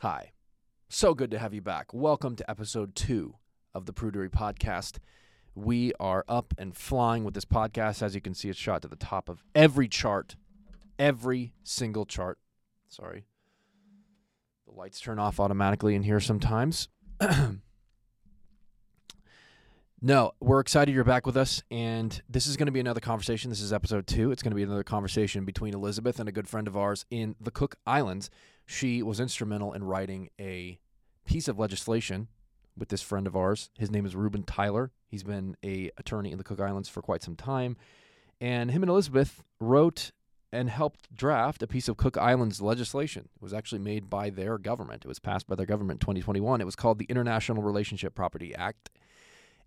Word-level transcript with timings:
Hi. 0.00 0.32
So 0.88 1.12
good 1.12 1.30
to 1.30 1.38
have 1.38 1.52
you 1.52 1.60
back. 1.60 1.92
Welcome 1.92 2.34
to 2.36 2.50
episode 2.50 2.94
two 2.94 3.34
of 3.74 3.84
the 3.84 3.92
Prudery 3.92 4.30
Podcast. 4.30 4.96
We 5.54 5.92
are 6.00 6.24
up 6.26 6.54
and 6.56 6.74
flying 6.74 7.22
with 7.22 7.34
this 7.34 7.44
podcast. 7.44 8.00
As 8.02 8.14
you 8.14 8.22
can 8.22 8.32
see, 8.32 8.48
it's 8.48 8.58
shot 8.58 8.80
to 8.80 8.88
the 8.88 8.96
top 8.96 9.28
of 9.28 9.44
every 9.54 9.88
chart, 9.88 10.36
every 10.98 11.52
single 11.64 12.06
chart. 12.06 12.38
Sorry. 12.88 13.26
The 14.66 14.72
lights 14.72 15.00
turn 15.00 15.18
off 15.18 15.38
automatically 15.38 15.94
in 15.94 16.02
here 16.02 16.18
sometimes. 16.18 16.88
no, 20.00 20.32
we're 20.40 20.60
excited 20.60 20.94
you're 20.94 21.04
back 21.04 21.26
with 21.26 21.36
us. 21.36 21.62
And 21.70 22.22
this 22.26 22.46
is 22.46 22.56
going 22.56 22.68
to 22.68 22.72
be 22.72 22.80
another 22.80 23.00
conversation. 23.00 23.50
This 23.50 23.60
is 23.60 23.70
episode 23.70 24.06
two. 24.06 24.32
It's 24.32 24.42
going 24.42 24.52
to 24.52 24.56
be 24.56 24.62
another 24.62 24.82
conversation 24.82 25.44
between 25.44 25.74
Elizabeth 25.74 26.18
and 26.18 26.26
a 26.26 26.32
good 26.32 26.48
friend 26.48 26.66
of 26.66 26.74
ours 26.74 27.04
in 27.10 27.36
the 27.38 27.50
Cook 27.50 27.76
Islands. 27.86 28.30
She 28.70 29.02
was 29.02 29.18
instrumental 29.18 29.72
in 29.72 29.82
writing 29.82 30.30
a 30.40 30.78
piece 31.24 31.48
of 31.48 31.58
legislation 31.58 32.28
with 32.78 32.88
this 32.88 33.02
friend 33.02 33.26
of 33.26 33.34
ours. 33.34 33.68
His 33.76 33.90
name 33.90 34.06
is 34.06 34.14
Reuben 34.14 34.44
Tylor. 34.44 34.92
He's 35.08 35.24
been 35.24 35.56
a 35.64 35.90
attorney 35.98 36.30
in 36.30 36.38
the 36.38 36.44
Cook 36.44 36.60
Islands 36.60 36.88
for 36.88 37.02
quite 37.02 37.24
some 37.24 37.34
time. 37.34 37.76
And 38.40 38.70
him 38.70 38.84
and 38.84 38.88
Elizabeth 38.88 39.42
wrote 39.58 40.12
and 40.52 40.70
helped 40.70 41.12
draft 41.12 41.64
a 41.64 41.66
piece 41.66 41.88
of 41.88 41.96
Cook 41.96 42.16
Islands 42.16 42.62
legislation. 42.62 43.28
It 43.34 43.42
was 43.42 43.52
actually 43.52 43.80
made 43.80 44.08
by 44.08 44.30
their 44.30 44.56
government. 44.56 45.04
It 45.04 45.08
was 45.08 45.18
passed 45.18 45.48
by 45.48 45.56
their 45.56 45.66
government 45.66 45.96
in 45.96 46.06
2021. 46.06 46.60
It 46.60 46.64
was 46.64 46.76
called 46.76 47.00
the 47.00 47.06
International 47.06 47.64
Relationship 47.64 48.14
Property 48.14 48.54
Act. 48.54 48.88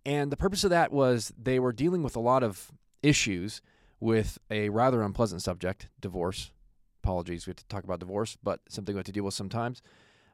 And 0.06 0.32
the 0.32 0.38
purpose 0.38 0.64
of 0.64 0.70
that 0.70 0.94
was 0.94 1.34
they 1.38 1.60
were 1.60 1.74
dealing 1.74 2.04
with 2.04 2.16
a 2.16 2.22
lot 2.22 2.42
of 2.42 2.72
issues 3.02 3.62
with 4.00 4.38
a 4.50 4.70
rather 4.70 5.02
unpleasant 5.02 5.42
subject, 5.42 5.90
divorce, 6.00 6.53
apologies, 7.04 7.46
we 7.46 7.52
have 7.52 7.58
to 7.58 7.68
talk 7.68 7.84
about 7.84 8.00
divorce, 8.00 8.38
but 8.42 8.62
something 8.70 8.96
we 8.96 9.00
have 9.00 9.06
to 9.06 9.12
deal 9.12 9.26
with 9.26 9.34
sometimes, 9.34 9.82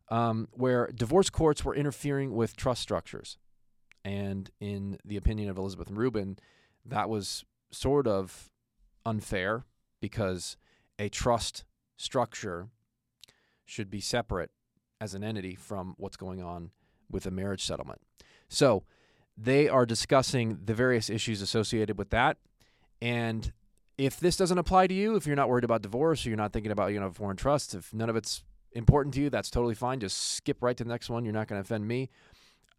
um, 0.09 0.47
where 0.51 0.89
divorce 0.93 1.29
courts 1.29 1.65
were 1.65 1.75
interfering 1.75 2.33
with 2.33 2.55
trust 2.55 2.81
structures. 2.81 3.37
And 4.05 4.49
in 4.59 4.97
the 5.03 5.17
opinion 5.17 5.49
of 5.49 5.57
Elizabeth 5.57 5.89
Reuben, 5.89 6.37
that 6.85 7.09
was 7.09 7.43
sort 7.71 8.07
of 8.07 8.49
unfair 9.05 9.65
because 9.99 10.57
a 10.97 11.09
trust 11.09 11.63
structure 11.97 12.69
should 13.65 13.89
be 13.89 13.99
separate 13.99 14.51
as 15.01 15.13
an 15.13 15.23
entity 15.23 15.55
from 15.55 15.95
what's 15.97 16.17
going 16.17 16.41
on 16.41 16.71
with 17.09 17.25
a 17.25 17.31
marriage 17.31 17.63
settlement. 17.63 18.01
So 18.47 18.83
they 19.37 19.67
are 19.69 19.85
discussing 19.85 20.59
the 20.65 20.73
various 20.73 21.09
issues 21.09 21.41
associated 21.41 21.97
with 21.97 22.09
that. 22.09 22.37
And 23.01 23.53
if 23.99 24.17
this 24.17 24.37
doesn't 24.37 24.57
apply 24.57 24.87
to 24.87 24.93
you, 24.93 25.17
if 25.17 25.27
you're 25.27 25.35
not 25.35 25.49
worried 25.49 25.65
about 25.65 25.81
divorce 25.81 26.25
or 26.25 26.29
you're 26.29 26.37
not 26.37 26.53
thinking 26.53 26.71
about, 26.71 26.93
you 26.93 27.01
know, 27.01 27.11
foreign 27.11 27.35
trusts, 27.35 27.73
if 27.73 27.93
none 27.93 28.09
of 28.09 28.15
it's 28.15 28.43
important 28.71 29.13
to 29.15 29.21
you, 29.21 29.29
that's 29.29 29.49
totally 29.49 29.75
fine. 29.75 29.99
Just 29.99 30.35
skip 30.35 30.63
right 30.63 30.77
to 30.77 30.85
the 30.85 30.89
next 30.89 31.09
one. 31.09 31.25
You're 31.25 31.33
not 31.33 31.49
going 31.49 31.61
to 31.61 31.65
offend 31.65 31.85
me. 31.85 32.09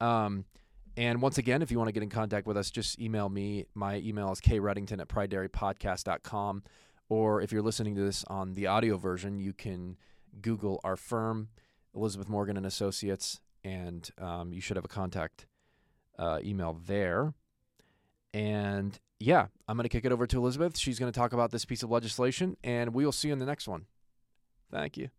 Um, 0.01 0.47
and 0.97 1.21
once 1.21 1.37
again, 1.37 1.61
if 1.61 1.71
you 1.71 1.77
want 1.77 1.89
to 1.89 1.93
get 1.93 2.03
in 2.03 2.09
contact 2.09 2.47
with 2.47 2.57
us, 2.57 2.71
just 2.71 2.99
email 2.99 3.29
me. 3.29 3.67
My 3.75 3.97
email 3.97 4.33
is 4.33 4.41
kreddington 4.41 4.99
at 4.99 5.09
pridedairypodcast.com. 5.09 6.63
Or 7.11 7.43
if 7.43 7.53
you're 7.53 7.61
listening 7.61 7.97
to 7.97 8.01
this 8.01 8.25
on 8.29 8.55
the 8.55 8.69
audio 8.69 8.97
version, 8.97 9.41
you 9.41 9.53
can 9.53 9.99
Google 10.41 10.81
our 10.85 10.97
firm, 10.97 11.49
Elizabeth 11.95 12.31
Morgan 12.31 12.57
and 12.57 12.65
Associates, 12.65 13.41
and 13.63 14.09
um, 14.17 14.55
you 14.55 14.63
should 14.63 14.77
have 14.77 14.87
a 14.87 14.89
contact 14.89 15.45
uh, 16.19 16.39
email 16.43 16.81
there. 16.87 17.35
And 18.33 18.99
yeah, 19.19 19.47
I'm 19.69 19.77
going 19.77 19.85
to 19.85 19.89
kick 19.89 20.05
it 20.05 20.13
over 20.13 20.27
to 20.27 20.39
Elizabeth. 20.39 20.79
She's 20.79 20.99
going 20.99 21.13
to 21.13 21.19
talk 21.19 21.33
about 21.33 21.51
this 21.51 21.65
piece 21.65 21.83
of 21.83 21.91
legislation, 21.91 22.57
and 22.65 22.95
we 22.95 23.05
will 23.05 23.13
see 23.13 23.29
you 23.29 23.33
in 23.33 23.39
the 23.39 23.47
next 23.47 23.69
one. 23.69 23.87
Thank 24.71 24.97
you. 24.97 25.11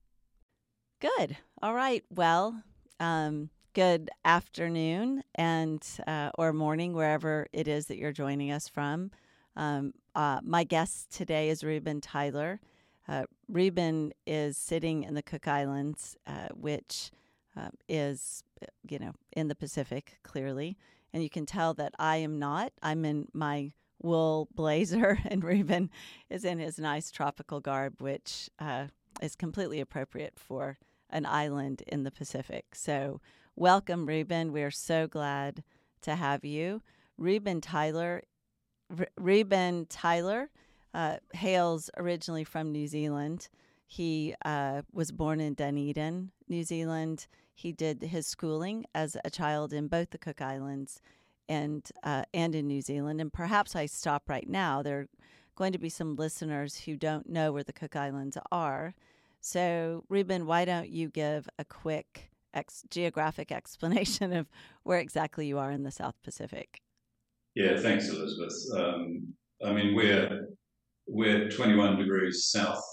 Good. 0.99 1.37
All 1.61 1.73
right. 1.73 2.03
Well, 2.09 2.63
um, 2.99 3.49
good 3.73 4.09
afternoon 4.23 5.23
and 5.35 5.85
uh, 6.07 6.31
or 6.37 6.53
morning 6.53 6.93
wherever 6.93 7.47
it 7.53 7.67
is 7.67 7.87
that 7.87 7.97
you're 7.97 8.11
joining 8.11 8.51
us 8.51 8.67
from. 8.67 9.11
Um, 9.55 9.93
uh, 10.15 10.39
my 10.43 10.63
guest 10.63 11.11
today 11.11 11.49
is 11.49 11.63
Reuben 11.63 12.01
Tylor. 12.01 12.59
Uh, 13.07 13.23
Reuben 13.49 14.13
is 14.25 14.57
sitting 14.57 15.03
in 15.03 15.15
the 15.15 15.23
Cook 15.23 15.47
Islands, 15.47 16.15
uh, 16.27 16.49
which 16.53 17.11
uh, 17.57 17.69
is, 17.89 18.43
you 18.89 18.99
know, 18.99 19.13
in 19.33 19.47
the 19.47 19.55
Pacific, 19.55 20.17
clearly. 20.23 20.77
And 21.13 21.21
you 21.23 21.29
can 21.29 21.45
tell 21.45 21.73
that 21.75 21.93
I 21.99 22.17
am 22.17 22.39
not. 22.39 22.71
I'm 22.81 23.05
in 23.05 23.27
my 23.33 23.73
wool 24.01 24.47
blazer, 24.55 25.19
and 25.25 25.43
Reuben 25.43 25.89
is 26.29 26.45
in 26.45 26.59
his 26.59 26.79
nice 26.79 27.11
tropical 27.11 27.59
garb, 27.59 28.01
which 28.01 28.49
uh, 28.59 28.87
is 29.21 29.35
completely 29.35 29.79
appropriate 29.79 30.33
for 30.37 30.77
an 31.09 31.25
island 31.25 31.83
in 31.87 32.03
the 32.03 32.11
Pacific. 32.11 32.73
So, 32.73 33.19
welcome, 33.55 34.05
Reuben. 34.05 34.51
We're 34.51 34.71
so 34.71 35.07
glad 35.07 35.63
to 36.01 36.15
have 36.15 36.45
you. 36.45 36.81
Reuben 37.17 37.61
Tylor, 37.61 38.23
R- 38.97 39.07
Reuben 39.17 39.85
Tylor 39.87 40.49
uh, 40.93 41.17
hails 41.33 41.89
originally 41.97 42.43
from 42.43 42.71
New 42.71 42.87
Zealand. 42.87 43.49
He 43.85 44.33
uh, 44.45 44.83
was 44.93 45.11
born 45.11 45.41
in 45.41 45.53
Dunedin, 45.53 46.31
New 46.47 46.63
Zealand. 46.63 47.27
He 47.61 47.71
did 47.71 48.01
his 48.01 48.25
schooling 48.25 48.85
as 48.95 49.15
a 49.23 49.29
child 49.29 49.71
in 49.71 49.87
both 49.87 50.09
the 50.09 50.17
Cook 50.17 50.41
Islands 50.41 50.99
and 51.47 51.87
uh, 52.01 52.23
and 52.33 52.55
in 52.55 52.67
New 52.67 52.81
Zealand. 52.81 53.21
And 53.21 53.31
perhaps 53.31 53.75
I 53.75 53.85
stop 53.85 54.27
right 54.27 54.49
now. 54.49 54.81
There 54.81 55.01
are 55.01 55.07
going 55.55 55.71
to 55.73 55.77
be 55.77 55.89
some 55.89 56.15
listeners 56.15 56.75
who 56.75 56.97
don't 56.97 57.29
know 57.29 57.51
where 57.51 57.63
the 57.63 57.71
Cook 57.71 57.95
Islands 57.95 58.35
are. 58.51 58.95
So, 59.41 60.05
Reuben, 60.09 60.47
why 60.47 60.65
don't 60.65 60.89
you 60.89 61.09
give 61.09 61.47
a 61.59 61.65
quick 61.65 62.31
ex- 62.55 62.83
geographic 62.89 63.51
explanation 63.59 64.33
of 64.33 64.47
where 64.81 64.99
exactly 64.99 65.45
you 65.45 65.59
are 65.59 65.69
in 65.69 65.83
the 65.83 65.91
South 65.91 66.15
Pacific? 66.23 66.81
Yeah, 67.53 67.79
thanks, 67.79 68.09
Elizabeth. 68.09 68.55
Um, 68.75 69.33
I 69.63 69.71
mean, 69.71 69.93
we're 69.93 70.47
we're 71.05 71.47
21 71.47 71.97
degrees 71.99 72.45
south 72.45 72.83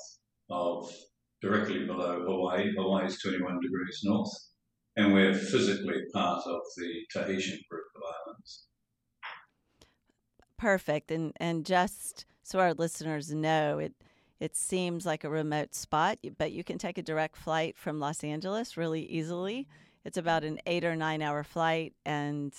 of 0.51 0.93
directly 1.41 1.87
below 1.87 2.23
Hawaii. 2.27 2.71
Hawaii 2.77 3.07
is 3.07 3.19
21 3.23 3.61
degrees 3.61 4.01
north 4.05 4.48
and 4.99 5.13
we're 5.13 5.33
physically 5.33 6.03
part 6.13 6.45
of 6.45 6.61
the 6.77 7.05
Tahitian 7.13 7.61
group 7.71 7.85
of 7.97 8.03
islands. 8.27 8.67
Perfect. 10.59 11.13
And 11.13 11.33
and 11.39 11.65
just 11.65 12.27
so 12.43 12.59
our 12.59 12.75
listeners 12.75 13.33
know, 13.33 13.79
it 13.79 13.95
it 14.41 14.57
seems 14.57 15.07
like 15.07 15.25
a 15.25 15.31
remote 15.31 15.75
spot, 15.75 16.19
but 16.37 16.53
you 16.53 16.65
can 16.65 16.79
take 16.79 16.99
a 16.99 17.03
direct 17.03 17.37
flight 17.37 17.79
from 17.79 18.01
Los 18.01 18.23
Angeles 18.23 18.77
really 18.77 19.05
easily. 19.05 19.69
It's 20.05 20.19
about 20.19 20.45
an 20.45 20.59
eight 20.67 20.85
or 20.85 20.97
nine 20.97 21.23
hour 21.23 21.45
flight, 21.45 21.95
and 22.05 22.53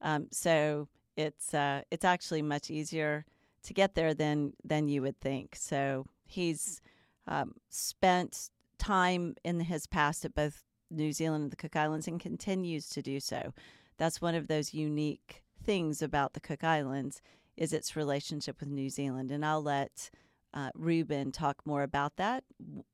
um, 0.00 0.28
so 0.30 0.88
it's 1.16 1.52
uh, 1.52 1.82
it's 1.90 2.04
actually 2.04 2.42
much 2.42 2.70
easier 2.70 3.24
to 3.64 3.74
get 3.74 3.96
there 3.96 4.14
than 4.14 4.52
than 4.64 4.88
you 4.88 5.02
would 5.02 5.20
think. 5.20 5.56
So 5.56 6.06
he's 6.24 6.80
um, 7.26 7.54
spent 7.68 8.50
time 8.78 9.34
in 9.44 9.60
his 9.60 9.88
past 9.88 10.24
at 10.24 10.34
both 10.34 10.62
New 10.90 11.12
Zealand 11.12 11.44
and 11.44 11.52
the 11.52 11.56
Cook 11.56 11.76
Islands 11.76 12.08
and 12.08 12.20
continues 12.20 12.88
to 12.90 13.02
do 13.02 13.20
so. 13.20 13.52
That's 13.98 14.20
one 14.20 14.34
of 14.34 14.48
those 14.48 14.74
unique 14.74 15.42
things 15.62 16.02
about 16.02 16.32
the 16.32 16.40
Cook 16.40 16.64
Islands 16.64 17.20
is 17.56 17.72
its 17.72 17.96
relationship 17.96 18.60
with 18.60 18.70
New 18.70 18.88
Zealand. 18.88 19.30
And 19.30 19.44
I'll 19.44 19.62
let 19.62 20.10
uh, 20.54 20.70
Reuben 20.74 21.32
talk 21.32 21.64
more 21.64 21.82
about 21.82 22.16
that 22.16 22.44
w- 22.58 22.84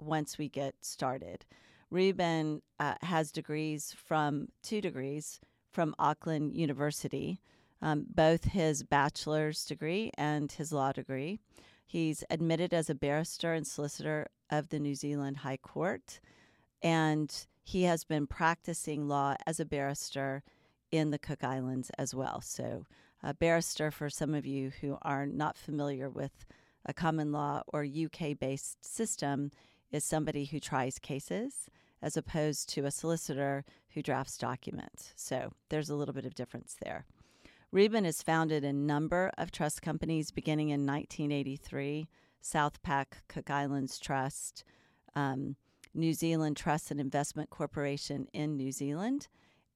once 0.00 0.38
we 0.38 0.48
get 0.48 0.74
started. 0.80 1.44
Reuben 1.90 2.62
uh, 2.80 2.94
has 3.02 3.30
degrees 3.30 3.94
from 4.04 4.48
two 4.62 4.80
degrees 4.80 5.40
from 5.70 5.94
Auckland 5.98 6.54
University, 6.54 7.40
um, 7.80 8.06
both 8.12 8.44
his 8.44 8.82
bachelor's 8.82 9.64
degree 9.64 10.10
and 10.18 10.50
his 10.52 10.72
law 10.72 10.92
degree. 10.92 11.38
He's 11.86 12.24
admitted 12.30 12.72
as 12.72 12.88
a 12.88 12.94
barrister 12.94 13.52
and 13.52 13.66
solicitor 13.66 14.28
of 14.50 14.70
the 14.70 14.78
New 14.78 14.94
Zealand 14.94 15.38
High 15.38 15.58
Court 15.58 16.20
and 16.82 17.46
he 17.62 17.84
has 17.84 18.04
been 18.04 18.26
practicing 18.26 19.08
law 19.08 19.36
as 19.46 19.60
a 19.60 19.64
barrister 19.64 20.42
in 20.90 21.10
the 21.10 21.18
Cook 21.18 21.44
Islands 21.44 21.90
as 21.96 22.14
well. 22.14 22.40
So, 22.40 22.86
a 23.22 23.32
barrister, 23.32 23.90
for 23.90 24.10
some 24.10 24.34
of 24.34 24.44
you 24.44 24.72
who 24.80 24.98
are 25.02 25.26
not 25.26 25.56
familiar 25.56 26.10
with 26.10 26.44
a 26.84 26.92
common 26.92 27.30
law 27.30 27.62
or 27.68 27.84
UK 27.84 28.38
based 28.38 28.84
system, 28.84 29.50
is 29.92 30.04
somebody 30.04 30.46
who 30.46 30.58
tries 30.58 30.98
cases 30.98 31.66
as 32.02 32.16
opposed 32.16 32.68
to 32.70 32.84
a 32.84 32.90
solicitor 32.90 33.64
who 33.90 34.02
drafts 34.02 34.36
documents. 34.36 35.12
So, 35.14 35.52
there's 35.68 35.88
a 35.88 35.94
little 35.94 36.14
bit 36.14 36.26
of 36.26 36.34
difference 36.34 36.76
there. 36.82 37.06
Reuben 37.70 38.04
has 38.04 38.22
founded 38.22 38.64
a 38.64 38.72
number 38.72 39.30
of 39.38 39.50
trust 39.50 39.80
companies 39.80 40.30
beginning 40.30 40.68
in 40.68 40.84
1983 40.84 42.08
South 42.42 42.82
Pac 42.82 43.22
Cook 43.28 43.50
Islands 43.50 43.98
Trust. 43.98 44.64
Um, 45.14 45.56
New 45.94 46.14
Zealand 46.14 46.56
Trust 46.56 46.90
and 46.90 47.00
Investment 47.00 47.50
Corporation 47.50 48.26
in 48.32 48.56
New 48.56 48.72
Zealand, 48.72 49.28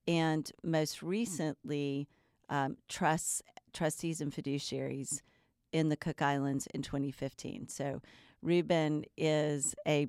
and 0.07 0.51
most 0.63 1.03
recently, 1.03 2.07
um, 2.49 2.77
trusts, 2.87 3.41
trustees 3.73 4.21
and 4.21 4.31
fiduciaries 4.31 5.21
in 5.71 5.89
the 5.89 5.97
Cook 5.97 6.21
Islands 6.21 6.67
in 6.73 6.81
2015. 6.81 7.67
So, 7.67 8.01
Reuben 8.41 9.03
is 9.17 9.75
a 9.87 10.07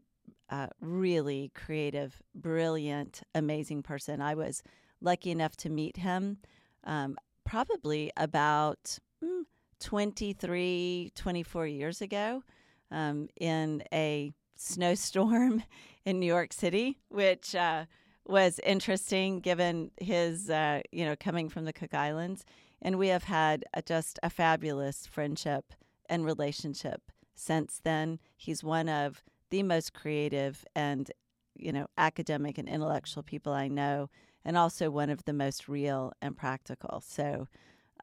uh, 0.50 0.69
really 0.81 1.50
creative, 1.55 2.22
brilliant, 2.34 3.22
amazing 3.34 3.82
person. 3.82 4.20
I 4.20 4.34
was 4.34 4.62
lucky 5.00 5.31
enough 5.31 5.56
to 5.56 5.69
meet 5.69 5.99
him 5.99 6.38
um, 6.84 7.16
probably 7.44 8.11
about 8.16 8.99
mm, 9.22 9.43
23, 9.81 11.12
24 11.14 11.66
years 11.66 12.00
ago 12.00 12.43
um, 12.90 13.28
in 13.40 13.82
a 13.93 14.32
snowstorm 14.58 15.62
in 16.05 16.20
New 16.20 16.26
York 16.26 16.52
City, 16.52 16.99
which 17.08 17.55
uh, 17.55 17.87
was 18.26 18.60
interesting 18.64 19.40
given 19.40 19.90
his, 20.00 20.50
uh, 20.50 20.82
you 20.93 21.05
know, 21.05 21.16
coming 21.16 21.49
from 21.49 21.64
the 21.64 21.72
Cook 21.72 21.94
Islands. 21.94 22.44
And 22.82 22.99
we 22.99 23.08
have 23.08 23.25
had 23.25 23.64
a, 23.75 23.82
just 23.82 24.19
a 24.22 24.31
fabulous 24.31 25.06
friendship 25.06 25.72
and 26.08 26.25
relationship 26.25 27.10
since 27.34 27.81
then. 27.82 28.19
He's 28.37 28.62
one 28.62 28.88
of 28.88 29.22
the 29.50 29.62
most 29.62 29.94
creative 29.94 30.64
and, 30.75 31.11
you 31.56 31.72
know, 31.72 31.87
academic 31.96 32.58
and 32.58 32.69
intellectual 32.69 33.22
people 33.22 33.52
I 33.52 33.69
know, 33.69 34.11
and 34.44 34.56
also 34.56 34.90
one 34.90 35.11
of 35.11 35.25
the 35.25 35.32
most 35.32 35.69
real 35.69 36.12
and 36.20 36.37
practical. 36.37 37.02
So, 37.06 37.49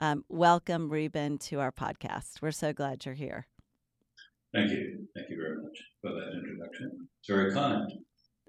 um, 0.02 0.26
welcome, 0.28 0.90
Reuben, 0.90 1.38
to 1.38 1.60
our 1.62 1.72
podcast. 1.72 2.42
We're 2.42 2.52
so 2.52 2.74
glad 2.74 3.06
you're 3.06 3.16
here. 3.16 3.48
Thank 4.56 4.72
you. 4.72 5.06
Thank 5.14 5.30
you 5.30 5.36
very 5.36 5.62
much 5.62 5.78
for 6.02 6.12
that 6.12 6.32
introduction. 6.34 7.10
It's 7.20 7.28
very 7.28 7.54
kind. 7.54 7.92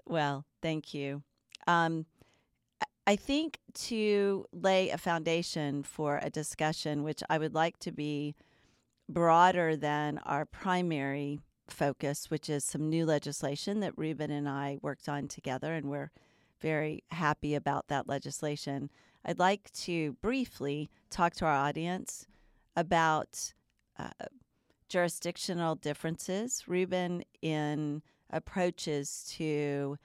Well, 0.05 0.45
thank 0.61 0.93
you. 0.93 1.21
Um, 1.67 2.05
I 3.05 3.17
think 3.17 3.59
to 3.73 4.45
lay 4.53 4.89
a 4.89 4.97
foundation 4.97 5.83
for 5.83 6.19
a 6.23 6.29
discussion, 6.29 7.03
which 7.03 7.21
I 7.29 7.37
would 7.37 7.53
like 7.53 7.77
to 7.79 7.91
be 7.91 8.35
broader 9.09 9.75
than 9.75 10.19
our 10.19 10.45
primary 10.45 11.39
focus, 11.67 12.29
which 12.29 12.49
is 12.49 12.63
some 12.63 12.89
new 12.89 13.05
legislation 13.05 13.81
that 13.81 13.97
Reuben 13.97 14.31
and 14.31 14.47
I 14.47 14.77
worked 14.81 15.09
on 15.09 15.27
together, 15.27 15.73
and 15.73 15.89
we're 15.89 16.11
very 16.61 17.03
happy 17.11 17.53
about 17.53 17.89
that 17.89 18.07
legislation. 18.07 18.89
I'd 19.25 19.39
like 19.39 19.71
to 19.73 20.13
briefly 20.21 20.89
talk 21.09 21.33
to 21.35 21.45
our 21.45 21.53
audience 21.53 22.27
about 22.77 23.53
uh, 23.99 24.09
jurisdictional 24.89 25.75
differences, 25.75 26.63
Reuben, 26.67 27.23
in 27.41 28.01
approaches 28.29 29.25
to 29.37 29.97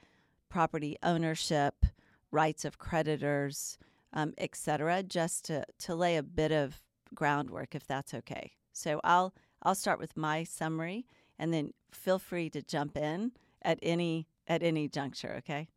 property 0.49 0.97
ownership, 1.03 1.85
rights 2.31 2.65
of 2.65 2.77
creditors, 2.77 3.77
um, 4.13 4.33
etc., 4.37 5.03
just 5.03 5.45
to, 5.45 5.65
to 5.79 5.95
lay 5.95 6.17
a 6.17 6.23
bit 6.23 6.51
of 6.51 6.81
groundwork, 7.13 7.75
if 7.75 7.85
that's 7.87 8.13
okay. 8.13 8.51
So 8.71 8.99
I'll 9.03 9.33
I'll 9.61 9.75
start 9.75 9.99
with 9.99 10.17
my 10.17 10.43
summary, 10.43 11.05
and 11.39 11.53
then 11.53 11.73
feel 11.91 12.19
free 12.19 12.49
to 12.49 12.61
jump 12.61 12.97
in 12.97 13.31
at 13.61 13.79
any 13.81 14.27
at 14.47 14.61
any 14.61 14.87
juncture. 14.87 15.35
Okay. 15.37 15.69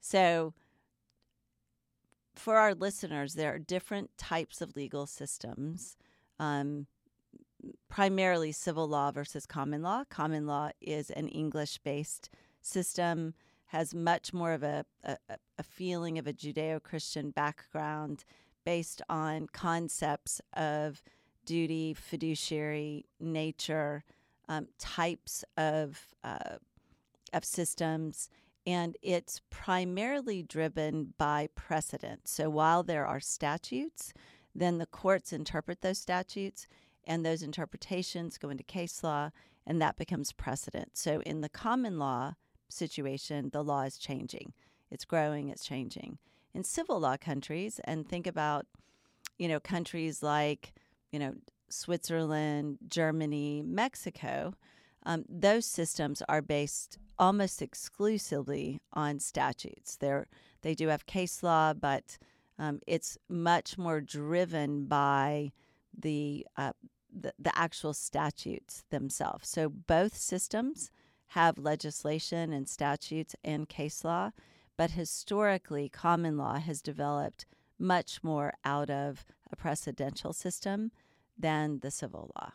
So 0.00 0.52
for 2.34 2.56
our 2.56 2.74
listeners, 2.74 3.34
there 3.34 3.54
are 3.54 3.58
different 3.58 4.10
types 4.18 4.60
of 4.60 4.76
legal 4.76 5.06
systems. 5.06 5.96
Um, 6.38 6.86
primarily 7.88 8.52
civil 8.52 8.88
law 8.88 9.10
versus 9.10 9.46
common 9.46 9.82
law. 9.82 10.04
Common 10.08 10.46
law 10.46 10.70
is 10.80 11.10
an 11.10 11.28
English 11.28 11.78
based 11.78 12.30
system, 12.60 13.34
has 13.66 13.94
much 13.94 14.32
more 14.32 14.52
of 14.52 14.62
a, 14.62 14.84
a, 15.04 15.16
a 15.58 15.62
feeling 15.62 16.18
of 16.18 16.26
a 16.26 16.32
Judeo 16.32 16.82
Christian 16.82 17.30
background 17.30 18.24
based 18.64 19.02
on 19.08 19.46
concepts 19.52 20.40
of 20.54 21.02
duty, 21.44 21.94
fiduciary 21.94 23.04
nature, 23.20 24.04
um, 24.48 24.68
types 24.78 25.44
of, 25.56 26.14
uh, 26.22 26.56
of 27.32 27.44
systems, 27.44 28.28
and 28.66 28.96
it's 29.02 29.40
primarily 29.50 30.42
driven 30.42 31.12
by 31.18 31.48
precedent. 31.54 32.26
So 32.28 32.48
while 32.48 32.82
there 32.82 33.06
are 33.06 33.20
statutes, 33.20 34.12
then 34.54 34.78
the 34.78 34.86
courts 34.86 35.32
interpret 35.32 35.82
those 35.82 35.98
statutes, 35.98 36.66
and 37.06 37.24
those 37.24 37.42
interpretations 37.42 38.38
go 38.38 38.50
into 38.50 38.62
case 38.64 39.02
law, 39.02 39.30
and 39.66 39.80
that 39.80 39.96
becomes 39.96 40.32
precedent. 40.32 40.90
So 40.94 41.20
in 41.20 41.40
the 41.40 41.48
common 41.48 41.98
law 41.98 42.34
situation, 42.68 43.50
the 43.52 43.64
law 43.64 43.82
is 43.82 43.98
changing, 43.98 44.52
it's 44.90 45.04
growing, 45.04 45.48
it's 45.48 45.64
changing. 45.64 46.18
In 46.54 46.64
civil 46.64 47.00
law 47.00 47.16
countries, 47.16 47.80
and 47.84 48.08
think 48.08 48.26
about, 48.26 48.66
you 49.38 49.48
know, 49.48 49.58
countries 49.58 50.22
like, 50.22 50.72
you 51.10 51.18
know, 51.18 51.34
Switzerland, 51.68 52.78
Germany, 52.88 53.62
Mexico, 53.64 54.54
um, 55.04 55.24
those 55.28 55.66
systems 55.66 56.22
are 56.28 56.42
based 56.42 56.98
almost 57.18 57.60
exclusively 57.60 58.80
on 58.92 59.20
statutes. 59.20 59.96
They're, 59.96 60.26
they 60.62 60.74
do 60.74 60.88
have 60.88 61.06
case 61.06 61.42
law, 61.42 61.74
but 61.74 62.18
um, 62.58 62.80
it's 62.86 63.18
much 63.28 63.76
more 63.76 64.00
driven 64.00 64.86
by 64.86 65.52
the, 65.98 66.46
uh, 66.56 66.72
the, 67.14 67.56
actual 67.56 67.94
statutes 67.94 68.84
themselves. 68.90 69.48
So 69.48 69.68
both 69.68 70.16
systems 70.16 70.90
have 71.28 71.58
legislation 71.58 72.52
and 72.52 72.68
statutes 72.68 73.34
and 73.44 73.68
case 73.68 74.04
law, 74.04 74.30
but 74.76 74.92
historically, 74.92 75.88
common 75.88 76.36
law 76.36 76.58
has 76.58 76.82
developed 76.82 77.46
much 77.78 78.22
more 78.22 78.52
out 78.64 78.90
of 78.90 79.24
a 79.50 79.56
precedential 79.56 80.34
system 80.34 80.90
than 81.38 81.80
the 81.80 81.90
civil 81.90 82.30
law. 82.36 82.52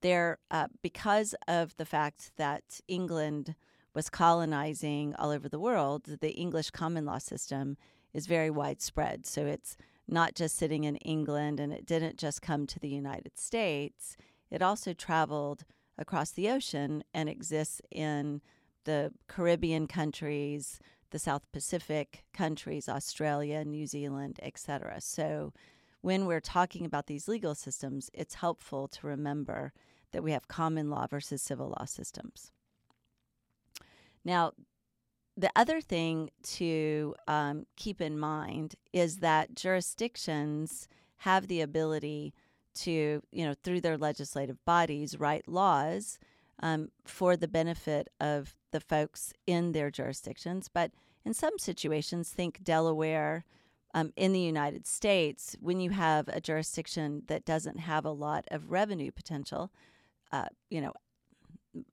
There, 0.00 0.38
uh, 0.50 0.68
because 0.82 1.34
of 1.46 1.76
the 1.76 1.84
fact 1.84 2.32
that 2.36 2.80
England 2.86 3.54
was 3.94 4.10
colonizing 4.10 5.14
all 5.16 5.30
over 5.30 5.48
the 5.48 5.58
world, 5.58 6.04
the 6.20 6.30
English 6.30 6.70
common 6.70 7.04
law 7.04 7.18
system 7.18 7.76
is 8.12 8.26
very 8.26 8.50
widespread. 8.50 9.26
So 9.26 9.46
it's 9.46 9.76
not 10.08 10.34
just 10.34 10.56
sitting 10.56 10.84
in 10.84 10.96
England 10.96 11.60
and 11.60 11.72
it 11.72 11.86
didn't 11.86 12.16
just 12.16 12.42
come 12.42 12.66
to 12.66 12.80
the 12.80 12.88
United 12.88 13.38
States. 13.38 14.16
It 14.50 14.62
also 14.62 14.94
traveled 14.94 15.64
across 15.98 16.30
the 16.30 16.48
ocean 16.48 17.04
and 17.12 17.28
exists 17.28 17.82
in 17.90 18.40
the 18.84 19.12
Caribbean 19.26 19.86
countries, 19.86 20.80
the 21.10 21.18
South 21.18 21.42
Pacific 21.52 22.24
countries, 22.32 22.88
Australia, 22.88 23.64
New 23.64 23.86
Zealand, 23.86 24.40
etc. 24.42 25.00
So 25.00 25.52
when 26.00 26.26
we're 26.26 26.40
talking 26.40 26.86
about 26.86 27.06
these 27.06 27.28
legal 27.28 27.54
systems, 27.54 28.10
it's 28.14 28.34
helpful 28.34 28.88
to 28.88 29.06
remember 29.06 29.72
that 30.12 30.22
we 30.22 30.32
have 30.32 30.48
common 30.48 30.88
law 30.88 31.06
versus 31.06 31.42
civil 31.42 31.74
law 31.78 31.84
systems. 31.84 32.50
Now, 34.24 34.52
the 35.38 35.50
other 35.54 35.80
thing 35.80 36.30
to 36.42 37.14
um, 37.28 37.64
keep 37.76 38.00
in 38.00 38.18
mind 38.18 38.74
is 38.92 39.18
that 39.18 39.54
jurisdictions 39.54 40.88
have 41.18 41.46
the 41.46 41.60
ability 41.60 42.34
to, 42.74 43.22
you 43.30 43.46
know, 43.46 43.54
through 43.62 43.80
their 43.80 43.96
legislative 43.96 44.64
bodies, 44.64 45.20
write 45.20 45.46
laws 45.46 46.18
um, 46.60 46.90
for 47.04 47.36
the 47.36 47.46
benefit 47.46 48.08
of 48.20 48.56
the 48.72 48.80
folks 48.80 49.32
in 49.46 49.70
their 49.70 49.92
jurisdictions. 49.92 50.68
But 50.68 50.90
in 51.24 51.34
some 51.34 51.56
situations, 51.58 52.30
think 52.30 52.64
Delaware 52.64 53.44
um, 53.94 54.12
in 54.16 54.32
the 54.32 54.40
United 54.40 54.88
States, 54.88 55.56
when 55.60 55.78
you 55.78 55.90
have 55.90 56.26
a 56.28 56.40
jurisdiction 56.40 57.22
that 57.28 57.44
doesn't 57.44 57.78
have 57.78 58.04
a 58.04 58.10
lot 58.10 58.44
of 58.50 58.72
revenue 58.72 59.12
potential, 59.12 59.70
uh, 60.32 60.46
you 60.68 60.80
know, 60.80 60.92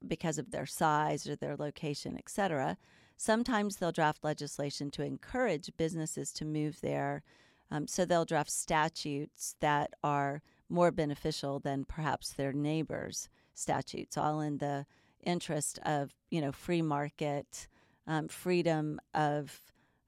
because 0.08 0.40
of 0.40 0.50
their 0.50 0.66
size 0.66 1.28
or 1.28 1.36
their 1.36 1.56
location, 1.56 2.16
et 2.18 2.28
cetera, 2.28 2.76
Sometimes 3.18 3.78
they'll 3.78 3.92
draft 3.92 4.24
legislation 4.24 4.92
to 4.92 5.04
encourage 5.04 5.72
businesses 5.78 6.32
to 6.34 6.46
move 6.46 6.82
there. 6.82 7.24
Um, 7.72 7.88
so 7.88 8.06
they'll 8.06 8.26
draft 8.26 8.52
statutes 8.52 9.56
that 9.60 9.94
are 10.04 10.42
more 10.70 10.92
beneficial 10.92 11.60
than 11.60 11.86
perhaps 11.86 12.34
their 12.34 12.54
neighbors' 12.54 13.30
statutes, 13.54 14.18
all 14.18 14.42
in 14.42 14.58
the 14.58 14.86
interest 15.24 15.80
of 15.84 16.14
you 16.30 16.42
know 16.42 16.52
free 16.52 16.82
market, 16.82 17.68
um, 18.08 18.28
freedom 18.28 19.00
of 19.14 19.60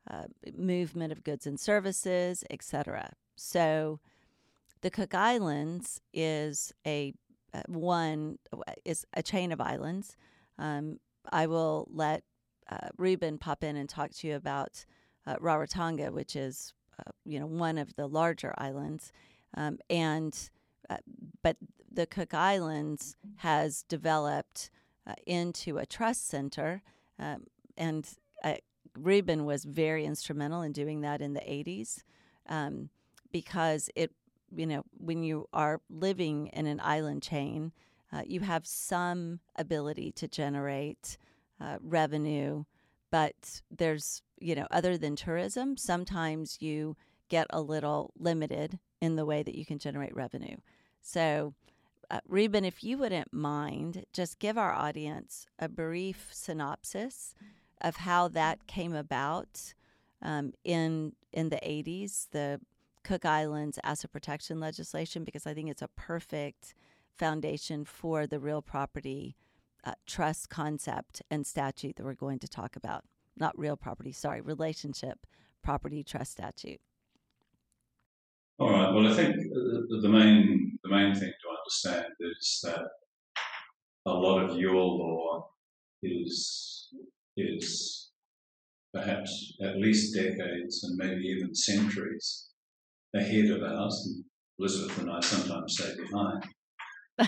uh, 0.09 0.25
movement 0.55 1.11
of 1.11 1.23
goods 1.23 1.47
and 1.47 1.59
services, 1.59 2.43
etc. 2.49 3.13
So 3.35 3.99
the 4.81 4.91
Cook 4.91 5.13
Islands 5.13 6.01
is 6.13 6.73
a 6.85 7.13
uh, 7.53 7.61
one 7.67 8.37
is 8.85 9.05
a 9.13 9.23
chain 9.23 9.51
of 9.51 9.61
islands. 9.61 10.15
Um, 10.59 10.99
I 11.31 11.47
will 11.47 11.87
let 11.91 12.23
uh, 12.69 12.89
Reuben 12.97 13.37
pop 13.37 13.63
in 13.63 13.75
and 13.75 13.87
talk 13.87 14.11
to 14.11 14.27
you 14.27 14.35
about 14.35 14.85
uh, 15.25 15.35
Rarotonga, 15.37 16.11
which 16.11 16.35
is 16.35 16.73
uh, 16.99 17.11
you 17.25 17.39
know 17.39 17.45
one 17.45 17.77
of 17.77 17.95
the 17.95 18.07
larger 18.07 18.53
islands, 18.57 19.11
um, 19.55 19.77
and 19.89 20.49
uh, 20.89 20.97
but 21.43 21.57
the 21.91 22.05
Cook 22.05 22.33
Islands 22.33 23.15
has 23.37 23.83
developed 23.83 24.69
uh, 25.05 25.13
into 25.25 25.77
a 25.77 25.85
trust 25.85 26.27
center, 26.27 26.81
um, 27.19 27.43
and 27.77 28.07
uh, 28.43 28.55
Reuben 28.97 29.45
was 29.45 29.65
very 29.65 30.05
instrumental 30.05 30.61
in 30.61 30.71
doing 30.71 31.01
that 31.01 31.21
in 31.21 31.33
the 31.33 31.41
80s 31.41 32.03
um, 32.49 32.89
because 33.31 33.89
it 33.95 34.11
you 34.55 34.65
know 34.65 34.83
when 34.97 35.23
you 35.23 35.47
are 35.53 35.81
living 35.89 36.47
in 36.47 36.65
an 36.67 36.79
island 36.81 37.21
chain 37.21 37.73
you 38.25 38.39
have 38.39 38.65
some 38.65 39.39
ability 39.57 40.11
to 40.11 40.27
generate 40.27 41.17
uh, 41.59 41.77
revenue, 41.81 42.63
but 43.11 43.61
there's, 43.71 44.21
you 44.39 44.55
know, 44.55 44.67
other 44.71 44.97
than 44.97 45.15
tourism, 45.15 45.77
sometimes 45.77 46.57
you 46.61 46.95
get 47.29 47.47
a 47.49 47.61
little 47.61 48.11
limited 48.17 48.79
in 49.01 49.15
the 49.15 49.25
way 49.25 49.43
that 49.43 49.55
you 49.55 49.65
can 49.65 49.79
generate 49.79 50.15
revenue. 50.15 50.57
So, 51.01 51.53
uh, 52.09 52.19
Reuben, 52.27 52.63
if 52.63 52.83
you 52.83 52.97
wouldn't 52.97 53.33
mind, 53.33 54.05
just 54.13 54.39
give 54.39 54.57
our 54.57 54.73
audience 54.73 55.45
a 55.59 55.67
brief 55.67 56.29
synopsis 56.31 57.35
of 57.81 57.97
how 57.97 58.27
that 58.29 58.65
came 58.67 58.95
about 58.95 59.73
um, 60.21 60.53
in 60.63 61.13
in 61.31 61.49
the 61.49 61.57
80s, 61.57 62.27
the 62.31 62.59
Cook 63.03 63.25
Islands 63.25 63.77
asset 63.83 64.11
protection 64.11 64.59
legislation, 64.59 65.23
because 65.23 65.45
I 65.45 65.53
think 65.53 65.69
it's 65.69 65.81
a 65.81 65.89
perfect 65.89 66.73
foundation 67.17 67.85
for 67.85 68.25
the 68.25 68.39
real 68.39 68.61
property 68.61 69.35
uh, 69.83 69.93
trust 70.05 70.49
concept 70.49 71.21
and 71.29 71.45
statute 71.45 71.95
that 71.95 72.03
we're 72.03 72.13
going 72.13 72.39
to 72.39 72.47
talk 72.47 72.75
about. 72.75 73.03
Not 73.35 73.57
real 73.57 73.77
property, 73.77 74.11
sorry, 74.11 74.41
relationship 74.41 75.25
property 75.63 76.03
trust 76.03 76.31
statute. 76.31 76.79
All 78.59 78.71
right. 78.71 78.91
Well, 78.91 79.07
I 79.07 79.13
think 79.13 79.35
the 79.35 80.09
main 80.09 80.79
the 80.83 80.89
main 80.89 81.13
thing 81.13 81.31
to 81.41 81.49
understand 81.57 82.13
is 82.19 82.59
that 82.63 82.87
a 84.05 84.11
lot 84.11 84.43
of 84.43 84.57
your 84.57 84.75
law 84.75 85.49
is 86.01 86.89
is 87.35 88.09
perhaps 88.93 89.57
at 89.61 89.77
least 89.77 90.15
decades 90.15 90.83
and 90.83 90.97
maybe 90.97 91.21
even 91.25 91.53
centuries 91.53 92.47
ahead 93.13 93.51
of 93.51 93.61
ours. 93.61 94.03
And 94.07 94.25
Elizabeth 94.57 94.97
and 94.99 95.11
I 95.11 95.19
sometimes 95.19 95.77
say 95.77 95.93
behind. 95.95 96.43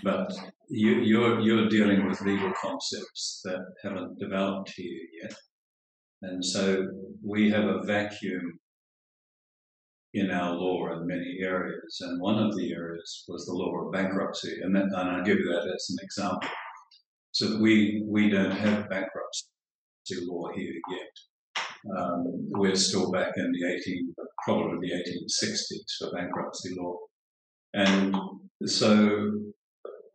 But 0.03 0.31
you, 0.69 1.01
you're 1.01 1.39
you're 1.39 1.69
dealing 1.69 2.07
with 2.07 2.21
legal 2.21 2.51
concepts 2.61 3.41
that 3.43 3.59
haven't 3.83 4.19
developed 4.19 4.71
here 4.75 4.99
yet, 5.21 5.33
and 6.21 6.43
so 6.43 6.87
we 7.25 7.49
have 7.49 7.65
a 7.65 7.83
vacuum 7.83 8.59
in 10.13 10.31
our 10.31 10.53
law 10.55 10.91
in 10.91 11.05
many 11.07 11.37
areas, 11.41 11.97
and 12.01 12.21
one 12.21 12.37
of 12.37 12.55
the 12.55 12.71
areas 12.73 13.25
was 13.27 13.45
the 13.45 13.53
law 13.53 13.85
of 13.85 13.91
bankruptcy, 13.91 14.59
and, 14.61 14.75
that, 14.75 14.85
and 14.85 14.95
I'll 14.95 15.23
give 15.23 15.37
you 15.37 15.51
that 15.51 15.71
as 15.73 15.87
an 15.91 15.97
example. 16.01 16.49
So 17.31 17.59
we 17.59 18.03
we 18.05 18.29
don't 18.29 18.51
have 18.51 18.89
bankruptcy 18.89 19.45
law 20.25 20.49
here 20.55 20.73
yet. 20.89 21.95
Um, 21.97 22.23
we're 22.49 22.75
still 22.75 23.11
back 23.11 23.33
in 23.37 23.51
the 23.51 23.73
18, 23.73 24.15
probably 24.43 24.89
the 24.89 24.95
1860s 24.95 25.97
for 25.99 26.11
bankruptcy 26.11 26.75
law, 26.77 26.97
and 27.73 28.15
so 28.65 29.31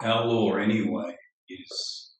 our 0.03 0.25
law 0.27 0.57
anyway 0.57 1.15
is 1.49 2.13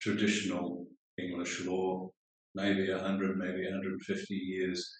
traditional 0.00 0.86
English 1.18 1.64
law, 1.64 2.10
maybe 2.54 2.90
100, 2.90 3.36
maybe 3.36 3.64
150 3.64 4.34
years 4.34 4.90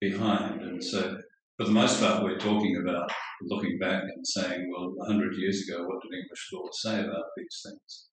behind, 0.00 0.62
and 0.62 0.82
so 0.82 1.16
for 1.62 1.66
the 1.66 1.72
most 1.72 2.00
part, 2.00 2.24
we're 2.24 2.38
talking 2.38 2.82
about 2.82 3.10
looking 3.42 3.78
back 3.78 4.02
and 4.02 4.26
saying, 4.26 4.68
well, 4.74 4.92
100 4.96 5.36
years 5.36 5.68
ago, 5.68 5.84
what 5.86 6.02
did 6.02 6.18
English 6.18 6.48
law 6.52 6.68
say 6.72 7.00
about 7.00 7.24
these 7.36 7.62
things? 7.64 8.08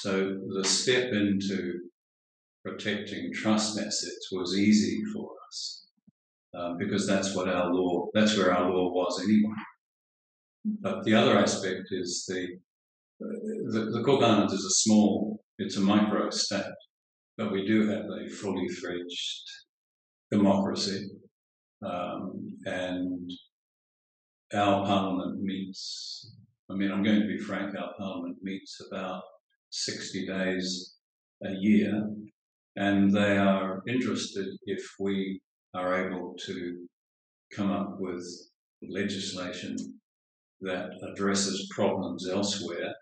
So 0.00 0.38
the 0.54 0.64
step 0.64 1.12
into 1.12 1.80
protecting 2.64 3.32
trust 3.32 3.78
assets 3.78 4.28
was 4.32 4.58
easy 4.58 5.02
for 5.14 5.30
us 5.48 5.86
um, 6.54 6.76
because 6.78 7.06
that's 7.06 7.34
what 7.34 7.48
our 7.48 7.72
law, 7.72 8.08
that's 8.12 8.36
where 8.36 8.52
our 8.52 8.70
law 8.70 8.92
was 8.92 9.22
anyway. 9.22 9.54
But 10.64 11.04
the 11.04 11.14
other 11.14 11.38
aspect 11.38 11.88
is 11.90 12.24
the, 12.26 12.58
the, 13.20 13.90
the 13.90 14.02
Cook 14.04 14.22
Islands 14.22 14.52
is 14.52 14.64
a 14.64 14.70
small, 14.70 15.42
it's 15.58 15.76
a 15.76 15.80
micro 15.80 16.30
state, 16.30 16.62
but 17.36 17.52
we 17.52 17.66
do 17.66 17.88
have 17.88 18.04
a 18.04 18.28
fully 18.28 18.68
fledged 18.68 19.50
democracy 20.30 21.10
um, 21.84 22.56
and 22.64 23.30
our 24.54 24.84
parliament 24.84 25.42
meets, 25.42 26.34
I 26.70 26.74
mean, 26.74 26.92
I'm 26.92 27.02
going 27.02 27.20
to 27.20 27.26
be 27.26 27.38
frank, 27.38 27.74
our 27.76 27.92
parliament 27.98 28.36
meets 28.42 28.80
about 28.90 29.22
60 29.70 30.26
days 30.26 30.96
a 31.44 31.52
year, 31.52 32.08
and 32.76 33.12
they 33.12 33.36
are 33.36 33.82
interested 33.88 34.46
if 34.66 34.86
we 35.00 35.40
are 35.74 36.06
able 36.06 36.34
to 36.46 36.86
come 37.52 37.70
up 37.70 37.96
with 37.98 38.24
legislation 38.88 39.76
that 40.62 40.90
addresses 41.12 41.68
problems 41.74 42.28
elsewhere 42.28 42.94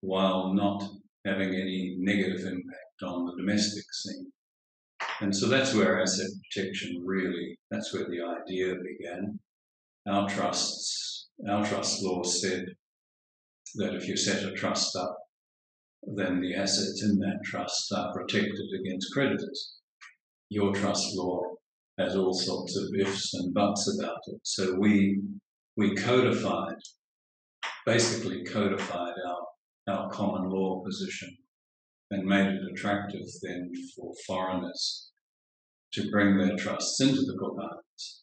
while 0.00 0.52
not 0.52 0.82
having 1.24 1.54
any 1.54 1.96
negative 1.98 2.40
impact 2.40 3.02
on 3.02 3.26
the 3.26 3.36
domestic 3.36 3.84
scene. 3.92 4.30
And 5.20 5.34
so 5.34 5.48
that's 5.48 5.74
where 5.74 6.00
asset 6.00 6.26
protection 6.52 7.02
really, 7.04 7.58
that's 7.70 7.92
where 7.92 8.04
the 8.04 8.20
idea 8.20 8.74
began. 8.74 9.38
Our 10.08 10.28
trusts, 10.28 11.28
our 11.48 11.64
trust 11.64 12.02
law 12.02 12.22
said 12.22 12.66
that 13.76 13.94
if 13.94 14.06
you 14.06 14.16
set 14.16 14.44
a 14.44 14.52
trust 14.52 14.94
up, 14.96 15.16
then 16.14 16.40
the 16.40 16.54
assets 16.54 17.02
in 17.02 17.18
that 17.18 17.40
trust 17.44 17.92
are 17.92 18.12
protected 18.12 18.68
against 18.80 19.12
creditors. 19.12 19.74
Your 20.50 20.72
trust 20.72 21.16
law 21.16 21.40
has 21.98 22.14
all 22.14 22.32
sorts 22.32 22.76
of 22.76 22.88
ifs 22.98 23.34
and 23.34 23.54
buts 23.54 23.98
about 23.98 24.20
it. 24.26 24.40
So 24.42 24.76
we 24.78 25.20
we 25.76 25.94
codified, 25.94 26.76
basically 27.84 28.44
codified 28.44 29.14
our, 29.26 29.94
our 29.94 30.10
common 30.10 30.48
law 30.48 30.82
position 30.84 31.36
and 32.10 32.24
made 32.24 32.46
it 32.46 32.62
attractive 32.72 33.26
then 33.42 33.70
for 33.94 34.12
foreigners 34.26 35.10
to 35.92 36.10
bring 36.10 36.38
their 36.38 36.56
trusts 36.56 37.00
into 37.00 37.20
the 37.22 37.36
Cook 37.38 37.56
Islands 37.60 38.22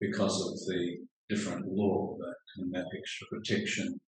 because 0.00 0.40
of 0.40 0.58
the 0.66 0.98
different 1.28 1.66
law 1.68 2.16
that, 2.18 2.34
and 2.56 2.72
that 2.72 2.86
extra 2.96 3.26
protection. 3.28 4.00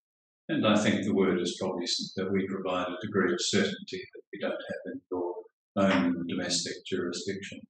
And 0.49 0.67
I 0.67 0.77
think 0.77 1.05
the 1.05 1.15
word 1.15 1.41
is 1.41 1.57
probably 1.61 1.87
that 2.17 2.33
we 2.33 2.47
provide 2.49 2.89
a 2.89 3.07
degree 3.07 3.33
of 3.33 3.41
certainty 3.41 4.03
that 4.15 4.23
we 4.33 4.41
don't 4.41 4.51
have 4.53 4.93
in 4.93 5.01
your 5.11 5.35
own 5.77 6.27
domestic 6.29 6.85
jurisdiction. 6.87 7.61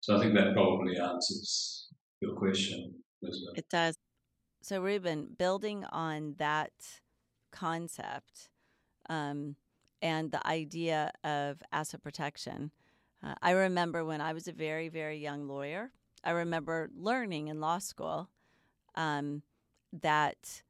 So 0.00 0.16
I 0.16 0.20
think 0.20 0.34
that 0.34 0.54
probably 0.54 0.98
answers 0.98 1.88
your 2.20 2.34
question, 2.36 2.94
Elizabeth. 3.22 3.58
It 3.58 3.66
does. 3.70 3.96
So, 4.62 4.80
Reuben, 4.80 5.34
building 5.38 5.84
on 5.84 6.34
that 6.38 6.72
concept, 7.50 8.50
um, 9.08 9.56
and 10.02 10.30
the 10.30 10.46
idea 10.46 11.12
of 11.24 11.62
asset 11.72 12.02
protection. 12.02 12.70
Uh, 13.22 13.34
I 13.42 13.50
remember 13.50 14.04
when 14.04 14.20
I 14.20 14.32
was 14.32 14.48
a 14.48 14.52
very, 14.52 14.88
very 14.88 15.18
young 15.18 15.46
lawyer, 15.46 15.92
I 16.24 16.30
remember 16.30 16.90
learning 16.94 17.48
in 17.48 17.60
law 17.60 17.78
school 17.78 18.28
um, 18.94 19.42
that. 19.92 20.62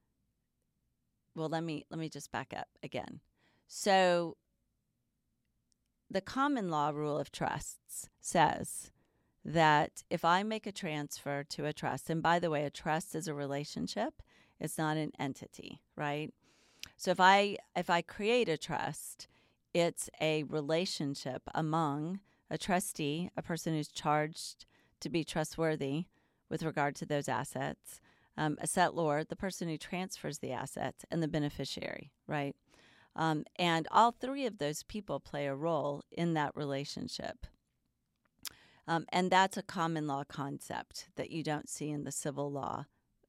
Well, 1.36 1.48
let 1.48 1.62
me 1.62 1.86
let 1.90 1.98
me 2.00 2.08
just 2.08 2.32
back 2.32 2.52
up 2.56 2.68
again. 2.82 3.20
So, 3.66 4.36
the 6.10 6.20
common 6.20 6.70
law 6.70 6.90
rule 6.90 7.18
of 7.18 7.30
trusts 7.30 8.08
says 8.20 8.90
that 9.44 10.02
if 10.10 10.24
I 10.24 10.42
make 10.42 10.66
a 10.66 10.72
transfer 10.72 11.44
to 11.44 11.66
a 11.66 11.72
trust, 11.72 12.10
and 12.10 12.22
by 12.22 12.38
the 12.38 12.50
way, 12.50 12.64
a 12.64 12.70
trust 12.70 13.14
is 13.14 13.26
a 13.26 13.34
relationship, 13.34 14.22
it's 14.58 14.78
not 14.78 14.96
an 14.96 15.12
entity, 15.18 15.80
right? 15.96 16.32
So 16.96 17.10
if 17.10 17.20
I 17.20 17.56
if 17.74 17.88
I 17.88 18.02
create 18.02 18.48
a 18.48 18.58
trust, 18.58 19.28
it's 19.72 20.10
a 20.20 20.42
relationship 20.44 21.42
among 21.54 22.20
a 22.50 22.58
trustee, 22.58 23.30
a 23.36 23.42
person 23.42 23.74
who's 23.74 23.88
charged 23.88 24.66
to 25.00 25.08
be 25.08 25.24
trustworthy 25.24 26.06
with 26.50 26.62
regard 26.62 26.96
to 26.96 27.06
those 27.06 27.28
assets, 27.28 28.00
um, 28.36 28.58
a 28.60 28.66
settlor, 28.66 29.26
the 29.26 29.36
person 29.36 29.68
who 29.68 29.78
transfers 29.78 30.38
the 30.38 30.52
assets, 30.52 31.04
and 31.10 31.22
the 31.22 31.28
beneficiary, 31.28 32.10
right? 32.26 32.54
Um, 33.16 33.44
and 33.56 33.88
all 33.90 34.12
three 34.12 34.46
of 34.46 34.58
those 34.58 34.82
people 34.82 35.20
play 35.20 35.46
a 35.46 35.54
role 35.54 36.02
in 36.10 36.34
that 36.34 36.52
relationship. 36.54 37.46
Um, 38.90 39.06
and 39.10 39.30
that's 39.30 39.56
a 39.56 39.62
common 39.62 40.08
law 40.08 40.24
concept 40.24 41.10
that 41.14 41.30
you 41.30 41.44
don't 41.44 41.68
see 41.68 41.90
in 41.90 42.02
the 42.02 42.10
civil 42.10 42.50
law, 42.50 42.86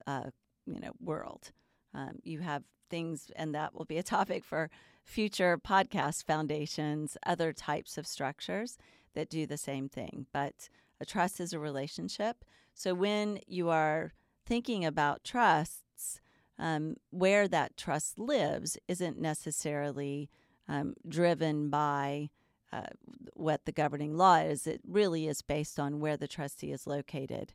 uh, 0.07 0.31
you 0.65 0.79
know, 0.79 0.93
world. 0.99 1.51
Um, 1.93 2.17
you 2.23 2.39
have 2.39 2.63
things, 2.89 3.29
and 3.35 3.53
that 3.53 3.75
will 3.75 3.85
be 3.85 3.99
a 3.99 4.03
topic 4.17 4.43
for 4.43 4.71
future 5.03 5.59
podcast 5.59 6.25
foundations, 6.25 7.15
other 7.27 7.53
types 7.53 7.99
of 7.99 8.07
structures 8.07 8.79
that 9.13 9.29
do 9.29 9.45
the 9.45 9.55
same 9.55 9.87
thing. 9.87 10.25
But 10.33 10.67
a 10.99 11.05
trust 11.05 11.39
is 11.39 11.53
a 11.53 11.59
relationship. 11.59 12.43
So 12.73 12.95
when 12.95 13.37
you 13.45 13.69
are 13.69 14.13
thinking 14.47 14.83
about 14.83 15.23
trusts, 15.23 16.21
um, 16.57 16.95
where 17.11 17.47
that 17.47 17.77
trust 17.77 18.17
lives 18.17 18.79
isn't 18.87 19.19
necessarily 19.19 20.27
um, 20.67 20.95
driven 21.07 21.69
by 21.69 22.31
uh, 22.71 22.87
what 23.33 23.65
the 23.65 23.71
governing 23.71 24.15
law 24.15 24.37
is. 24.37 24.67
It 24.67 24.81
really 24.87 25.27
is 25.27 25.41
based 25.41 25.79
on 25.79 25.99
where 25.99 26.17
the 26.17 26.27
trustee 26.27 26.71
is 26.71 26.87
located, 26.87 27.53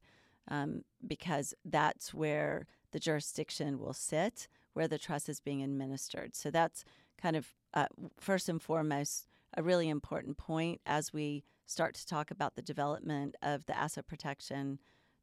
um, 0.49 0.83
because 1.07 1.55
that's 1.65 2.13
where 2.13 2.67
the 2.93 3.01
jurisdiction 3.01 3.79
will 3.79 3.93
sit 3.93 4.49
where 4.77 4.87
the 4.87 4.99
trust 4.99 5.31
is 5.31 5.41
being 5.41 5.63
administered. 5.63 6.37
So 6.37 6.51
that's 6.51 6.85
kind 7.21 7.35
of 7.35 7.55
uh, 7.73 7.87
first 8.21 8.47
and 8.51 8.61
foremost 8.61 9.27
a 9.57 9.63
really 9.63 9.89
important 9.89 10.37
point 10.37 10.83
as 10.85 11.15
we 11.15 11.45
start 11.65 11.95
to 11.95 12.07
talk 12.07 12.31
about 12.31 12.57
the 12.57 12.63
development 12.63 13.37
of 13.41 13.65
the 13.65 13.77
asset 13.77 14.07
protection 14.07 14.79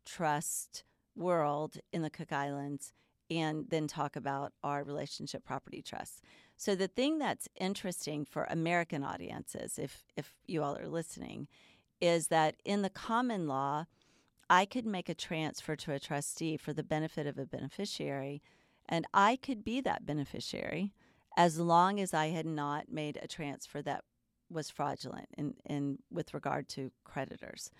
trust 0.08 0.84
world 1.16 1.78
in 1.94 2.02
the 2.02 2.10
Cook 2.10 2.32
Islands 2.32 2.94
and 3.30 3.66
then 3.70 3.86
talk 3.86 4.16
about 4.16 4.54
our 4.64 4.84
relationship 4.84 5.46
property 5.46 5.84
trusts. 5.84 6.20
So 6.64 6.76
the 6.76 6.88
thing 6.88 7.20
that's 7.20 7.50
interesting 7.60 8.24
for 8.24 8.46
American 8.46 9.04
audiences 9.04 9.78
if 9.78 10.06
if 10.16 10.34
you 10.48 10.64
all 10.64 10.78
are 10.78 10.88
listening 10.88 11.50
is 12.00 12.30
that 12.30 12.56
in 12.64 12.84
the 12.84 12.90
common 12.90 13.50
law 13.50 13.84
I 14.50 14.64
could 14.64 14.86
make 14.86 15.10
a 15.10 15.14
transfer 15.14 15.76
to 15.76 15.92
a 15.92 16.00
trustee 16.00 16.56
for 16.56 16.72
the 16.72 16.82
benefit 16.82 17.28
of 17.28 17.38
a 17.38 17.46
beneficiary 17.46 18.42
and 18.88 19.06
I 19.14 19.36
could 19.36 19.66
be 19.66 19.82
that 19.82 20.06
beneficiary 20.06 20.94
as 21.36 21.60
long 21.60 22.00
as 22.00 22.14
I 22.14 22.28
had 22.28 22.46
not 22.46 22.90
made 22.90 23.20
a 23.22 23.28
transfer 23.28 23.82
that 23.82 24.06
was 24.50 24.70
fraudulent 24.70 25.28
in, 25.38 25.56
in 25.66 26.00
with 26.10 26.34
regard 26.34 26.70
to 26.70 26.92
creditors, 27.04 27.72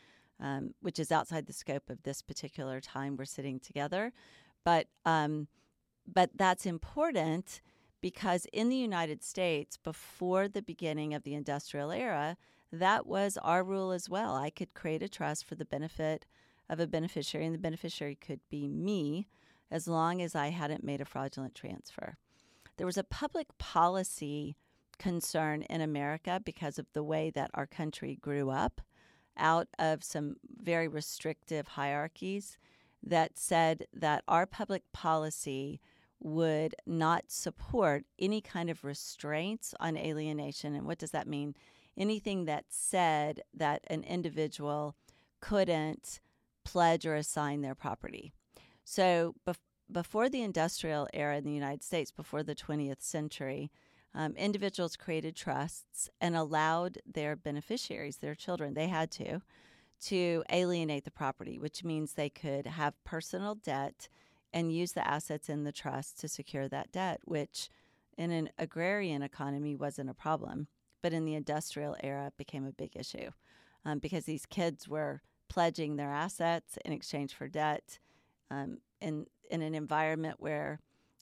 um, 0.42 0.74
which 0.82 1.00
is 1.00 1.10
outside 1.10 1.46
the 1.46 1.54
scope 1.54 1.90
of 1.90 2.04
this 2.04 2.22
particular 2.22 2.82
time 2.82 3.16
we're 3.16 3.24
sitting 3.24 3.62
together. 3.62 4.12
But 4.66 4.88
um, 5.06 5.48
but 6.06 6.32
that's 6.36 6.66
important 6.66 7.62
because 8.04 8.46
in 8.52 8.68
the 8.68 8.76
United 8.76 9.24
States, 9.24 9.78
before 9.78 10.50
the 10.50 10.62
beginning 10.62 11.14
of 11.14 11.24
the 11.24 11.34
industrial 11.34 11.90
era, 11.90 12.36
that 12.70 13.08
was 13.08 13.38
our 13.42 13.64
rule 13.64 13.94
as 13.94 14.10
well. 14.10 14.36
I 14.36 14.50
could 14.50 14.74
create 14.74 15.02
a 15.02 15.08
trust 15.08 15.46
for 15.46 15.56
the 15.56 15.64
benefit 15.64 16.26
of 16.70 16.82
a 16.82 16.86
beneficiary, 16.86 17.46
and 17.46 17.56
the 17.56 17.60
beneficiary 17.60 18.16
could 18.16 18.42
be 18.50 18.68
me 18.68 19.30
as 19.72 19.88
long 19.88 20.22
as 20.22 20.36
I 20.36 20.50
hadn't 20.50 20.84
made 20.84 21.00
a 21.00 21.06
fraudulent 21.06 21.56
transfer. 21.56 22.18
There 22.76 22.86
was 22.86 22.98
a 22.98 23.06
public 23.06 23.58
policy 23.58 24.58
concern 25.00 25.62
in 25.62 25.80
America 25.80 26.42
because 26.44 26.78
of 26.78 26.92
the 26.92 27.04
way 27.04 27.30
that 27.30 27.52
our 27.54 27.66
country 27.66 28.18
grew 28.20 28.50
up 28.50 28.82
out 29.38 29.70
of 29.80 30.04
some 30.04 30.36
very 30.62 30.90
restrictive 30.90 31.68
hierarchies 31.68 32.58
that 33.02 33.38
said 33.38 33.88
that 33.94 34.26
our 34.28 34.46
public 34.46 34.84
policy 34.92 35.80
would 36.24 36.74
not 36.86 37.26
support 37.28 38.06
any 38.18 38.42
kind 38.42 38.70
of 38.70 38.84
restraints 38.84 39.76
on 39.80 39.98
alienation. 39.98 40.74
And 40.74 40.88
what 40.88 40.98
does 40.98 41.12
that 41.12 41.28
mean? 41.28 41.56
Anything 41.98 42.46
that 42.46 42.66
said 42.70 43.42
that 43.54 43.84
an 43.88 44.04
individual 44.04 44.96
couldn't 45.42 46.22
pledge 46.64 47.06
or 47.06 47.16
assign 47.16 47.62
their 47.62 47.76
property. 47.76 48.32
So 48.86 49.36
bef- 49.46 49.58
before 49.92 50.30
the 50.30 50.42
industrial 50.42 51.08
era 51.14 51.38
in 51.38 51.44
the 51.44 51.52
United 51.52 51.84
States, 51.84 52.12
before 52.12 52.42
the 52.42 52.56
20th 52.56 53.02
century, 53.02 53.70
um, 54.16 54.34
individuals 54.36 54.96
created 54.96 55.36
trusts 55.36 56.10
and 56.22 56.36
allowed 56.36 57.00
their 57.06 57.36
beneficiaries, 57.36 58.18
their 58.18 58.36
children, 58.36 58.74
they 58.74 58.88
had 58.88 59.12
to, 59.12 59.42
to 60.06 60.44
alienate 60.50 61.04
the 61.04 61.12
property, 61.12 61.60
which 61.60 61.84
means 61.84 62.14
they 62.14 62.30
could 62.30 62.66
have 62.66 63.04
personal 63.04 63.56
debt 63.56 64.08
and 64.54 64.72
use 64.72 64.92
the 64.92 65.08
assets 65.08 65.50
in 65.50 65.64
the 65.64 65.72
trust 65.72 66.20
to 66.20 66.28
secure 66.28 66.68
that 66.68 66.92
debt, 66.92 67.20
which 67.26 67.70
in 68.18 68.32
an 68.32 68.50
agrarian 68.58 69.22
economy 69.22 69.76
wasn't 69.76 70.10
a 70.10 70.14
problem. 70.14 70.68
But 71.02 71.14
in 71.14 71.26
the 71.26 71.36
industrial 71.36 71.98
era, 72.02 72.28
it 72.28 72.38
became 72.38 72.66
a 72.66 72.72
big 72.72 72.92
issue 72.96 73.32
um, 73.84 74.00
because 74.00 74.26
these 74.26 74.46
kids 74.46 74.88
were 74.88 75.22
pledging 75.50 75.96
their 75.96 76.12
assets 76.12 76.78
in 76.86 76.94
exchange 76.94 77.34
for 77.34 77.48
debt 77.48 78.00
um, 78.50 78.78
in, 79.02 79.26
in 79.50 79.62
an 79.62 79.76
environment 79.76 80.38
where 80.40 80.80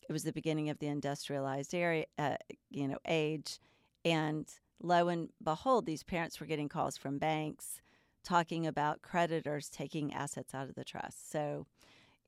it 0.08 0.14
was 0.14 0.24
the 0.24 0.34
beginning 0.34 0.70
of 0.70 0.80
the 0.80 0.88
industrialized 0.88 1.74
area, 1.74 2.06
uh, 2.20 2.36
you 2.70 2.88
know, 2.88 2.98
age, 3.08 3.60
and 4.04 4.48
lo 4.82 5.08
and 5.08 5.30
behold, 5.44 5.86
these 5.86 6.04
parents 6.04 6.40
were 6.40 6.46
getting 6.46 6.70
calls 6.70 6.98
from 6.98 7.18
banks 7.18 7.82
talking 8.24 8.68
about 8.68 9.02
creditors 9.02 9.70
taking 9.70 10.14
assets 10.14 10.54
out 10.54 10.70
of 10.70 10.76
the 10.76 10.84
trust. 10.84 11.32
So, 11.32 11.66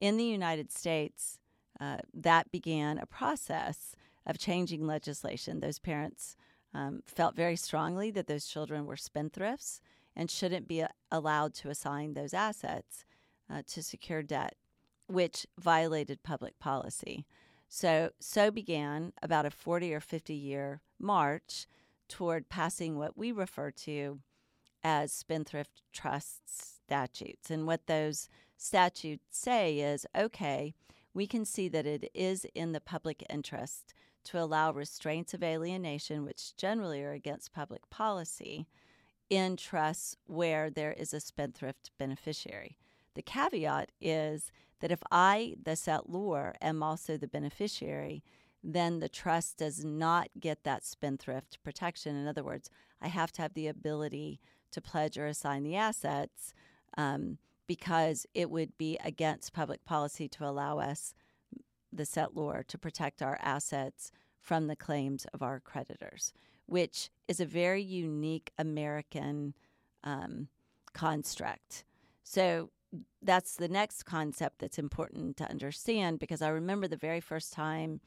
in 0.03 0.17
the 0.17 0.25
United 0.25 0.69
States, 0.69 1.39
uh, 1.79 1.95
that 2.13 2.51
began 2.51 2.97
a 2.97 3.05
process 3.05 3.95
of 4.25 4.37
changing 4.37 4.85
legislation. 4.85 5.61
Those 5.61 5.79
parents 5.79 6.35
um, 6.73 7.03
felt 7.05 7.37
very 7.37 7.55
strongly 7.55 8.11
that 8.11 8.27
those 8.27 8.45
children 8.45 8.85
were 8.85 8.97
spendthrifts 8.97 9.79
and 10.13 10.29
shouldn't 10.29 10.67
be 10.67 10.83
uh, 10.83 10.89
allowed 11.09 11.53
to 11.53 11.69
assign 11.69 12.15
those 12.15 12.33
assets 12.33 13.05
uh, 13.49 13.61
to 13.67 13.81
secure 13.81 14.21
debt, 14.21 14.55
which 15.07 15.47
violated 15.57 16.21
public 16.21 16.59
policy. 16.59 17.25
So, 17.69 18.09
so 18.19 18.51
began 18.51 19.13
about 19.21 19.45
a 19.45 19.51
40 19.51 19.93
or 19.93 20.01
50 20.01 20.33
year 20.33 20.81
march 20.99 21.65
toward 22.09 22.49
passing 22.49 22.97
what 22.97 23.17
we 23.17 23.31
refer 23.31 23.71
to 23.71 24.19
as 24.83 25.13
spendthrift 25.13 25.81
trust 25.93 26.41
statutes. 26.85 27.49
And 27.49 27.65
what 27.65 27.87
those 27.87 28.27
statutes 28.57 29.23
say 29.31 29.79
is 29.79 30.05
okay, 30.15 30.73
we 31.13 31.27
can 31.27 31.45
see 31.45 31.67
that 31.69 31.85
it 31.85 32.09
is 32.13 32.45
in 32.55 32.71
the 32.71 32.81
public 32.81 33.23
interest 33.29 33.93
to 34.25 34.39
allow 34.39 34.71
restraints 34.71 35.33
of 35.33 35.43
alienation, 35.43 36.23
which 36.23 36.55
generally 36.55 37.03
are 37.03 37.11
against 37.11 37.53
public 37.53 37.89
policy, 37.89 38.67
in 39.29 39.57
trusts 39.57 40.15
where 40.25 40.69
there 40.69 40.93
is 40.93 41.13
a 41.13 41.19
spendthrift 41.19 41.91
beneficiary. 41.97 42.77
The 43.15 43.21
caveat 43.21 43.91
is 44.01 44.51
that 44.79 44.91
if 44.91 45.01
I, 45.11 45.55
the 45.61 45.71
settlor, 45.71 46.53
am 46.61 46.83
also 46.83 47.17
the 47.17 47.27
beneficiary, 47.27 48.23
then 48.63 48.99
the 48.99 49.09
trust 49.09 49.57
does 49.57 49.83
not 49.83 50.29
get 50.39 50.63
that 50.63 50.85
spendthrift 50.85 51.61
protection. 51.63 52.15
In 52.15 52.27
other 52.27 52.43
words, 52.43 52.69
I 53.01 53.07
have 53.07 53.31
to 53.33 53.41
have 53.41 53.53
the 53.53 53.67
ability 53.67 54.39
to 54.71 54.81
pledge 54.81 55.17
or 55.17 55.27
assign 55.27 55.63
the 55.63 55.75
assets 55.75 56.53
um, 56.97 57.37
because 57.67 58.25
it 58.33 58.49
would 58.49 58.77
be 58.77 58.97
against 59.03 59.53
public 59.53 59.83
policy 59.85 60.27
to 60.29 60.45
allow 60.45 60.79
us, 60.79 61.13
the 61.91 62.03
settlor, 62.03 62.65
to 62.67 62.77
protect 62.77 63.21
our 63.21 63.37
assets 63.41 64.11
from 64.39 64.67
the 64.67 64.75
claims 64.75 65.25
of 65.33 65.41
our 65.41 65.59
creditors, 65.59 66.33
which 66.65 67.09
is 67.27 67.39
a 67.39 67.45
very 67.45 67.81
unique 67.81 68.51
American 68.57 69.53
um, 70.03 70.49
construct. 70.93 71.85
So 72.23 72.69
that's 73.21 73.55
the 73.55 73.67
next 73.67 74.03
concept 74.03 74.59
that's 74.59 74.77
important 74.77 75.37
to 75.37 75.49
understand 75.49 76.19
because 76.19 76.41
I 76.41 76.49
remember 76.49 76.87
the 76.87 76.97
very 76.97 77.19
first 77.19 77.53
time 77.53 78.01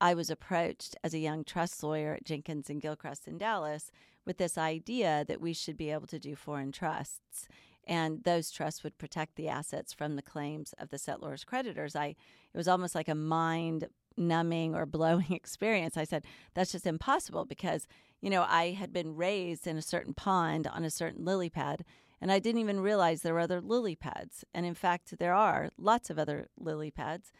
I 0.00 0.14
was 0.14 0.30
approached 0.30 0.96
as 1.04 1.14
a 1.14 1.18
young 1.18 1.44
trust 1.44 1.82
lawyer 1.82 2.14
at 2.14 2.24
Jenkens 2.24 2.68
and 2.68 2.80
Gilchrist 2.80 3.28
in 3.28 3.38
Dallas 3.38 3.90
with 4.24 4.38
this 4.38 4.58
idea 4.58 5.24
that 5.28 5.40
we 5.40 5.52
should 5.52 5.76
be 5.76 5.90
able 5.90 6.06
to 6.08 6.18
do 6.18 6.34
foreign 6.34 6.72
trusts 6.72 7.48
and 7.86 8.24
those 8.24 8.50
trusts 8.50 8.82
would 8.82 8.98
protect 8.98 9.36
the 9.36 9.48
assets 9.48 9.92
from 9.92 10.16
the 10.16 10.22
claims 10.22 10.74
of 10.78 10.90
the 10.90 10.98
settlor's 10.98 11.44
creditors. 11.44 11.94
I 11.96 12.08
it 12.08 12.56
was 12.56 12.68
almost 12.68 12.94
like 12.94 13.08
a 13.08 13.14
mind 13.14 13.88
numbing 14.16 14.74
or 14.74 14.86
blowing 14.86 15.32
experience. 15.32 15.96
I 15.96 16.04
said 16.04 16.24
that's 16.54 16.72
just 16.72 16.86
impossible 16.86 17.44
because 17.44 17.86
you 18.20 18.30
know 18.30 18.44
I 18.48 18.70
had 18.70 18.92
been 18.92 19.16
raised 19.16 19.66
in 19.66 19.76
a 19.76 19.82
certain 19.82 20.14
pond 20.14 20.66
on 20.66 20.84
a 20.84 20.90
certain 20.90 21.24
lily 21.24 21.50
pad 21.50 21.84
and 22.20 22.32
I 22.32 22.38
didn't 22.38 22.60
even 22.60 22.80
realize 22.80 23.22
there 23.22 23.34
were 23.34 23.40
other 23.40 23.60
lily 23.60 23.94
pads. 23.94 24.44
And 24.54 24.64
in 24.64 24.74
fact, 24.74 25.18
there 25.18 25.34
are 25.34 25.70
lots 25.76 26.10
of 26.10 26.18
other 26.18 26.48
lily 26.58 26.90
pads. 26.90 27.32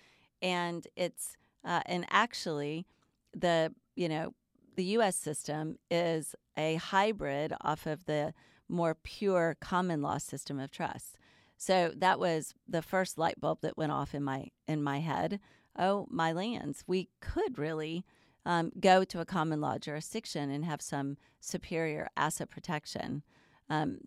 And 0.42 0.86
it's, 0.96 1.36
uh, 1.64 1.80
and 1.86 2.04
actually, 2.10 2.86
the, 3.34 3.72
you 3.94 4.08
know, 4.08 4.34
the 4.76 4.84
US 4.84 5.16
system 5.16 5.78
is 5.90 6.34
a 6.56 6.74
hybrid 6.76 7.54
off 7.62 7.86
of 7.86 8.04
the 8.04 8.34
more 8.68 8.94
pure 8.94 9.56
common 9.60 10.02
law 10.02 10.18
system 10.18 10.58
of 10.58 10.70
trust. 10.70 11.18
So 11.56 11.92
that 11.96 12.18
was 12.18 12.54
the 12.68 12.82
first 12.82 13.18
light 13.18 13.40
bulb 13.40 13.60
that 13.62 13.78
went 13.78 13.92
off 13.92 14.14
in 14.14 14.22
my 14.22 14.48
in 14.68 14.82
my 14.82 15.00
head. 15.00 15.40
Oh, 15.78 16.06
my 16.10 16.32
lands, 16.32 16.84
we 16.86 17.08
could 17.20 17.58
really 17.58 18.04
um, 18.46 18.72
go 18.78 19.04
to 19.04 19.20
a 19.20 19.26
common 19.26 19.60
law 19.60 19.76
jurisdiction 19.76 20.50
and 20.50 20.64
have 20.64 20.80
some 20.80 21.16
superior 21.40 22.08
asset 22.16 22.48
protection. 22.48 23.22
Um, 23.68 23.98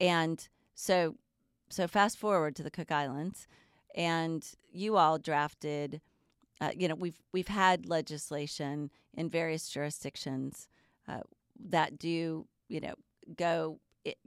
and 0.00 0.46
so, 0.74 1.14
so 1.70 1.86
fast 1.86 2.18
forward 2.18 2.56
to 2.56 2.62
the 2.62 2.70
Cook 2.70 2.90
Islands, 2.90 3.46
and 3.94 4.44
you 4.70 4.96
all 4.96 5.18
drafted. 5.18 6.00
Uh, 6.60 6.70
you 6.76 6.88
know, 6.88 6.94
we've 6.94 7.20
we've 7.32 7.48
had 7.48 7.86
legislation 7.86 8.90
in 9.14 9.30
various 9.30 9.68
jurisdictions 9.68 10.68
uh, 11.08 11.20
that 11.68 11.98
do 11.98 12.46
you 12.68 12.80
know 12.80 12.94
go 13.36 13.78
it, 14.04 14.18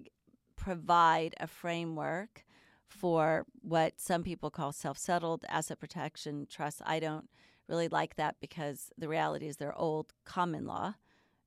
provide 0.56 1.36
a 1.40 1.48
framework 1.48 2.44
for 2.88 3.46
what 3.62 4.00
some 4.00 4.24
people 4.24 4.50
call 4.50 4.72
self-settled 4.72 5.46
asset 5.50 5.80
protection 5.80 6.48
trusts. 6.50 6.82
I 6.86 7.00
don't 7.00 7.30
really 7.68 7.88
like 7.88 8.16
that 8.16 8.38
because 8.40 8.92
the 8.98 9.10
reality 9.10 9.48
is 9.48 9.58
they're 9.58 9.78
old 9.78 10.14
common 10.26 10.66
law 10.66 10.96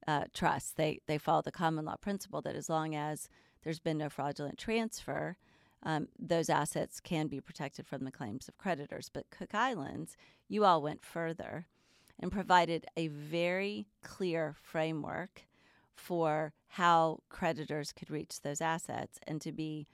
uh, 0.07 0.25
trusts. 0.33 0.73
They 0.73 1.01
they 1.07 1.19
follow 1.19 1.43
the 1.43 1.53
common 1.53 1.85
law 1.85 1.97
principle 1.97 2.43
that 2.43 2.57
as 2.57 2.69
long 2.69 2.95
as 2.95 3.29
there's 3.63 3.81
been 3.81 3.99
no 3.99 4.09
fraudulent 4.09 4.59
transfer, 4.59 5.37
um, 5.83 6.09
those 6.19 6.49
assets 6.51 7.01
can 7.01 7.27
be 7.27 7.41
protected 7.41 7.87
from 7.87 8.05
the 8.05 8.11
claims 8.11 8.49
of 8.49 8.59
creditors. 8.59 9.11
But 9.13 9.31
Cook 9.31 9.55
Islands, 9.55 10.17
you 10.49 10.65
all 10.65 10.83
went 10.83 11.05
further 11.05 11.67
and 12.19 12.31
provided 12.31 12.87
a 12.97 13.09
very 13.09 13.87
clear 14.03 14.55
framework 14.61 15.43
for 16.01 16.53
how 16.67 17.19
creditors 17.29 17.93
could 17.93 18.11
reach 18.11 18.41
those 18.41 18.61
assets. 18.61 19.19
And 19.27 19.41
to 19.43 19.53
be 19.53 19.87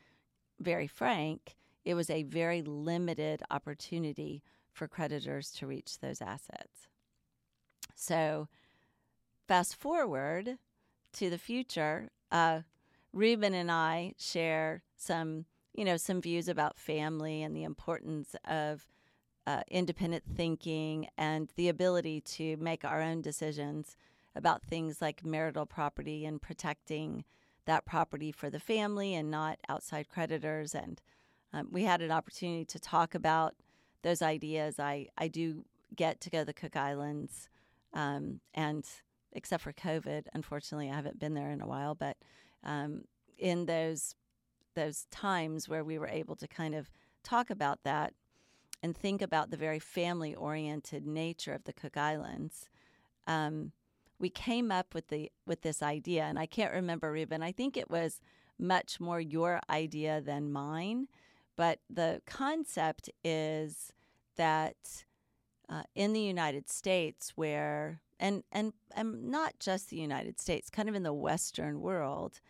very 0.60 0.86
frank, 0.86 1.56
it 1.84 1.94
was 1.94 2.08
a 2.08 2.22
very 2.22 2.62
limited 2.62 3.42
opportunity 3.50 4.42
for 4.72 4.86
creditors 4.86 5.50
to 5.52 5.66
reach 5.66 5.98
those 5.98 6.22
assets. 6.22 6.88
So, 7.94 8.48
fast 9.48 9.74
forward 9.74 10.58
to 11.14 11.30
the 11.30 11.38
future, 11.38 12.10
uh, 12.30 12.60
Reuben 13.12 13.54
and 13.54 13.70
I 13.70 14.14
share 14.18 14.82
some, 14.96 15.46
you 15.74 15.84
know, 15.84 15.96
some 15.96 16.20
views 16.20 16.48
about 16.48 16.78
family 16.78 17.42
and 17.42 17.56
the 17.56 17.64
importance 17.64 18.36
of 18.44 18.86
uh, 19.46 19.62
independent 19.68 20.24
thinking 20.34 21.08
and 21.16 21.50
the 21.56 21.68
ability 21.68 22.20
to 22.20 22.56
make 22.58 22.84
our 22.84 23.00
own 23.00 23.22
decisions 23.22 23.96
about 24.36 24.62
things 24.62 25.00
like 25.00 25.24
marital 25.24 25.66
property 25.66 26.24
and 26.24 26.40
protecting 26.40 27.24
that 27.64 27.84
property 27.84 28.30
for 28.30 28.48
the 28.50 28.60
family 28.60 29.14
and 29.14 29.30
not 29.30 29.58
outside 29.68 30.08
creditors. 30.08 30.74
And 30.74 31.00
um, 31.52 31.68
we 31.70 31.84
had 31.84 32.02
an 32.02 32.12
opportunity 32.12 32.64
to 32.66 32.78
talk 32.78 33.14
about 33.14 33.54
those 34.02 34.22
ideas. 34.22 34.78
I, 34.78 35.08
I 35.18 35.28
do 35.28 35.64
get 35.94 36.20
to 36.20 36.30
go 36.30 36.40
to 36.40 36.44
the 36.44 36.52
Cook 36.52 36.76
Islands, 36.76 37.48
um, 37.92 38.40
and 38.54 38.84
except 39.32 39.62
for 39.62 39.72
COVID, 39.72 40.26
unfortunately, 40.32 40.90
I 40.90 40.94
haven't 40.94 41.18
been 41.18 41.34
there 41.34 41.50
in 41.50 41.60
a 41.60 41.66
while. 41.66 41.94
But 41.94 42.16
um, 42.62 43.02
in 43.38 43.66
those 43.66 44.14
those 44.74 45.06
times 45.10 45.70
where 45.70 45.82
we 45.82 45.98
were 45.98 46.08
able 46.08 46.36
to 46.36 46.46
kind 46.46 46.74
of 46.74 46.90
talk 47.24 47.48
about 47.48 47.82
that 47.84 48.12
and 48.82 48.94
think 48.94 49.22
about 49.22 49.50
the 49.50 49.56
very 49.56 49.78
family 49.78 50.34
oriented 50.34 51.06
nature 51.06 51.54
of 51.54 51.64
the 51.64 51.72
Cook 51.72 51.96
Islands, 51.96 52.68
um, 53.26 53.72
we 54.18 54.30
came 54.30 54.70
up 54.70 54.94
with 54.94 55.08
the 55.08 55.30
with 55.46 55.62
this 55.62 55.82
idea, 55.82 56.24
and 56.24 56.38
I 56.38 56.46
can't 56.46 56.72
remember, 56.72 57.12
Reuben. 57.12 57.42
I 57.42 57.52
think 57.52 57.76
it 57.76 57.90
was 57.90 58.20
much 58.58 59.00
more 59.00 59.20
your 59.20 59.60
idea 59.68 60.20
than 60.20 60.52
mine, 60.52 61.08
but 61.56 61.80
the 61.90 62.22
concept 62.26 63.10
is 63.22 63.92
that 64.36 65.04
uh, 65.68 65.82
in 65.94 66.12
the 66.12 66.20
United 66.20 66.68
States, 66.68 67.32
where 67.36 68.00
and, 68.18 68.42
and 68.52 68.72
and 68.94 69.30
not 69.30 69.58
just 69.58 69.90
the 69.90 69.96
United 69.96 70.40
States, 70.40 70.70
kind 70.70 70.88
of 70.88 70.94
in 70.94 71.02
the 71.02 71.12
Western 71.12 71.80
world, 71.80 72.40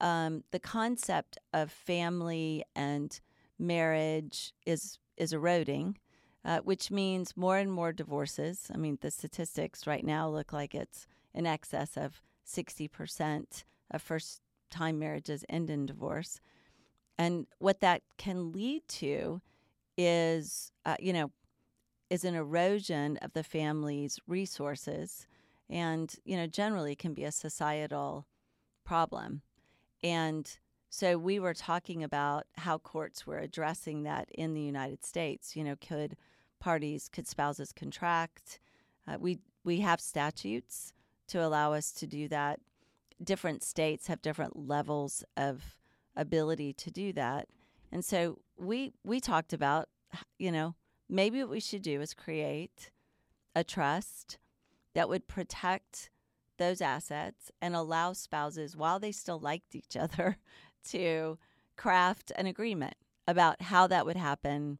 um, 0.00 0.44
the 0.50 0.60
concept 0.60 1.38
of 1.52 1.70
family 1.70 2.64
and 2.74 3.20
marriage 3.58 4.52
is 4.64 4.98
is 5.16 5.32
eroding, 5.32 5.98
uh, 6.46 6.60
which 6.60 6.90
means 6.92 7.36
more 7.36 7.58
and 7.58 7.70
more 7.70 7.92
divorces. 7.92 8.70
I 8.72 8.78
mean, 8.78 8.98
the 9.00 9.10
statistics 9.10 9.86
right 9.86 10.04
now 10.04 10.28
look 10.30 10.52
like 10.52 10.74
it's 10.74 11.06
in 11.34 11.44
excess 11.44 11.96
of 11.96 12.22
sixty 12.44 12.88
percent 12.88 13.64
of 13.90 14.00
first 14.00 14.40
time 14.70 14.98
marriages 14.98 15.44
end 15.48 15.68
in 15.68 15.86
divorce, 15.86 16.40
and 17.18 17.46
what 17.58 17.80
that 17.80 18.02
can 18.16 18.52
lead 18.52 18.86
to 18.88 19.40
is, 19.98 20.70
uh, 20.84 20.96
you 21.00 21.12
know, 21.12 21.30
is 22.10 22.24
an 22.24 22.34
erosion 22.34 23.18
of 23.22 23.32
the 23.32 23.42
family's 23.42 24.20
resources, 24.28 25.26
and 25.68 26.14
you 26.24 26.36
know, 26.36 26.46
generally 26.46 26.94
can 26.94 27.12
be 27.12 27.24
a 27.24 27.32
societal 27.32 28.26
problem. 28.84 29.42
And 30.04 30.48
so 30.90 31.18
we 31.18 31.40
were 31.40 31.54
talking 31.54 32.04
about 32.04 32.44
how 32.58 32.78
courts 32.78 33.26
were 33.26 33.38
addressing 33.38 34.04
that 34.04 34.28
in 34.30 34.54
the 34.54 34.62
United 34.62 35.04
States. 35.04 35.56
You 35.56 35.64
know, 35.64 35.74
could 35.76 36.16
parties, 36.58 37.08
could 37.08 37.26
spouses 37.26 37.72
contract? 37.72 38.60
Uh, 39.06 39.16
we 39.18 39.38
we 39.64 39.80
have 39.80 40.00
statutes 40.00 40.92
to 41.28 41.44
allow 41.44 41.72
us 41.72 41.92
to 41.92 42.06
do 42.06 42.28
that. 42.28 42.60
Different 43.22 43.62
states 43.62 44.06
have 44.06 44.22
different 44.22 44.68
levels 44.68 45.24
of 45.36 45.76
ability 46.16 46.72
to 46.74 46.90
do 46.90 47.12
that, 47.12 47.48
and 47.92 48.04
so 48.04 48.38
we 48.58 48.92
we 49.04 49.20
talked 49.20 49.52
about, 49.52 49.88
you 50.38 50.52
know, 50.52 50.74
maybe 51.08 51.40
what 51.40 51.50
we 51.50 51.60
should 51.60 51.82
do 51.82 52.00
is 52.00 52.14
create 52.14 52.90
a 53.54 53.64
trust 53.64 54.38
that 54.94 55.08
would 55.08 55.28
protect 55.28 56.10
those 56.58 56.80
assets 56.80 57.50
and 57.60 57.74
allow 57.74 58.12
spouses, 58.12 58.76
while 58.76 58.98
they 58.98 59.12
still 59.12 59.38
liked 59.38 59.74
each 59.74 59.96
other, 59.96 60.38
to 60.88 61.38
craft 61.76 62.32
an 62.36 62.46
agreement 62.46 62.94
about 63.26 63.60
how 63.60 63.86
that 63.86 64.06
would 64.06 64.16
happen 64.16 64.78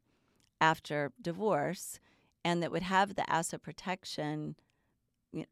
after 0.60 1.12
divorce 1.20 2.00
and 2.44 2.62
that 2.62 2.70
would 2.70 2.82
have 2.82 3.14
the 3.14 3.28
asset 3.30 3.62
protection 3.62 4.56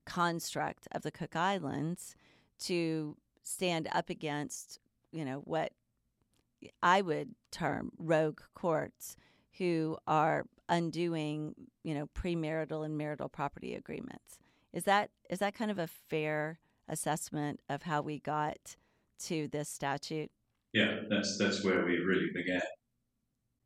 construct 0.07 0.87
of 0.93 1.03
the 1.03 1.11
Cook 1.11 1.37
Islands 1.37 2.14
to 2.61 3.17
stand 3.43 3.88
up 3.93 4.11
against, 4.11 4.79
you 5.12 5.25
know, 5.25 5.38
what 5.45 5.73
I 6.83 7.03
would 7.03 7.35
term 7.51 7.93
rogue 7.99 8.40
courts 8.55 9.17
who 9.59 9.99
are 10.07 10.47
undoing, 10.69 11.55
you 11.83 11.95
know, 11.95 12.07
premarital 12.14 12.85
and 12.85 12.97
marital 12.97 13.29
property 13.29 13.75
agreements. 13.75 14.38
Is 14.73 14.85
that 14.85 15.11
is 15.31 15.38
that 15.40 15.55
kind 15.55 15.71
of 15.71 15.79
a 15.79 15.87
fair 15.87 16.59
assessment 16.88 17.61
of 17.69 17.83
how 17.83 18.03
we 18.03 18.19
got 18.19 18.77
to 19.25 19.49
this 19.49 19.69
statute? 19.69 20.31
Yeah, 20.73 21.01
that's 21.09 21.38
that's 21.38 21.62
where 21.64 21.85
we 21.85 21.99
really 21.99 22.31
began. 22.35 22.62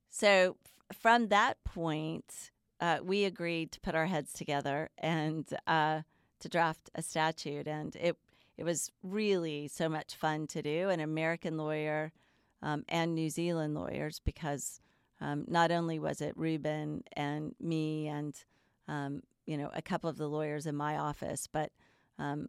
So 0.09 0.57
from 0.92 1.29
that 1.29 1.62
point, 1.64 2.51
uh, 2.81 2.99
we 3.03 3.25
agreed 3.25 3.73
to 3.73 3.81
put 3.81 3.94
our 3.94 4.07
heads 4.07 4.33
together 4.33 4.90
and 4.99 5.47
uh, 5.66 6.03
to 6.40 6.49
draft 6.49 6.90
a 6.94 7.03
statute, 7.03 7.66
and 7.66 7.94
it 7.97 8.16
it 8.57 8.64
was 8.64 8.90
really 9.03 9.68
so 9.68 9.88
much 9.88 10.14
fun 10.14 10.47
to 10.49 10.62
do. 10.62 10.88
An 10.88 11.01
American 11.01 11.57
lawyer 11.57 12.12
um, 12.62 12.85
and 12.88 13.14
New 13.14 13.31
Zealand 13.31 13.75
lawyers, 13.75 14.21
because 14.25 14.81
um, 15.21 15.44
not 15.47 15.71
only 15.71 15.99
was 15.99 16.21
it 16.21 16.37
Reuben 16.37 17.05
and 17.12 17.55
me 17.61 18.09
and 18.09 18.35
um, 18.87 19.23
you 19.47 19.57
know 19.57 19.71
a 19.75 19.83
couple 19.83 20.09
of 20.11 20.16
the 20.16 20.29
lawyers 20.29 20.66
in 20.66 20.77
my 20.77 20.97
office, 20.97 21.49
but 21.51 21.71
um, 22.18 22.49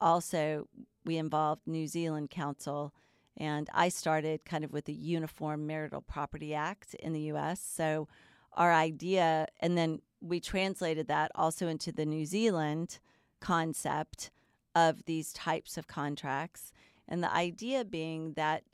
also 0.00 0.68
we 1.04 1.16
involved 1.16 1.62
New 1.66 1.86
Zealand 1.86 2.30
counsel, 2.30 2.92
and 3.36 3.68
I 3.74 3.88
started 3.88 4.44
kind 4.44 4.64
of 4.64 4.72
with 4.72 4.86
the 4.86 4.92
Uniform 4.92 5.66
Marital 5.66 6.00
Property 6.00 6.54
Act 6.54 6.94
in 6.94 7.12
the 7.12 7.20
U.S. 7.22 7.60
So 7.60 8.08
our 8.52 8.72
idea, 8.72 9.46
and 9.60 9.76
then 9.76 10.00
we 10.20 10.40
translated 10.40 11.08
that 11.08 11.30
also 11.34 11.68
into 11.68 11.92
the 11.92 12.06
New 12.06 12.24
Zealand 12.24 12.98
concept 13.40 14.30
of 14.74 15.04
these 15.04 15.32
types 15.32 15.76
of 15.76 15.86
contracts, 15.86 16.72
and 17.08 17.22
the 17.22 17.32
idea 17.32 17.84
being 17.84 18.32
that 18.34 18.64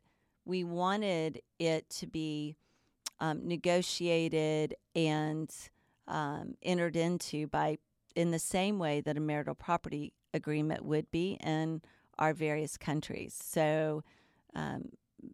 we 0.44 0.64
wanted 0.64 1.40
it 1.58 1.88
to 1.90 2.06
be 2.06 2.56
um, 3.20 3.46
negotiated 3.46 4.74
and 4.96 5.50
um, 6.08 6.54
entered 6.62 6.96
into 6.96 7.46
by 7.46 7.78
in 8.14 8.30
the 8.30 8.38
same 8.38 8.78
way 8.78 9.00
that 9.00 9.16
a 9.16 9.20
marital 9.20 9.54
property 9.54 10.12
agreement 10.34 10.84
would 10.84 11.10
be 11.10 11.38
in 11.40 11.82
our 12.18 12.34
various 12.34 12.76
countries. 12.76 13.38
So 13.40 14.02
um, 14.54 14.90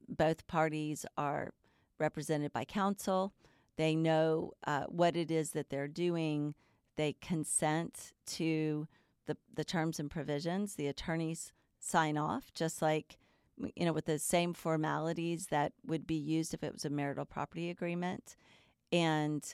both 0.08 0.46
parties 0.46 1.06
are 1.16 1.52
represented 1.98 2.52
by 2.52 2.64
counsel. 2.64 3.32
They 3.76 3.94
know 3.94 4.52
uh, 4.66 4.84
what 4.84 5.16
it 5.16 5.30
is 5.30 5.52
that 5.52 5.70
they're 5.70 5.88
doing. 5.88 6.54
They 6.96 7.14
consent 7.20 8.12
to 8.26 8.88
the, 9.26 9.36
the 9.54 9.64
terms 9.64 10.00
and 10.00 10.10
provisions. 10.10 10.74
The 10.74 10.88
attorneys 10.88 11.52
sign 11.78 12.18
off, 12.18 12.52
just 12.54 12.82
like 12.82 13.18
you 13.74 13.84
know, 13.84 13.92
with 13.92 14.06
the 14.06 14.18
same 14.18 14.54
formalities 14.54 15.46
that 15.46 15.72
would 15.86 16.06
be 16.06 16.14
used 16.14 16.54
if 16.54 16.62
it 16.62 16.72
was 16.72 16.84
a 16.84 16.90
marital 16.90 17.24
property 17.24 17.70
agreement. 17.70 18.36
And, 18.92 19.44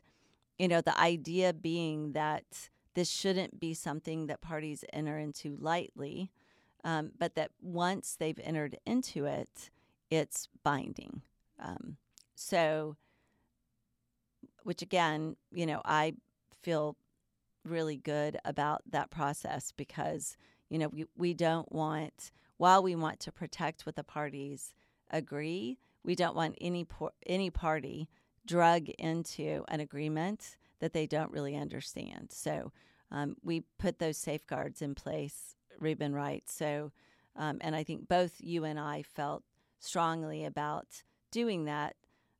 you 0.58 0.68
know, 0.68 0.80
the 0.80 0.98
idea 0.98 1.52
being 1.52 2.12
that 2.12 2.44
this 2.94 3.10
shouldn't 3.10 3.58
be 3.58 3.74
something 3.74 4.26
that 4.26 4.40
parties 4.40 4.84
enter 4.92 5.18
into 5.18 5.56
lightly, 5.60 6.30
um, 6.84 7.12
but 7.18 7.34
that 7.34 7.50
once 7.60 8.16
they've 8.18 8.38
entered 8.42 8.78
into 8.86 9.24
it, 9.24 9.70
it's 10.10 10.48
binding. 10.62 11.22
Um, 11.58 11.96
so, 12.34 12.96
which 14.62 14.82
again, 14.82 15.36
you 15.52 15.66
know, 15.66 15.80
I 15.84 16.14
feel 16.62 16.96
really 17.64 17.96
good 17.96 18.38
about 18.44 18.82
that 18.90 19.10
process 19.10 19.72
because, 19.76 20.36
you 20.68 20.78
know, 20.78 20.88
we, 20.88 21.06
we 21.16 21.34
don't 21.34 21.70
want 21.72 22.30
while 22.56 22.82
we 22.82 22.94
want 22.94 23.20
to 23.20 23.32
protect 23.32 23.84
what 23.84 23.96
the 23.96 24.04
parties 24.04 24.74
agree, 25.10 25.78
we 26.04 26.14
don't 26.14 26.36
want 26.36 26.56
any 26.60 26.84
por- 26.84 27.12
any 27.26 27.50
party 27.50 28.08
drug 28.46 28.88
into 28.90 29.64
an 29.68 29.80
agreement 29.80 30.56
that 30.80 30.92
they 30.92 31.06
don't 31.06 31.32
really 31.32 31.56
understand. 31.56 32.28
So 32.30 32.72
um, 33.10 33.36
we 33.42 33.62
put 33.78 33.98
those 33.98 34.18
safeguards 34.18 34.82
in 34.82 34.94
place, 34.94 35.56
Reuben 35.78 36.14
right. 36.14 36.44
So, 36.48 36.92
um, 37.36 37.58
and 37.60 37.74
I 37.74 37.82
think 37.82 38.08
both 38.08 38.36
you 38.40 38.64
and 38.64 38.78
I 38.78 39.02
felt 39.02 39.42
strongly 39.80 40.44
about 40.44 41.02
doing 41.30 41.64
that 41.64 41.96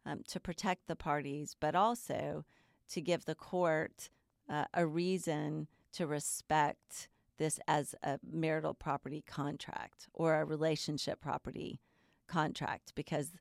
um, 0.06 0.22
to 0.28 0.40
protect 0.40 0.86
the 0.86 0.96
parties, 0.96 1.56
but 1.58 1.74
also 1.74 2.44
to 2.90 3.00
give 3.00 3.24
the 3.24 3.34
court 3.34 4.08
uh, 4.48 4.64
a 4.74 4.86
reason 4.86 5.68
to 5.92 6.06
respect 6.06 7.08
this 7.38 7.58
as 7.66 7.94
a 8.02 8.18
marital 8.30 8.74
property 8.74 9.22
contract 9.26 10.08
or 10.12 10.36
a 10.36 10.44
relationship 10.44 11.20
property 11.20 11.80
contract 12.28 12.92
because 12.94 13.32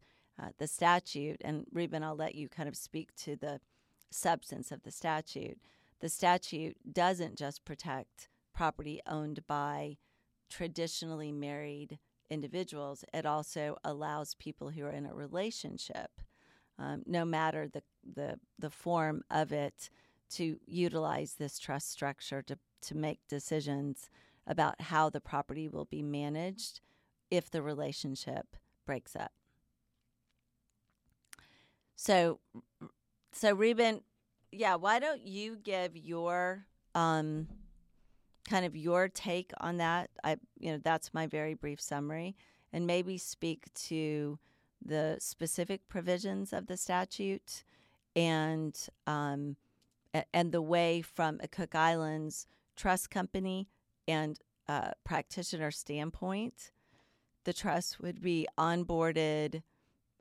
uh, 0.41 0.49
the 0.58 0.67
statute, 0.67 1.41
and 1.43 1.65
Reuben, 1.71 2.03
I'll 2.03 2.15
let 2.15 2.36
you 2.36 2.49
kind 2.49 2.67
of 2.67 2.75
speak 2.75 3.15
to 3.17 3.36
the 3.36 3.60
substance 4.10 4.71
of 4.71 4.84
the 4.84 4.91
statute. 4.91 5.60
The 5.99 6.10
statute 6.10 6.77
doesn't 6.91 7.38
just 7.38 7.65
protect 7.65 8.29
property 8.54 9.02
owned 9.08 9.46
by 9.48 9.98
traditionally 10.50 11.32
married 11.32 12.00
individuals, 12.30 13.04
it 13.13 13.26
also 13.26 13.78
allows 13.84 14.36
people 14.36 14.70
who 14.70 14.84
are 14.86 14.92
in 14.92 15.06
a 15.06 15.13
relationship, 15.13 16.22
um, 16.80 17.04
no 17.06 17.26
matter 17.26 17.68
the, 17.68 17.84
the, 18.16 18.39
the 18.58 18.70
form 18.70 19.24
of 19.30 19.52
it, 19.52 19.89
to 20.32 20.58
utilize 20.66 21.34
this 21.34 21.60
trust 21.60 21.92
structure 21.92 22.42
to, 22.42 22.58
to 22.82 22.96
make 22.96 23.20
decisions 23.28 24.10
about 24.48 24.82
how 24.82 25.10
the 25.10 25.22
property 25.22 25.68
will 25.68 25.86
be 25.86 26.02
managed 26.02 26.82
if 27.30 27.50
the 27.50 27.62
relationship 27.62 28.58
breaks 28.86 29.16
up. 29.16 29.32
So, 31.96 32.39
so 33.32 33.54
Reuben, 33.54 34.02
yeah, 34.52 34.76
why 34.76 35.00
don't 35.00 35.26
you 35.26 35.56
give 35.56 35.96
your 35.96 36.66
um, 36.96 37.48
kind 38.49 38.65
of 38.65 38.75
your 38.75 39.08
take 39.08 39.51
on 39.60 39.77
that? 39.77 40.10
I, 40.23 40.38
you 40.60 40.71
know, 40.71 40.79
that's 40.84 41.13
my 41.13 41.27
very 41.27 41.53
brief 41.53 41.79
summary, 41.82 42.36
and 42.71 42.88
maybe 42.88 43.17
speak 43.17 43.73
to 43.73 44.39
the 44.86 45.17
specific 45.19 45.88
provisions 45.88 46.51
of 46.53 46.67
the 46.67 46.77
statute 46.77 47.63
and 48.15 48.77
um, 49.08 49.56
and 50.34 50.51
the 50.51 50.62
way 50.62 51.01
from 51.01 51.39
a 51.41 51.47
Cook 51.47 51.75
Islands 51.75 52.47
trust 52.75 53.10
company 53.10 53.69
and 54.08 54.39
uh, 54.67 54.91
practitioner 55.03 55.71
standpoint, 55.71 56.71
the 57.43 57.53
trust 57.53 57.99
would 57.99 58.21
be 58.21 58.47
onboarded, 58.58 59.63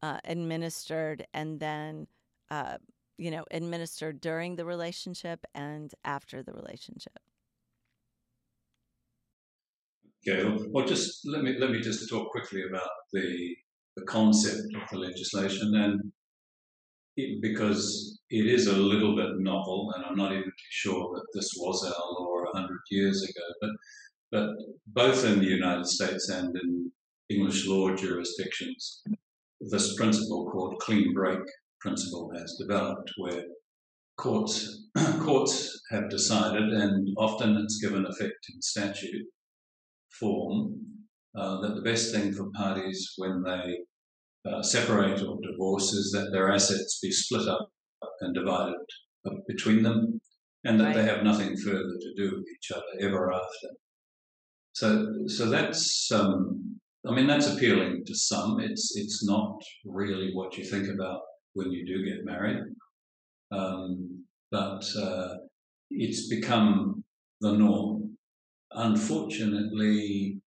uh, 0.03 0.19
administered, 0.25 1.27
and 1.35 1.61
then 1.61 2.07
uh, 2.51 2.79
you 3.19 3.31
know 3.31 3.45
administered 3.51 4.21
during 4.21 4.57
the 4.57 4.65
relationship 4.65 5.45
and 5.55 5.95
after 6.05 6.43
the 6.43 6.53
relationship. 6.53 7.19
Okay, 10.27 10.45
well, 10.71 10.87
just 10.87 11.27
let 11.27 11.43
me 11.43 11.57
let 11.59 11.71
me 11.71 11.81
just 11.81 12.09
talk 12.09 12.31
quickly 12.31 12.63
about 12.69 12.91
the 13.13 13.57
the 13.97 14.05
concept 14.05 14.75
of 14.75 14.89
the 14.91 14.99
legislation 14.99 15.75
and 15.75 16.13
it, 17.17 17.43
because 17.43 18.21
it 18.31 18.47
is 18.47 18.67
a 18.67 18.77
little 18.77 19.15
bit 19.17 19.39
novel, 19.39 19.93
and 19.95 20.05
I'm 20.05 20.17
not 20.17 20.33
even 20.33 20.53
sure 20.71 21.13
that 21.15 21.27
this 21.35 21.51
was 21.59 21.85
our 21.85 21.91
law 21.91 22.33
hundred 22.55 22.81
years 22.91 23.23
ago, 23.23 23.47
but 23.61 23.71
but 24.31 24.49
both 24.87 25.25
in 25.25 25.41
the 25.41 25.47
United 25.47 25.87
States 25.87 26.29
and 26.29 26.55
in 26.57 26.93
English 27.29 27.67
law 27.67 27.95
jurisdictions, 27.95 29.03
this 29.61 29.97
principle 29.97 30.51
called 30.51 30.79
clean 30.81 31.13
break 31.13 31.41
principle 31.81 32.31
has 32.37 32.57
developed, 32.61 33.11
where 33.17 33.43
courts 34.17 34.89
courts 35.21 35.83
have 35.91 36.09
decided, 36.11 36.73
and 36.73 37.09
often 37.19 37.57
it's 37.57 37.81
given 37.81 38.07
effect 38.07 38.47
in 38.55 38.63
statute 38.63 39.27
form, 40.19 40.75
uh, 41.37 41.61
that 41.61 41.75
the 41.75 41.83
best 41.83 42.13
thing 42.15 42.33
for 42.33 42.51
parties 42.55 43.15
when 43.17 43.43
they 43.43 43.79
uh, 44.51 44.63
separate 44.63 45.23
or 45.23 45.39
divorce 45.43 45.93
is 45.93 46.11
that 46.13 46.31
their 46.33 46.53
assets 46.53 46.99
be 47.01 47.11
split 47.11 47.49
up 47.49 47.69
and 48.21 48.35
divided 48.35 48.75
between 49.47 49.83
them, 49.83 50.21
and 50.65 50.81
that 50.81 50.87
right. 50.87 50.97
they 50.97 51.05
have 51.05 51.23
nothing 51.23 51.57
further 51.57 51.97
to 52.01 52.15
do 52.17 52.37
with 52.37 52.45
each 52.57 52.73
other 52.73 52.83
ever 53.01 53.33
after. 53.33 53.69
So, 54.73 55.07
so 55.27 55.47
that's 55.47 56.11
um, 56.13 56.79
I 57.07 57.15
mean 57.15 57.27
that's 57.27 57.55
appealing 57.55 58.05
to 58.07 58.15
some. 58.15 58.61
It's 58.61 58.97
it's 58.97 59.25
not 59.25 59.61
really 59.85 60.31
what 60.35 60.57
you 60.57 60.65
think 60.65 60.89
about 60.89 61.21
when 61.55 61.71
you 61.71 61.87
do 61.87 62.05
get 62.05 62.25
married, 62.25 62.63
um, 63.51 64.25
but 64.51 64.85
uh, 64.99 65.35
it's 65.91 66.29
become 66.29 67.05
the 67.41 67.53
norm. 67.53 67.92
Unfortunately, 68.75 70.41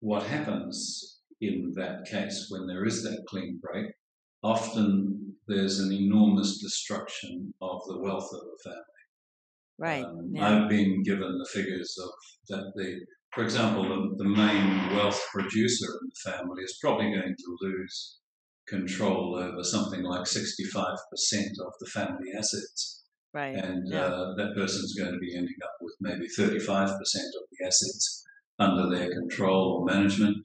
what 0.00 0.22
happens 0.24 1.20
in 1.40 1.72
that 1.76 2.06
case 2.10 2.46
when 2.50 2.66
there 2.66 2.84
is 2.84 3.02
that 3.02 3.24
clean 3.28 3.60
break, 3.62 3.86
often 4.42 5.34
there's 5.46 5.80
an 5.80 5.92
enormous 5.92 6.58
destruction 6.58 7.52
of 7.60 7.80
the 7.86 7.98
wealth 7.98 8.28
of 8.32 8.40
the 8.40 8.58
family. 8.64 8.82
Right. 9.78 10.04
Um, 10.04 10.30
yeah. 10.32 10.62
I've 10.62 10.68
been 10.68 11.02
given 11.02 11.38
the 11.38 11.48
figures 11.52 11.96
of 12.02 12.10
that 12.48 12.72
the, 12.74 13.00
for 13.32 13.44
example, 13.44 13.84
the, 13.84 14.24
the 14.24 14.28
main 14.28 14.96
wealth 14.96 15.20
producer 15.32 15.86
in 15.86 16.08
the 16.08 16.30
family 16.32 16.62
is 16.62 16.78
probably 16.82 17.12
going 17.12 17.34
to 17.36 17.56
lose 17.60 18.18
control 18.66 19.36
over 19.36 19.62
something 19.62 20.02
like 20.02 20.22
65% 20.22 20.54
of 20.74 21.72
the 21.80 21.90
family 21.92 22.32
assets. 22.36 23.04
Right. 23.32 23.54
And 23.54 23.88
yeah. 23.90 24.00
uh, 24.00 24.34
that 24.36 24.54
person's 24.54 24.94
going 24.94 25.12
to 25.12 25.18
be 25.18 25.36
ending 25.36 25.56
up 25.62 25.70
maybe 26.00 26.26
35% 26.38 26.90
of 26.90 26.98
the 27.04 27.66
assets 27.66 28.24
under 28.58 28.88
their 28.94 29.10
control 29.10 29.78
or 29.78 29.84
management. 29.84 30.36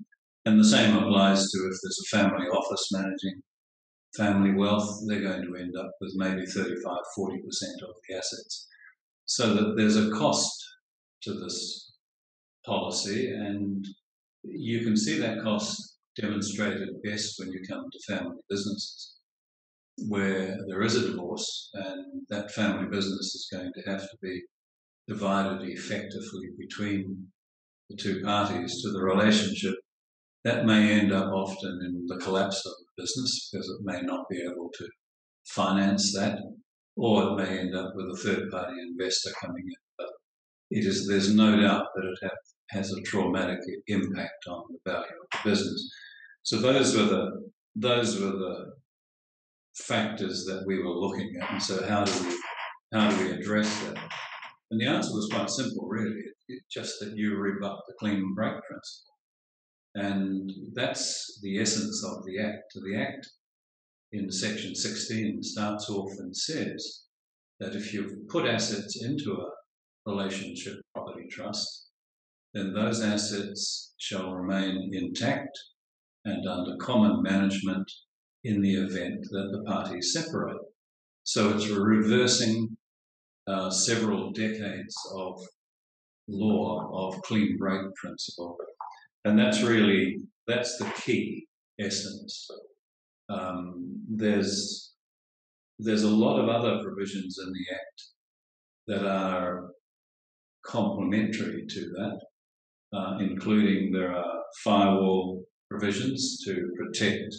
And 0.46 0.60
the 0.60 0.66
same 0.66 0.96
applies 0.96 1.50
to 1.50 1.58
if 1.60 1.78
there's 1.82 2.02
a 2.06 2.18
family 2.18 2.48
office 2.48 2.90
managing 2.92 3.42
family 4.16 4.54
wealth, 4.54 5.02
they're 5.08 5.22
going 5.22 5.44
to 5.44 5.56
end 5.56 5.76
up 5.78 5.92
with 6.00 6.14
maybe 6.16 6.46
35, 6.46 6.98
40% 7.18 7.36
of 7.38 7.96
the 8.08 8.16
assets. 8.16 8.68
So 9.26 9.54
that 9.54 9.76
there's 9.78 9.98
a 9.98 10.12
cost 10.12 10.54
to 11.24 11.34
this 11.34 11.94
policy, 12.66 13.32
and 13.32 13.86
you 14.44 14.84
can 14.84 14.98
see 14.98 15.18
that 15.20 15.42
cost 15.42 15.98
demonstrated 16.20 16.90
best 17.04 17.40
when 17.40 17.52
you 17.52 17.62
come 17.68 17.86
to 17.92 18.14
family 18.14 18.36
businesses, 18.50 19.16
where 20.08 20.58
there 20.68 20.82
is 20.82 20.96
a 20.96 21.10
divorce 21.10 21.70
and 21.74 22.22
that 22.30 22.52
family 22.52 22.88
business 22.90 23.34
is 23.34 23.48
going 23.52 23.72
to 23.74 23.90
have 23.90 24.02
to 24.02 24.18
be 24.22 24.42
divided 25.08 25.68
effectively 25.68 26.50
between 26.58 27.28
the 27.90 27.98
two 27.98 28.22
parties 28.24 28.82
to 28.82 28.92
the 28.92 29.04
relationship 29.04 29.76
that 30.44 30.66
may 30.66 30.92
end 30.92 31.14
up 31.14 31.32
often 31.32 31.80
in 31.86 32.06
the 32.08 32.18
collapse 32.18 32.66
of 32.66 32.72
the 32.72 33.02
business 33.04 33.50
because 33.52 33.68
it 33.70 33.80
may 33.84 34.02
not 34.02 34.26
be 34.30 34.42
able 34.42 34.70
to 34.74 34.88
finance 35.48 36.14
that, 36.14 36.40
or 36.98 37.24
it 37.24 37.36
may 37.36 37.60
end 37.60 37.76
up 37.76 37.92
with 37.96 38.06
a 38.08 38.22
third 38.24 38.50
party 38.52 38.74
investor 38.82 39.32
coming 39.42 39.64
in. 39.66 39.76
But 39.98 40.10
it 40.70 40.86
is, 40.86 41.08
there's 41.08 41.34
no 41.34 41.60
doubt 41.60 41.88
that 41.96 42.06
it 42.06 42.18
have, 42.24 42.38
has 42.72 42.92
a 42.92 43.02
traumatic 43.02 43.60
impact 43.88 44.48
on 44.50 44.64
the 44.70 44.92
value 44.92 45.06
of 45.06 45.44
the 45.44 45.50
business. 45.50 45.90
So 46.44 46.58
those 46.58 46.96
were 46.96 47.06
the, 47.06 47.50
those 47.76 48.20
were 48.20 48.32
the 48.32 48.74
factors 49.76 50.46
that 50.46 50.64
we 50.68 50.80
were 50.80 50.92
looking 50.92 51.34
at. 51.42 51.52
And 51.52 51.64
so 51.64 51.86
how 51.88 52.04
do 52.04 52.12
we, 52.28 52.38
how 52.94 53.10
do 53.10 53.18
we 53.24 53.32
address 53.32 53.82
that? 53.84 53.98
And 54.74 54.82
the 54.82 54.88
answer 54.88 55.14
was 55.14 55.30
quite 55.32 55.52
simple, 55.52 55.88
really. 55.88 56.20
It's 56.48 56.66
just 56.74 57.00
that 57.00 57.16
you 57.16 57.36
rebut 57.38 57.78
the 57.88 57.94
clean 58.00 58.34
break 58.34 58.54
principle. 58.54 59.14
And 59.94 60.52
that's 60.74 61.40
the 61.44 61.60
essence 61.62 62.04
of 62.04 62.26
the 62.26 62.40
Act. 62.40 62.74
The 62.74 62.98
Act 63.00 63.28
in 64.14 64.32
section 64.32 64.74
16 64.74 65.44
starts 65.44 65.92
off 65.92 66.10
and 66.18 66.36
says 66.36 67.04
that 67.60 67.76
if 67.76 67.94
you've 67.94 68.28
put 68.30 68.48
assets 68.48 69.00
into 69.00 69.34
a 69.34 70.10
relationship 70.10 70.82
property 70.96 71.28
trust, 71.30 71.90
then 72.56 72.74
those 72.74 73.00
assets 73.00 73.94
shall 74.00 74.34
remain 74.34 74.90
intact 74.92 75.56
and 76.26 76.48
under 76.50 76.78
common 76.78 77.22
management 77.22 77.92
in 78.44 78.60
the 78.64 78.74
event 78.74 79.20
that 79.30 79.50
the 79.52 79.72
parties 79.72 80.14
separate. 80.14 80.58
So 81.26 81.52
it's 81.52 81.68
reversing 81.68 82.76
uh, 83.48 83.70
several 83.70 84.32
decades 84.32 84.96
of 85.16 85.40
law 86.28 86.90
of 86.94 87.22
clean 87.24 87.58
break 87.58 87.94
principle 87.96 88.58
and 89.26 89.38
that's 89.38 89.62
really 89.62 90.18
that's 90.48 90.78
the 90.78 90.92
key 91.02 91.48
essence. 91.80 92.48
Um, 93.30 94.02
there's 94.10 94.94
there's 95.80 96.04
a 96.04 96.10
lot 96.10 96.40
of 96.40 96.50
other 96.50 96.84
provisions 96.84 97.40
in 97.40 97.52
the 97.52 97.66
Act 97.74 98.04
that 98.88 99.08
are 99.10 99.72
complementary 100.66 101.66
to 101.68 101.82
that, 101.82 102.98
uh, 102.98 103.18
including 103.20 103.92
there 103.92 104.16
are 104.16 104.42
firewall 104.64 105.44
provisions 105.70 106.40
to 106.46 106.70
protect 106.78 107.34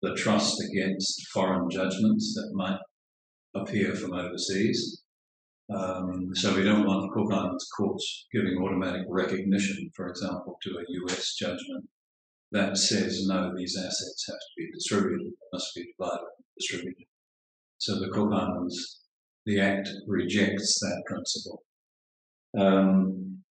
the 0.00 0.14
trust 0.14 0.60
against 0.70 1.28
foreign 1.32 1.68
judgments 1.70 2.34
that 2.34 2.50
might 2.54 2.78
appear 3.54 3.94
from 3.94 4.14
overseas. 4.14 5.02
Um, 5.74 6.34
so 6.34 6.54
we 6.54 6.64
don't 6.64 6.86
want 6.86 7.02
the 7.02 7.14
Cook 7.14 7.32
Islands 7.32 7.68
courts 7.76 8.26
giving 8.32 8.58
automatic 8.58 9.06
recognition, 9.08 9.90
for 9.94 10.08
example, 10.08 10.58
to 10.62 10.70
a 10.70 10.84
US 11.04 11.34
judgment 11.34 11.88
that 12.50 12.76
says 12.76 13.26
no, 13.26 13.52
these 13.56 13.76
assets 13.78 14.26
have 14.28 14.36
to 14.36 14.52
be 14.58 14.70
distributed, 14.72 15.32
must 15.52 15.74
be 15.74 15.92
divided 15.96 16.20
and 16.20 16.46
distributed. 16.58 17.06
So 17.78 17.98
the 17.98 18.10
Cook 18.10 18.32
Islands 18.32 19.02
the 19.46 19.60
Act 19.60 19.88
rejects 20.06 20.78
that 20.80 21.02
principle. 21.06 21.62
Um, 22.56 23.42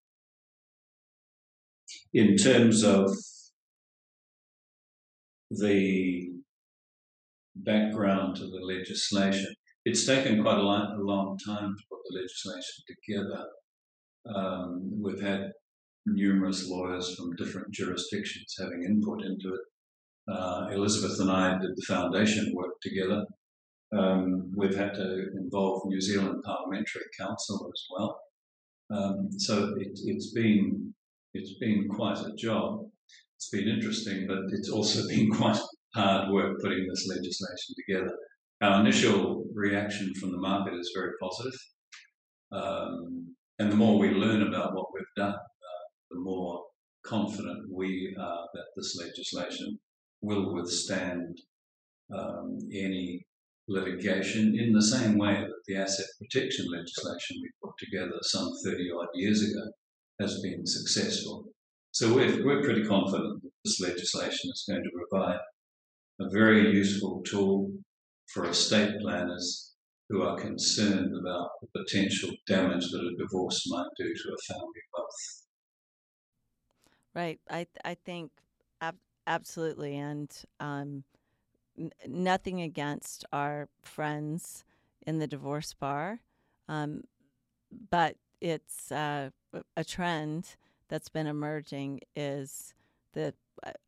in 2.13 2.37
terms 2.37 2.83
of 2.83 3.09
the 5.49 6.29
background 7.55 8.37
to 8.37 8.43
the 8.43 8.59
legislation, 8.61 9.53
it's 9.85 10.05
taken 10.05 10.41
quite 10.41 10.57
a 10.57 10.61
long, 10.61 10.97
a 10.99 11.01
long 11.01 11.37
time 11.45 11.75
to 11.75 11.83
put 11.89 11.99
the 12.09 12.19
legislation 12.19 12.83
together. 12.87 13.45
Um, 14.35 15.01
we've 15.01 15.21
had 15.21 15.51
numerous 16.05 16.67
lawyers 16.67 17.15
from 17.15 17.35
different 17.35 17.71
jurisdictions 17.71 18.55
having 18.59 18.83
input 18.83 19.23
into 19.23 19.53
it. 19.55 19.61
Uh, 20.31 20.67
Elizabeth 20.71 21.19
and 21.19 21.31
I 21.31 21.57
did 21.57 21.71
the 21.75 21.85
foundation 21.87 22.53
work 22.53 22.79
together. 22.81 23.25
Um, 23.93 24.51
we've 24.55 24.75
had 24.75 24.93
to 24.93 25.27
involve 25.35 25.81
New 25.85 25.99
Zealand 25.99 26.43
Parliamentary 26.45 27.01
Counsel 27.19 27.69
as 27.73 27.85
well. 27.91 28.19
Um, 28.91 29.29
so 29.37 29.73
it, 29.79 29.99
it's 30.05 30.31
been 30.31 30.93
it's 31.33 31.57
been 31.59 31.87
quite 31.89 32.19
a 32.19 32.33
job. 32.35 32.85
It's 33.37 33.49
been 33.49 33.67
interesting, 33.67 34.27
but 34.27 34.39
it's 34.51 34.69
also 34.69 35.07
been 35.09 35.31
quite 35.31 35.59
hard 35.95 36.31
work 36.31 36.61
putting 36.61 36.87
this 36.87 37.07
legislation 37.07 37.75
together. 37.87 38.15
Our 38.61 38.79
initial 38.81 39.43
reaction 39.55 40.13
from 40.13 40.31
the 40.31 40.37
market 40.37 40.75
is 40.75 40.91
very 40.95 41.13
positive. 41.19 41.59
Um, 42.51 43.35
and 43.57 43.71
the 43.71 43.75
more 43.75 43.97
we 43.97 44.11
learn 44.11 44.43
about 44.43 44.75
what 44.75 44.93
we've 44.93 45.03
done, 45.15 45.33
uh, 45.33 45.85
the 46.11 46.19
more 46.19 46.63
confident 47.03 47.65
we 47.71 48.15
are 48.19 48.47
that 48.53 48.65
this 48.75 48.95
legislation 48.99 49.79
will 50.21 50.53
withstand 50.53 51.35
um, 52.15 52.59
any 52.71 53.25
litigation 53.67 54.59
in 54.59 54.73
the 54.73 54.81
same 54.81 55.17
way 55.17 55.33
that 55.41 55.61
the 55.67 55.77
asset 55.77 56.05
protection 56.19 56.65
legislation 56.71 57.37
we 57.41 57.49
put 57.63 57.73
together 57.79 58.19
some 58.21 58.47
30 58.63 58.91
odd 58.91 59.07
years 59.15 59.41
ago 59.41 59.71
has 60.19 60.39
been 60.41 60.67
successful. 60.67 61.45
So 61.93 62.13
we're, 62.13 62.45
we're 62.45 62.61
pretty 62.61 62.85
confident 62.85 63.41
that 63.41 63.51
this 63.65 63.81
legislation 63.81 64.51
is 64.51 64.65
going 64.69 64.83
to 64.83 65.07
provide 65.09 65.39
a 66.19 66.29
very 66.29 66.71
useful 66.71 67.23
tool 67.25 67.71
for 68.33 68.45
estate 68.45 68.99
planners 69.01 69.75
who 70.09 70.21
are 70.21 70.37
concerned 70.39 71.15
about 71.15 71.49
the 71.61 71.67
potential 71.79 72.31
damage 72.47 72.89
that 72.91 73.01
a 73.01 73.17
divorce 73.17 73.63
might 73.69 73.89
do 73.97 74.13
to 74.13 74.33
a 74.33 74.53
family 74.53 74.81
wealth. 74.97 75.47
Right. 77.13 77.39
I 77.49 77.67
I 77.83 77.95
think 77.95 78.31
ab- 78.79 78.99
absolutely, 79.27 79.97
and 79.97 80.31
um, 80.59 81.03
n- 81.77 81.91
nothing 82.07 82.61
against 82.61 83.25
our 83.33 83.69
friends 83.83 84.65
in 85.07 85.19
the 85.19 85.27
divorce 85.27 85.73
bar, 85.73 86.21
um, 86.69 87.03
but 87.91 88.17
it's 88.41 88.91
uh, 88.91 89.31
a 89.77 89.83
trend 89.85 90.57
that's 90.89 91.09
been 91.09 91.27
emerging 91.27 92.01
is 92.15 92.73
the 93.13 93.33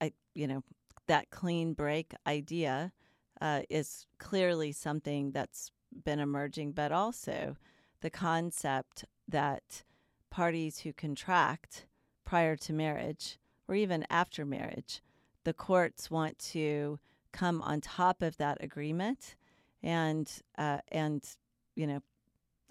I, 0.01 0.13
you 0.35 0.47
know 0.47 0.63
that 1.07 1.29
clean 1.31 1.73
break 1.73 2.13
idea 2.27 2.93
uh, 3.41 3.61
is 3.69 4.05
clearly 4.17 4.71
something 4.71 5.31
that's 5.31 5.71
been 6.03 6.19
emerging, 6.19 6.71
but 6.71 6.91
also 6.91 7.55
the 8.01 8.09
concept 8.09 9.05
that 9.27 9.83
parties 10.29 10.79
who 10.79 10.93
contract 10.93 11.85
prior 12.25 12.55
to 12.55 12.73
marriage 12.73 13.37
or 13.67 13.75
even 13.75 14.05
after 14.09 14.45
marriage, 14.45 15.01
the 15.43 15.53
courts 15.53 16.09
want 16.09 16.37
to 16.39 16.99
come 17.31 17.61
on 17.61 17.81
top 17.81 18.21
of 18.21 18.37
that 18.37 18.57
agreement 18.63 19.35
and 19.81 20.41
uh, 20.57 20.77
and 20.91 21.23
you 21.75 21.85
know 21.85 22.01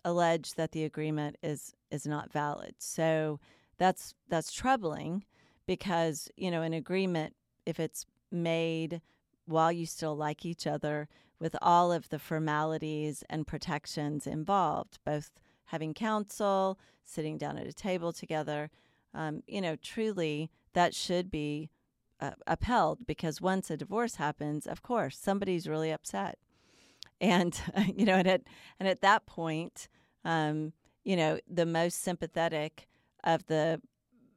allege 0.05 0.55
that 0.55 0.73
the 0.73 0.85
agreement 0.85 1.37
is 1.43 1.75
is 1.91 2.07
not 2.07 2.33
valid. 2.33 2.75
So 2.79 3.41
that's 3.79 4.15
that's 4.29 4.53
troubling 4.53 5.25
because 5.67 6.29
you 6.37 6.51
know 6.51 6.63
an 6.63 6.73
agreement 6.73 7.35
if 7.67 7.79
it's 7.79 8.07
made 8.31 9.01
while 9.47 9.73
you 9.73 9.87
still 9.87 10.17
like 10.17 10.45
each 10.45 10.67
other 10.67 11.09
with 11.39 11.57
all 11.61 11.91
of 11.93 12.09
the 12.09 12.19
formalities 12.19 13.25
and 13.29 13.47
protections 13.47 14.27
involved, 14.27 14.99
both 15.05 15.33
having 15.67 15.95
counsel, 15.95 16.79
sitting 17.03 17.39
down 17.39 17.59
at 17.59 17.67
a 17.67 17.73
table 17.73 18.13
together. 18.13 18.71
Um, 19.15 19.43
you 19.47 19.61
know, 19.61 19.77
truly, 19.77 20.51
that 20.75 20.95
should 20.95 21.31
be 21.31 21.71
uh, 22.21 22.33
upheld 22.47 23.07
because 23.07 23.41
once 23.41 23.71
a 23.71 23.77
divorce 23.77 24.17
happens, 24.17 24.67
of 24.67 24.83
course, 24.83 25.19
somebody's 25.19 25.69
really 25.69 25.91
upset. 25.91 26.39
And, 27.21 27.61
you 27.95 28.05
know, 28.05 28.17
and 28.17 28.27
at, 28.27 28.43
and 28.81 28.89
at 28.89 29.01
that 29.03 29.27
point, 29.27 29.87
um, 30.25 30.73
you 31.05 31.17
know, 31.17 31.39
the 31.49 31.67
most 31.67 32.03
sympathetic 32.03 32.89
of 33.23 33.47
the 33.47 33.81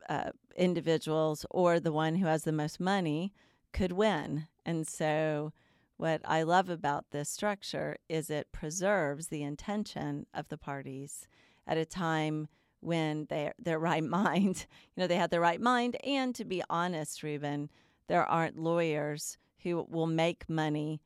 uh, 0.08 0.30
individuals 0.56 1.48
or 1.50 1.80
the 1.80 1.92
one 1.92 2.14
who 2.14 2.28
has 2.28 2.44
the 2.44 2.52
most 2.52 2.80
money 2.80 3.34
could 3.76 3.92
win. 3.92 4.48
And 4.66 4.88
so, 4.88 5.52
what 5.98 6.22
I 6.24 6.44
love 6.44 6.70
about 6.70 7.12
this 7.12 7.30
structure 7.30 7.98
is 8.08 8.30
it 8.30 8.54
preserves 8.54 9.28
the 9.28 9.44
intention 9.44 10.28
of 10.34 10.48
the 10.48 10.58
parties 10.58 11.28
at 11.68 11.78
a 11.78 11.86
time 11.86 12.48
when 12.80 13.26
they're 13.30 13.54
their 13.60 13.80
right 13.92 14.04
mind. 14.04 14.66
You 14.96 15.02
know, 15.02 15.08
they 15.08 15.18
had 15.18 15.30
their 15.30 15.42
right 15.42 15.60
mind. 15.60 15.98
And 16.06 16.34
to 16.36 16.46
be 16.46 16.64
honest, 16.70 17.22
Reuben, 17.22 17.70
there 18.08 18.26
aren't 18.26 18.58
lawyers 18.58 19.38
who 19.64 19.86
will 19.90 20.08
make 20.08 20.50
money 20.50 21.02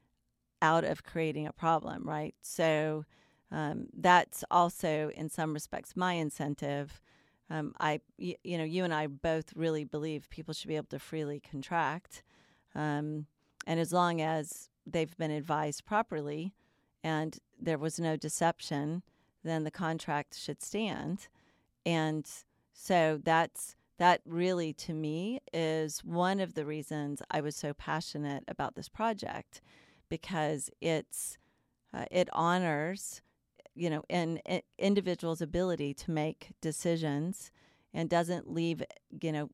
out 0.61 0.83
of 0.83 1.03
creating 1.03 1.47
a 1.47 1.53
problem, 1.53 2.07
right? 2.07 2.35
So 2.41 3.03
um, 3.51 3.87
that's 3.97 4.43
also, 4.51 5.09
in 5.15 5.29
some 5.29 5.53
respects, 5.53 5.95
my 5.95 6.13
incentive. 6.13 7.01
Um, 7.49 7.73
I, 7.79 8.01
you, 8.17 8.35
you 8.43 8.59
know, 8.59 8.63
you 8.63 8.83
and 8.83 8.93
I 8.93 9.07
both 9.07 9.53
really 9.55 9.85
believe 9.85 10.29
people 10.29 10.53
should 10.53 10.67
be 10.67 10.75
able 10.75 10.89
to 10.89 10.99
freely 10.99 11.39
contract. 11.39 12.21
Um, 12.75 13.25
and 13.65 13.79
as 13.79 13.93
long 13.93 14.21
as 14.21 14.69
they've 14.85 15.15
been 15.17 15.31
advised 15.31 15.85
properly 15.85 16.53
and 17.03 17.37
there 17.59 17.77
was 17.77 17.99
no 17.99 18.15
deception, 18.15 19.03
then 19.43 19.63
the 19.63 19.71
contract 19.71 20.37
should 20.37 20.61
stand. 20.61 21.27
And 21.85 22.27
so 22.73 23.19
that's 23.23 23.75
that 23.97 24.21
really 24.25 24.71
to 24.71 24.93
me 24.93 25.41
is 25.53 26.03
one 26.03 26.39
of 26.39 26.53
the 26.53 26.65
reasons 26.65 27.21
I 27.29 27.41
was 27.41 27.55
so 27.55 27.73
passionate 27.73 28.45
about 28.47 28.75
this 28.75 28.87
project 28.87 29.61
because 30.07 30.69
it's 30.81 31.37
uh, 31.93 32.05
it 32.09 32.29
honors 32.31 33.21
you 33.75 33.89
know 33.89 34.03
an, 34.09 34.39
an 34.45 34.61
individual's 34.77 35.41
ability 35.41 35.93
to 35.93 36.11
make 36.11 36.51
decisions 36.61 37.51
and 37.93 38.09
doesn't 38.09 38.49
leave 38.49 38.81
you 39.21 39.31
know 39.31 39.49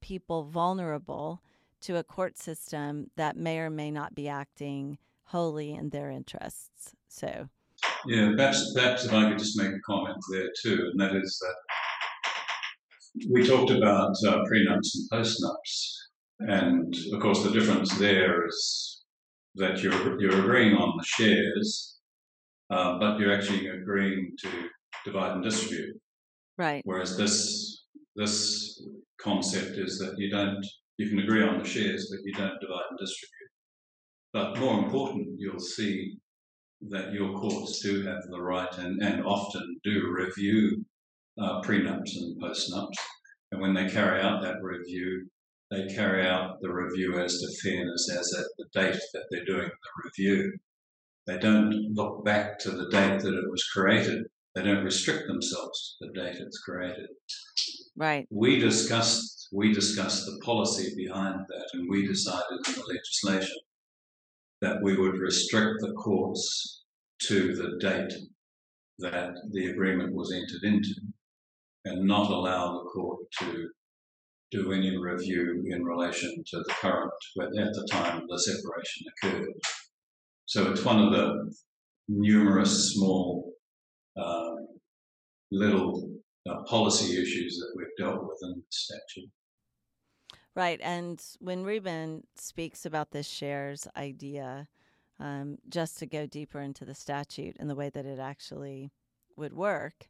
people 0.00 0.42
vulnerable 0.42 1.40
to 1.84 1.96
a 1.96 2.04
court 2.04 2.38
system 2.38 3.10
that 3.16 3.36
may 3.36 3.58
or 3.58 3.70
may 3.70 3.90
not 3.90 4.14
be 4.14 4.28
acting 4.28 4.98
wholly 5.24 5.74
in 5.74 5.90
their 5.90 6.10
interests. 6.10 6.94
So, 7.08 7.48
yeah, 8.06 8.32
perhaps, 8.36 8.72
perhaps 8.74 9.04
if 9.04 9.12
I 9.12 9.28
could 9.28 9.38
just 9.38 9.58
make 9.58 9.72
a 9.72 9.80
comment 9.86 10.16
there 10.30 10.48
too, 10.62 10.90
and 10.90 11.00
that 11.00 11.14
is 11.14 11.38
that 11.40 13.28
we 13.30 13.46
talked 13.46 13.70
about 13.70 14.14
uh, 14.26 14.42
prenups 14.50 14.90
and 14.94 15.10
postnups, 15.12 15.94
and 16.40 16.94
of 17.12 17.20
course 17.20 17.42
the 17.42 17.50
difference 17.50 17.96
there 17.98 18.46
is 18.46 19.04
that 19.56 19.82
you're 19.82 20.20
you're 20.20 20.40
agreeing 20.40 20.74
on 20.74 20.96
the 20.96 21.04
shares, 21.04 21.98
uh, 22.70 22.98
but 22.98 23.18
you're 23.18 23.34
actually 23.34 23.68
agreeing 23.68 24.32
to 24.40 24.48
divide 25.04 25.32
and 25.32 25.44
distribute. 25.44 25.96
Right. 26.56 26.82
Whereas 26.84 27.16
this 27.16 27.84
this 28.16 28.82
concept 29.20 29.78
is 29.78 29.98
that 29.98 30.14
you 30.18 30.30
don't 30.30 30.64
you 30.98 31.08
can 31.08 31.18
agree 31.18 31.42
on 31.42 31.58
the 31.58 31.68
shares, 31.68 32.10
but 32.10 32.24
you 32.24 32.32
don't 32.32 32.60
divide 32.60 32.84
and 32.90 32.98
distribute. 32.98 33.50
But 34.32 34.58
more 34.58 34.84
important, 34.84 35.38
you'll 35.38 35.60
see 35.60 36.16
that 36.90 37.12
your 37.12 37.38
courts 37.38 37.80
do 37.80 38.02
have 38.02 38.22
the 38.28 38.40
right 38.40 38.76
and, 38.78 39.00
and 39.02 39.24
often 39.24 39.76
do 39.84 40.12
review 40.16 40.84
uh, 41.40 41.60
prenups 41.62 42.16
and 42.16 42.40
postnups. 42.40 42.94
And 43.52 43.60
when 43.60 43.74
they 43.74 43.88
carry 43.88 44.20
out 44.20 44.42
that 44.42 44.62
review, 44.62 45.28
they 45.70 45.86
carry 45.86 46.26
out 46.26 46.60
the 46.60 46.72
review 46.72 47.18
as 47.18 47.38
to 47.38 47.48
fairness 47.62 48.10
as 48.10 48.34
at 48.38 48.46
the 48.58 48.80
date 48.80 49.00
that 49.12 49.24
they're 49.30 49.44
doing 49.44 49.68
the 49.68 50.02
review. 50.04 50.52
They 51.26 51.38
don't 51.38 51.70
look 51.94 52.24
back 52.24 52.58
to 52.60 52.70
the 52.70 52.88
date 52.90 53.20
that 53.20 53.34
it 53.34 53.50
was 53.50 53.64
created. 53.64 54.24
They 54.54 54.62
don't 54.62 54.84
restrict 54.84 55.26
themselves 55.26 55.96
to 55.98 56.06
the 56.06 56.12
date 56.12 56.36
it's 56.36 56.58
created. 56.58 57.08
Right. 57.96 58.26
We 58.30 58.58
discussed 58.58 59.48
we 59.52 59.72
discussed 59.72 60.26
the 60.26 60.40
policy 60.44 60.94
behind 60.96 61.40
that 61.48 61.66
and 61.74 61.88
we 61.88 62.06
decided 62.06 62.58
in 62.66 62.74
the 62.74 62.84
legislation 62.88 63.56
that 64.60 64.82
we 64.82 64.96
would 64.96 65.18
restrict 65.18 65.80
the 65.80 65.92
courts 65.92 66.84
to 67.22 67.54
the 67.54 67.78
date 67.80 68.12
that 68.98 69.34
the 69.52 69.70
agreement 69.70 70.14
was 70.14 70.32
entered 70.32 70.62
into 70.64 70.94
and 71.84 72.06
not 72.06 72.30
allow 72.30 72.72
the 72.72 72.88
court 72.90 73.20
to 73.40 73.68
do 74.50 74.72
any 74.72 74.96
review 74.96 75.64
in 75.66 75.84
relation 75.84 76.42
to 76.46 76.58
the 76.58 76.74
current, 76.80 77.10
at 77.40 77.50
the 77.50 77.88
time 77.90 78.22
the 78.28 78.38
separation 78.38 79.06
occurred. 79.22 79.52
So 80.46 80.70
it's 80.70 80.84
one 80.84 81.02
of 81.02 81.12
the 81.12 81.54
numerous 82.08 82.94
small 82.94 83.53
um, 84.16 84.66
little 85.50 86.10
uh, 86.48 86.62
policy 86.64 87.20
issues 87.20 87.58
that 87.58 87.72
we've 87.76 87.86
dealt 87.98 88.22
with 88.22 88.38
in 88.42 88.50
the 88.56 88.62
statute. 88.70 89.30
Right. 90.54 90.80
And 90.82 91.20
when 91.40 91.64
Reuben 91.64 92.24
speaks 92.36 92.86
about 92.86 93.10
this 93.10 93.26
shares 93.26 93.88
idea, 93.96 94.68
um, 95.18 95.58
just 95.68 95.98
to 95.98 96.06
go 96.06 96.26
deeper 96.26 96.60
into 96.60 96.84
the 96.84 96.94
statute 96.94 97.56
and 97.58 97.68
the 97.68 97.74
way 97.74 97.90
that 97.90 98.06
it 98.06 98.18
actually 98.18 98.92
would 99.36 99.52
work, 99.52 100.08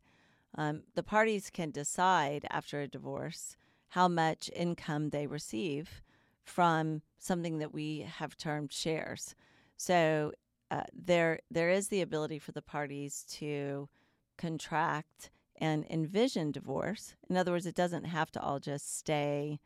um, 0.57 0.83
the 0.95 1.03
parties 1.03 1.51
can 1.51 1.71
decide 1.71 2.47
after 2.51 2.81
a 2.81 2.89
divorce 2.89 3.57
how 3.89 4.09
much 4.09 4.51
income 4.55 5.11
they 5.11 5.27
receive 5.27 6.03
from 6.43 7.01
something 7.19 7.59
that 7.59 7.73
we 7.73 8.01
have 8.01 8.37
termed 8.37 8.73
shares. 8.73 9.35
So 9.77 10.33
uh, 10.71 10.83
there 10.93 11.41
there 11.51 11.71
is 11.71 11.89
the 11.89 12.01
ability 12.01 12.39
for 12.39 12.53
the 12.53 12.63
parties 12.63 13.25
to 13.31 13.89
contract 14.37 15.31
and 15.57 15.85
envision 15.89 16.51
divorce. 16.51 17.15
In 17.29 17.37
other 17.37 17.53
words, 17.53 17.67
it 17.67 17.75
doesn't 17.75 18.05
have 18.05 18.31
to 18.33 18.43
all 18.43 18.59
just 18.59 18.99
stay 18.99 19.61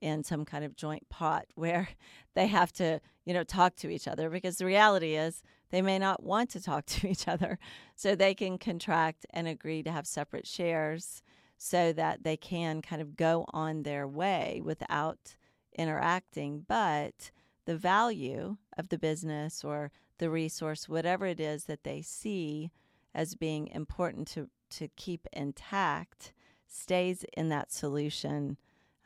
in 0.00 0.22
some 0.24 0.44
kind 0.44 0.64
of 0.64 0.76
joint 0.76 1.08
pot 1.08 1.46
where 1.54 1.88
they 2.34 2.46
have 2.46 2.72
to, 2.72 3.00
you 3.24 3.34
know, 3.34 3.44
talk 3.44 3.76
to 3.76 3.90
each 3.90 4.08
other 4.08 4.30
because 4.30 4.56
the 4.56 4.66
reality 4.66 5.14
is 5.14 5.42
they 5.70 5.82
may 5.82 5.98
not 5.98 6.22
want 6.22 6.50
to 6.50 6.62
talk 6.62 6.86
to 6.86 7.08
each 7.08 7.28
other. 7.28 7.58
So 7.94 8.14
they 8.14 8.34
can 8.34 8.58
contract 8.58 9.26
and 9.30 9.46
agree 9.48 9.82
to 9.82 9.92
have 9.92 10.06
separate 10.06 10.46
shares 10.46 11.22
so 11.56 11.92
that 11.92 12.24
they 12.24 12.36
can 12.36 12.82
kind 12.82 13.00
of 13.00 13.16
go 13.16 13.46
on 13.48 13.82
their 13.82 14.06
way 14.06 14.60
without 14.64 15.36
interacting. 15.76 16.64
But 16.66 17.30
the 17.64 17.76
value 17.76 18.56
of 18.76 18.88
the 18.88 18.98
business 18.98 19.64
or 19.64 19.90
the 20.18 20.30
resource, 20.30 20.88
whatever 20.88 21.26
it 21.26 21.40
is 21.40 21.64
that 21.64 21.84
they 21.84 22.02
see 22.02 22.70
as 23.14 23.34
being 23.34 23.68
important 23.68 24.26
to, 24.28 24.48
to 24.70 24.88
keep 24.96 25.26
intact, 25.32 26.32
stays 26.66 27.24
in 27.36 27.48
that 27.48 27.72
solution 27.72 28.56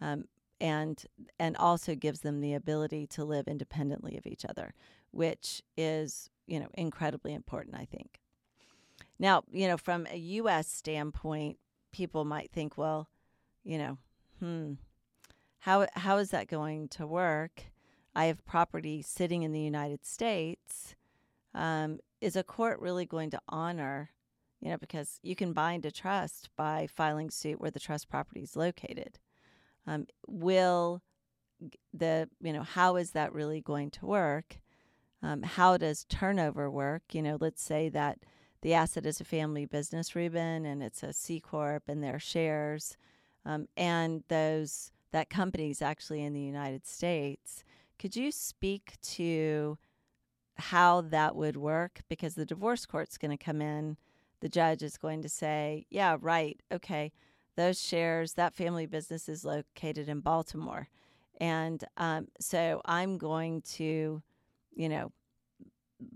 um, 0.01 0.25
and 0.61 1.05
and 1.39 1.57
also 1.57 1.95
gives 1.95 2.21
them 2.21 2.41
the 2.41 2.55
ability 2.55 3.07
to 3.07 3.25
live 3.25 3.47
independently 3.47 4.17
of 4.17 4.27
each 4.27 4.45
other, 4.45 4.75
which 5.13 5.63
is 5.77 6.31
you 6.47 6.59
know 6.59 6.69
incredibly 6.75 7.33
important, 7.33 7.77
I 7.77 7.85
think. 7.85 8.21
Now, 9.19 9.43
you 9.51 9.69
know, 9.69 9.77
from 9.77 10.07
a 10.11 10.17
U.S. 10.17 10.69
standpoint, 10.69 11.59
people 11.93 12.25
might 12.25 12.51
think, 12.51 12.77
well, 12.77 13.09
you 13.65 13.79
know, 13.79 13.99
hmm, 14.41 14.73
how 15.61 15.87
how 15.95 16.19
is 16.19 16.31
that 16.31 16.49
going 16.49 16.89
to 16.89 17.07
work? 17.07 17.65
I 18.15 18.27
have 18.27 18.45
property 18.45 19.03
sitting 19.03 19.43
in 19.43 19.53
the 19.53 19.61
United 19.61 20.05
States. 20.05 20.97
Um, 21.55 21.99
is 22.21 22.37
a 22.37 22.43
court 22.43 22.81
really 22.81 23.07
going 23.07 23.31
to 23.31 23.41
honor, 23.49 24.11
you 24.61 24.71
know, 24.71 24.77
because 24.77 25.19
you 25.23 25.37
can 25.37 25.53
bind 25.53 25.87
a 25.87 25.91
trust 25.91 26.51
by 26.57 26.89
filing 26.95 27.31
suit 27.31 27.61
where 27.61 27.71
the 27.71 27.81
trust 27.81 28.09
property 28.09 28.43
is 28.43 28.57
located. 28.57 29.19
Um, 29.87 30.07
will 30.27 31.03
the, 31.93 32.29
you 32.41 32.53
know, 32.53 32.63
how 32.63 32.97
is 32.97 33.13
that 33.13 33.33
really 33.33 33.61
going 33.61 33.91
to 33.93 34.07
work? 34.07 34.61
Um, 35.23 35.43
how 35.43 35.77
does 35.77 36.05
turnover 36.05 36.71
work? 36.71 37.03
You 37.13 37.23
know, 37.23 37.39
let's 37.41 37.63
say 37.63 37.89
that 37.89 38.19
the 38.63 38.75
asset 38.75 39.07
is 39.07 39.21
a 39.21 39.25
family 39.25 39.65
business, 39.65 40.15
Reuben, 40.15 40.67
and 40.67 40.83
it's 40.83 41.03
a 41.03 41.13
C 41.13 41.41
corp, 41.41 41.85
and 41.89 42.03
their 42.03 42.19
shares, 42.19 42.97
um, 43.45 43.69
and 43.77 44.25
those 44.29 44.91
that 45.13 45.31
company 45.31 45.71
is 45.71 45.81
actually 45.81 46.23
in 46.23 46.35
the 46.35 46.41
United 46.41 46.87
States. 46.87 47.65
Could 47.99 48.15
you 48.15 48.31
speak 48.31 48.95
to 49.03 49.79
how 50.59 51.01
that 51.01 51.37
would 51.37 51.57
work? 51.57 52.01
Because 52.09 52.35
the 52.35 52.47
divorce 52.47 52.87
court's 52.87 53.19
going 53.19 53.37
to 53.37 53.43
come 53.43 53.61
in, 53.61 53.97
the 54.41 54.49
judge 54.49 54.83
is 54.83 54.97
going 54.97 55.23
to 55.23 55.29
say, 55.29 55.87
yeah, 55.91 56.17
right, 56.21 56.61
okay, 56.73 57.13
those 57.57 57.81
shares, 57.81 58.35
that 58.35 58.55
family 58.55 58.87
business 58.87 59.29
is 59.29 59.45
located 59.45 60.09
in 60.09 60.21
Baltimore. 60.21 60.89
And 61.41 61.83
um, 61.97 62.29
so 62.41 62.81
I'm 62.85 63.19
going 63.19 63.63
to, 63.63 64.23
you 64.75 64.89
know, 64.89 65.13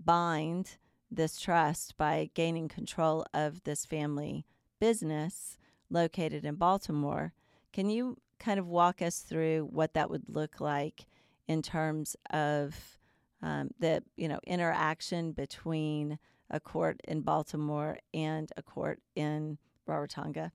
bind 0.05 0.77
this 1.11 1.39
trust 1.39 1.97
by 1.97 2.29
gaining 2.33 2.67
control 2.67 3.25
of 3.33 3.63
this 3.63 3.85
family 3.85 4.45
business 4.79 5.57
located 5.89 6.45
in 6.45 6.55
Baltimore. 6.55 7.33
Can 7.71 7.89
you 7.89 8.17
kind 8.39 8.59
of 8.59 8.67
walk 8.67 9.01
us 9.01 9.19
through 9.19 9.69
what 9.71 9.93
that 9.93 10.09
would 10.09 10.23
look 10.27 10.59
like 10.59 11.05
in 11.47 11.61
terms 11.61 12.15
of 12.29 12.97
um, 13.43 13.69
the 13.79 14.01
you 14.15 14.27
know 14.27 14.39
interaction 14.47 15.33
between 15.33 16.17
a 16.49 16.59
court 16.59 17.01
in 17.07 17.21
Baltimore 17.21 17.99
and 18.13 18.51
a 18.57 18.63
court 18.63 18.99
in 19.15 19.57
Rarotonga? 19.87 20.51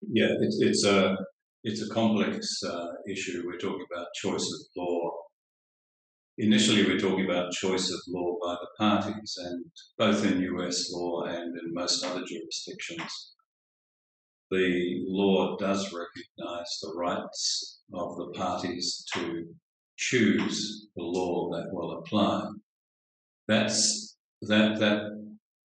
Yeah, 0.00 0.28
it's, 0.40 0.58
it's 0.60 0.84
a 0.84 1.16
it's 1.62 1.82
a 1.82 1.92
complex 1.92 2.62
uh, 2.66 2.88
issue. 3.08 3.42
We're 3.46 3.58
talking 3.58 3.86
about 3.92 4.08
choice 4.14 4.42
of 4.42 4.82
law. 4.82 5.10
Initially, 6.38 6.84
we're 6.84 6.98
talking 6.98 7.26
about 7.26 7.52
choice 7.52 7.90
of 7.90 8.00
law 8.08 8.36
by 8.42 8.54
the 8.54 8.68
parties, 8.78 9.38
and 9.38 9.64
both 9.98 10.24
in 10.24 10.40
U.S. 10.40 10.90
law 10.92 11.24
and 11.24 11.56
in 11.58 11.72
most 11.72 12.04
other 12.04 12.24
jurisdictions, 12.26 13.34
the 14.50 15.04
law 15.06 15.56
does 15.56 15.92
recognise 15.92 16.78
the 16.82 16.92
rights 16.96 17.80
of 17.92 18.16
the 18.16 18.32
parties 18.34 19.04
to 19.14 19.46
choose 19.96 20.88
the 20.96 21.02
law 21.02 21.50
that 21.50 21.72
will 21.72 21.98
apply. 21.98 22.48
That's 23.48 24.16
that 24.42 24.78
that 24.80 25.02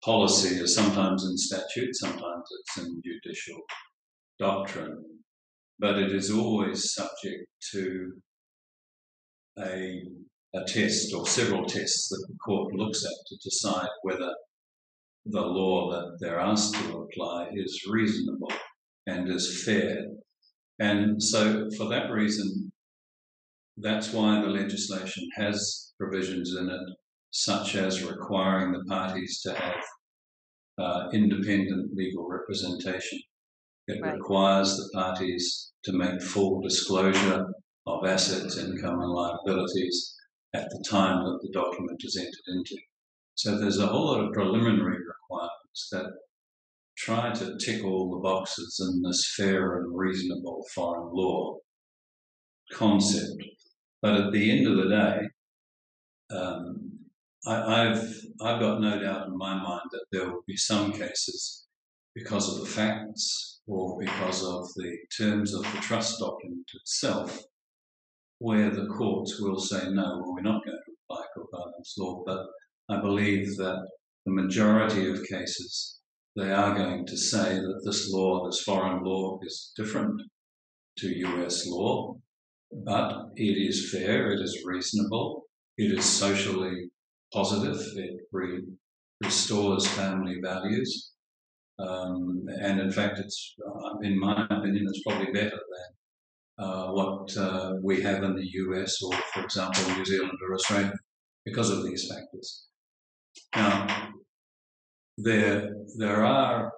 policy 0.05 0.57
is 0.57 0.75
sometimes 0.75 1.25
in 1.25 1.37
statute, 1.37 1.95
sometimes 1.95 2.45
it's 2.61 2.87
in 2.87 3.03
judicial 3.05 3.61
doctrine, 4.39 5.03
but 5.79 5.99
it 5.99 6.13
is 6.13 6.31
always 6.31 6.93
subject 6.93 7.47
to 7.73 8.13
a 9.59 10.03
a 10.55 10.65
test 10.65 11.13
or 11.15 11.27
several 11.27 11.67
tests 11.67 12.09
that 12.09 12.25
the 12.27 12.37
court 12.39 12.75
looks 12.75 13.05
at 13.05 13.27
to 13.27 13.37
decide 13.43 13.89
whether 14.03 14.33
the 15.27 15.41
law 15.41 15.91
that 15.91 16.17
they're 16.21 16.41
asked 16.41 16.75
to 16.75 16.99
apply 16.99 17.51
is 17.53 17.85
reasonable 17.89 18.51
and 19.07 19.29
is 19.29 19.63
fair. 19.65 20.07
And 20.79 21.23
so, 21.23 21.69
for 21.77 21.89
that 21.91 22.11
reason, 22.11 22.68
that's 23.81 24.13
why 24.13 24.41
the 24.41 24.49
legislation 24.49 25.29
has 25.37 25.93
provisions 25.99 26.57
in 26.57 26.69
it, 26.69 26.81
such 27.31 27.75
as 27.75 28.05
requiring 28.05 28.73
the 28.73 28.85
parties 28.85 29.41
to 29.43 29.55
have 29.55 29.83
uh, 30.79 31.09
independent 31.13 31.95
legal 31.95 32.29
representation. 32.29 33.19
It 33.89 34.01
right. 34.03 34.15
requires 34.15 34.77
the 34.77 34.89
parties 34.95 35.73
to 35.85 35.93
make 35.93 36.23
full 36.23 36.61
disclosure 36.61 37.47
of 37.87 38.07
assets, 38.07 38.59
income, 38.59 39.01
and 39.01 39.11
liabilities 39.11 40.15
at 40.55 40.69
the 40.71 40.85
time 40.89 41.25
that 41.25 41.39
the 41.43 41.51
document 41.53 42.01
is 42.05 42.17
entered 42.17 42.57
into. 42.57 42.77
So 43.35 43.59
there's 43.59 43.79
a 43.79 43.87
whole 43.87 44.07
lot 44.07 44.25
of 44.25 44.33
preliminary 44.33 44.99
requirements 44.99 45.89
that 45.93 46.07
try 46.97 47.33
to 47.33 47.57
tick 47.59 47.85
all 47.85 48.11
the 48.11 48.21
boxes 48.21 48.81
in 48.81 49.03
this 49.03 49.35
fair 49.37 49.79
and 49.79 49.97
reasonable 49.97 50.65
foreign 50.75 51.11
law 51.13 51.57
concept. 52.73 53.43
But 54.01 54.15
at 54.15 54.33
the 54.33 54.51
end 54.51 54.67
of 54.67 54.77
the 54.77 54.89
day, 54.89 56.37
um, 56.37 56.99
I, 57.47 57.85
have 57.85 58.05
I've 58.41 58.61
got 58.61 58.81
no 58.81 59.01
doubt 59.01 59.29
in 59.29 59.37
my 59.37 59.55
mind 59.55 59.89
that 59.93 60.05
there 60.13 60.29
will 60.29 60.43
be 60.47 60.57
some 60.57 60.93
cases 60.93 61.67
because 62.15 62.53
of 62.53 62.61
the 62.61 62.71
facts 62.71 63.61
or 63.67 63.99
because 63.99 64.45
of 64.45 64.69
the 64.77 64.97
terms 65.17 65.55
of 65.55 65.63
the 65.63 65.81
trust 65.81 66.19
document 66.21 66.69
itself, 66.75 67.41
where 68.39 68.71
the 68.71 68.87
courts 68.87 69.41
will 69.41 69.59
say 69.59 69.89
no, 69.91 70.21
well, 70.21 70.35
we're 70.35 70.43
not 70.43 70.65
going 70.65 70.77
to 70.77 70.93
apply 71.11 71.25
Cook 71.35 71.51
law. 71.99 72.23
But 72.27 72.47
I 72.89 73.01
believe 73.01 73.57
that 73.57 73.87
the 74.27 74.33
majority 74.33 75.11
of 75.11 75.25
cases 75.25 76.01
they 76.37 76.53
are 76.53 76.75
going 76.75 77.05
to 77.05 77.17
say 77.17 77.57
that 77.57 77.83
this 77.85 78.13
law, 78.13 78.47
this 78.47 78.61
foreign 78.61 79.03
law, 79.03 79.41
is 79.43 79.73
different 79.77 80.21
to 80.99 81.09
US 81.09 81.67
law, 81.67 82.17
but 82.73 83.31
it 83.37 83.57
is 83.57 83.91
fair, 83.91 84.33
it 84.33 84.41
is 84.41 84.63
reasonable, 84.65 85.45
it 85.77 85.97
is 85.99 86.05
socially 86.05 86.91
positive, 87.33 87.81
it 87.97 88.21
re- 88.33 88.65
restores 89.23 89.87
family 89.87 90.39
values. 90.43 91.13
Um, 91.79 92.45
and 92.61 92.81
in 92.81 92.91
fact, 92.91 93.19
it's, 93.19 93.55
uh, 93.67 93.99
in 94.03 94.19
my 94.19 94.45
opinion, 94.47 94.87
it's 94.89 95.03
probably 95.03 95.33
better 95.33 95.51
than 95.51 96.67
uh, 96.67 96.89
what 96.89 97.37
uh, 97.37 97.75
we 97.83 98.03
have 98.03 98.25
in 98.25 98.35
the 98.35 98.49
US 98.65 99.01
or, 99.03 99.13
for 99.33 99.45
example, 99.45 99.89
New 99.95 100.05
Zealand 100.05 100.39
or 100.43 100.55
Australia 100.55 100.93
because 101.45 101.71
of 101.71 101.85
these 101.85 102.09
factors. 102.09 102.67
Now, 103.55 104.11
there 105.17 105.75
there 105.97 106.25
are 106.25 106.73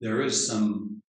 there 0.00 0.22
is 0.22 0.46
some 0.46 1.01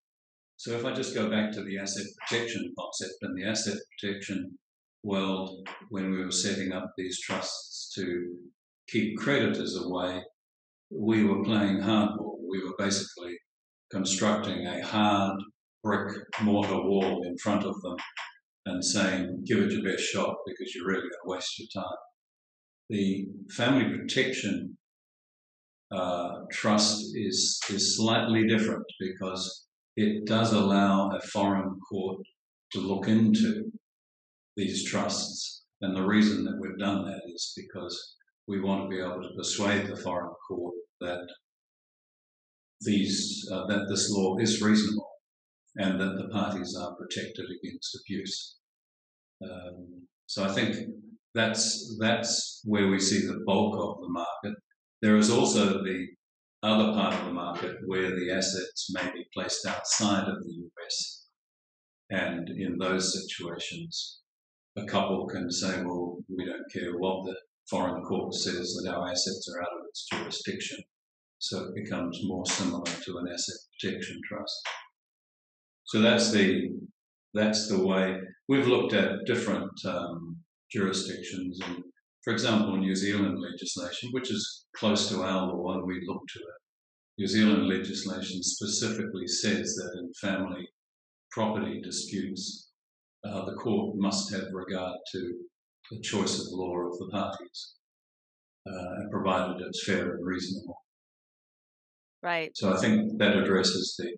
so 0.63 0.71
if 0.71 0.85
I 0.85 0.93
just 0.93 1.13
go 1.13 1.29
back 1.29 1.51
to 1.51 1.61
the 1.61 1.77
asset 1.77 2.05
protection 2.21 2.73
concept 2.79 3.15
and 3.21 3.37
the 3.37 3.45
asset 3.45 3.77
protection 3.99 4.57
world 5.03 5.67
when 5.89 6.09
we 6.09 6.23
were 6.23 6.31
setting 6.31 6.71
up 6.71 6.93
these 6.97 7.19
trusts 7.19 7.91
to 7.95 8.37
keep 8.87 9.17
creditors 9.17 9.75
away, 9.75 10.21
we 10.89 11.25
were 11.25 11.43
playing 11.43 11.79
hardball. 11.79 12.37
We 12.49 12.63
were 12.63 12.75
basically 12.77 13.35
constructing 13.91 14.65
a 14.65 14.81
hard 14.85 15.37
brick 15.83 16.15
mortar 16.41 16.81
wall 16.81 17.23
in 17.25 17.37
front 17.39 17.65
of 17.65 17.75
them 17.81 17.97
and 18.65 18.85
saying, 18.85 19.43
give 19.45 19.57
it 19.57 19.71
your 19.73 19.83
best 19.83 20.03
shot 20.03 20.33
because 20.47 20.73
you're 20.73 20.87
really 20.87 21.01
going 21.01 21.11
to 21.11 21.29
waste 21.29 21.59
your 21.59 21.83
time. 21.83 21.97
The 22.89 23.27
family 23.49 23.97
protection 23.97 24.77
uh, 25.91 26.29
trust 26.53 27.03
is, 27.15 27.59
is 27.69 27.97
slightly 27.97 28.47
different 28.47 28.85
because 29.01 29.63
it 29.95 30.25
does 30.25 30.53
allow 30.53 31.09
a 31.09 31.21
foreign 31.27 31.79
court 31.89 32.19
to 32.71 32.79
look 32.79 33.07
into 33.07 33.71
these 34.55 34.89
trusts. 34.89 35.65
And 35.81 35.95
the 35.95 36.05
reason 36.05 36.43
that 36.45 36.57
we've 36.59 36.77
done 36.79 37.05
that 37.05 37.21
is 37.33 37.53
because 37.55 38.15
we 38.47 38.59
want 38.59 38.83
to 38.83 38.89
be 38.89 39.01
able 39.01 39.21
to 39.21 39.35
persuade 39.35 39.87
the 39.87 39.97
foreign 39.97 40.33
court 40.47 40.73
that 41.01 41.27
these 42.81 43.47
uh, 43.51 43.65
that 43.67 43.87
this 43.89 44.09
law 44.11 44.37
is 44.37 44.61
reasonable 44.61 45.09
and 45.77 45.99
that 45.99 46.17
the 46.17 46.29
parties 46.29 46.75
are 46.79 46.95
protected 46.95 47.45
against 47.45 47.97
abuse. 48.01 48.57
Um, 49.43 50.07
so 50.25 50.43
I 50.43 50.49
think 50.49 50.75
that's 51.33 51.97
that's 51.99 52.61
where 52.65 52.87
we 52.87 52.99
see 52.99 53.25
the 53.25 53.41
bulk 53.45 53.75
of 53.75 54.01
the 54.01 54.09
market. 54.09 54.59
There 55.01 55.17
is 55.17 55.29
also 55.29 55.83
the 55.83 56.07
other 56.63 56.93
part 56.93 57.13
of 57.13 57.25
the 57.25 57.33
market 57.33 57.75
where 57.85 58.15
the 58.15 58.31
assets 58.31 58.91
may 58.93 59.11
be 59.11 59.27
placed 59.33 59.65
outside 59.65 60.27
of 60.27 60.43
the 60.43 60.53
US, 60.53 61.27
and 62.09 62.49
in 62.49 62.77
those 62.77 63.13
situations, 63.13 64.21
a 64.77 64.85
couple 64.85 65.27
can 65.27 65.51
say, 65.51 65.83
"Well, 65.83 66.23
we 66.29 66.45
don't 66.45 66.71
care 66.71 66.97
what 66.97 67.25
the 67.25 67.35
foreign 67.69 68.03
court 68.03 68.33
says 68.33 68.73
that 68.75 68.93
our 68.93 69.09
assets 69.09 69.47
are 69.53 69.61
out 69.61 69.79
of 69.79 69.85
its 69.89 70.07
jurisdiction." 70.11 70.79
So 71.39 71.65
it 71.65 71.75
becomes 71.75 72.17
more 72.23 72.45
similar 72.45 72.85
to 72.85 73.17
an 73.17 73.27
asset 73.27 73.55
protection 73.73 74.21
trust. 74.25 74.65
So 75.85 75.99
that's 75.99 76.31
the 76.31 76.69
that's 77.33 77.67
the 77.67 77.85
way 77.85 78.19
we've 78.47 78.67
looked 78.67 78.93
at 78.93 79.25
different 79.25 79.73
um, 79.85 80.37
jurisdictions, 80.71 81.59
and 81.61 81.83
for 82.23 82.31
example, 82.31 82.77
New 82.77 82.95
Zealand 82.95 83.39
legislation, 83.39 84.09
which 84.11 84.31
is 84.31 84.65
close 84.75 85.09
to 85.09 85.21
our 85.23 85.47
law, 85.47 85.73
and 85.73 85.85
we 85.85 86.05
look 86.07 86.21
to 86.33 86.39
it. 86.39 86.61
New 87.19 87.27
Zealand 87.27 87.67
legislation 87.67 88.41
specifically 88.41 89.27
says 89.27 89.75
that 89.75 89.99
in 89.99 90.11
family 90.13 90.67
property 91.31 91.81
disputes, 91.81 92.71
uh, 93.25 93.45
the 93.45 93.53
court 93.55 93.95
must 93.97 94.33
have 94.33 94.47
regard 94.53 94.97
to 95.11 95.33
the 95.91 95.99
choice 95.99 96.39
of 96.39 96.47
law 96.51 96.77
of 96.77 96.97
the 96.97 97.09
parties, 97.11 97.75
uh, 98.67 99.09
provided 99.11 99.61
it's 99.61 99.83
fair 99.85 100.15
and 100.15 100.25
reasonable. 100.25 100.77
Right. 102.21 102.51
So 102.55 102.73
I 102.73 102.77
think 102.77 103.17
that 103.17 103.35
addresses 103.35 103.95
the 103.99 104.15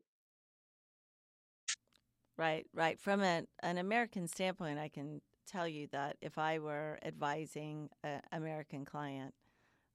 Right, 2.37 2.65
right. 2.73 2.99
From 2.99 3.21
an, 3.23 3.47
an 3.63 3.77
American 3.77 4.27
standpoint, 4.27 4.77
I 4.77 4.89
can 4.89 5.21
tell 5.45 5.67
you 5.67 5.87
that 5.91 6.17
if 6.21 6.37
I 6.37 6.59
were 6.59 6.99
advising 7.03 7.89
an 8.03 8.21
American 8.31 8.85
client, 8.85 9.33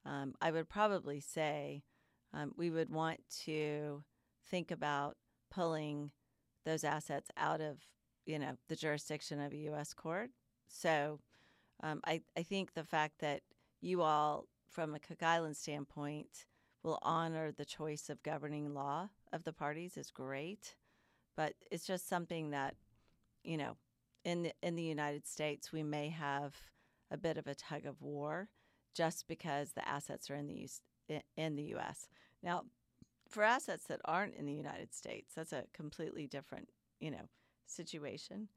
um, 0.04 0.34
I 0.40 0.50
would 0.50 0.68
probably 0.68 1.20
say 1.20 1.82
um, 2.32 2.52
we 2.56 2.70
would 2.70 2.90
want 2.90 3.20
to 3.44 4.02
think 4.50 4.70
about 4.70 5.16
pulling 5.50 6.10
those 6.64 6.84
assets 6.84 7.30
out 7.36 7.60
of 7.60 7.78
you 8.26 8.38
know 8.38 8.56
the 8.68 8.76
jurisdiction 8.76 9.40
of 9.40 9.52
a 9.52 9.56
U.S. 9.56 9.92
court. 9.92 10.30
So 10.68 11.20
um, 11.82 12.00
I 12.04 12.22
I 12.36 12.42
think 12.42 12.74
the 12.74 12.84
fact 12.84 13.20
that 13.20 13.42
you 13.80 14.02
all, 14.02 14.46
from 14.68 14.94
a 14.94 15.00
Cook 15.00 15.22
Island 15.22 15.56
standpoint, 15.56 16.46
will 16.82 16.98
honor 17.02 17.50
the 17.50 17.64
choice 17.64 18.08
of 18.08 18.22
governing 18.22 18.74
law 18.74 19.08
of 19.32 19.44
the 19.44 19.52
parties 19.52 19.96
is 19.96 20.10
great 20.10 20.74
but 21.40 21.54
it's 21.70 21.86
just 21.86 22.06
something 22.06 22.50
that 22.50 22.74
you 23.44 23.56
know 23.56 23.76
in 24.24 24.42
the, 24.42 24.52
in 24.62 24.76
the 24.76 24.82
United 24.82 25.26
States 25.26 25.72
we 25.72 25.82
may 25.82 26.08
have 26.08 26.54
a 27.10 27.16
bit 27.16 27.36
of 27.36 27.46
a 27.46 27.54
tug 27.54 27.86
of 27.86 28.00
war 28.02 28.48
just 28.94 29.26
because 29.28 29.72
the 29.72 29.88
assets 29.88 30.30
are 30.30 30.36
in 30.36 30.46
the 30.46 30.68
in 31.36 31.56
the 31.56 31.74
US. 31.74 32.08
Now, 32.42 32.64
for 33.28 33.42
assets 33.42 33.84
that 33.84 34.00
aren't 34.04 34.34
in 34.34 34.46
the 34.46 34.54
United 34.54 34.94
States, 34.94 35.32
that's 35.34 35.52
a 35.52 35.64
completely 35.72 36.26
different, 36.26 36.68
you 37.00 37.10
know, 37.10 37.28
situation. 37.66 38.48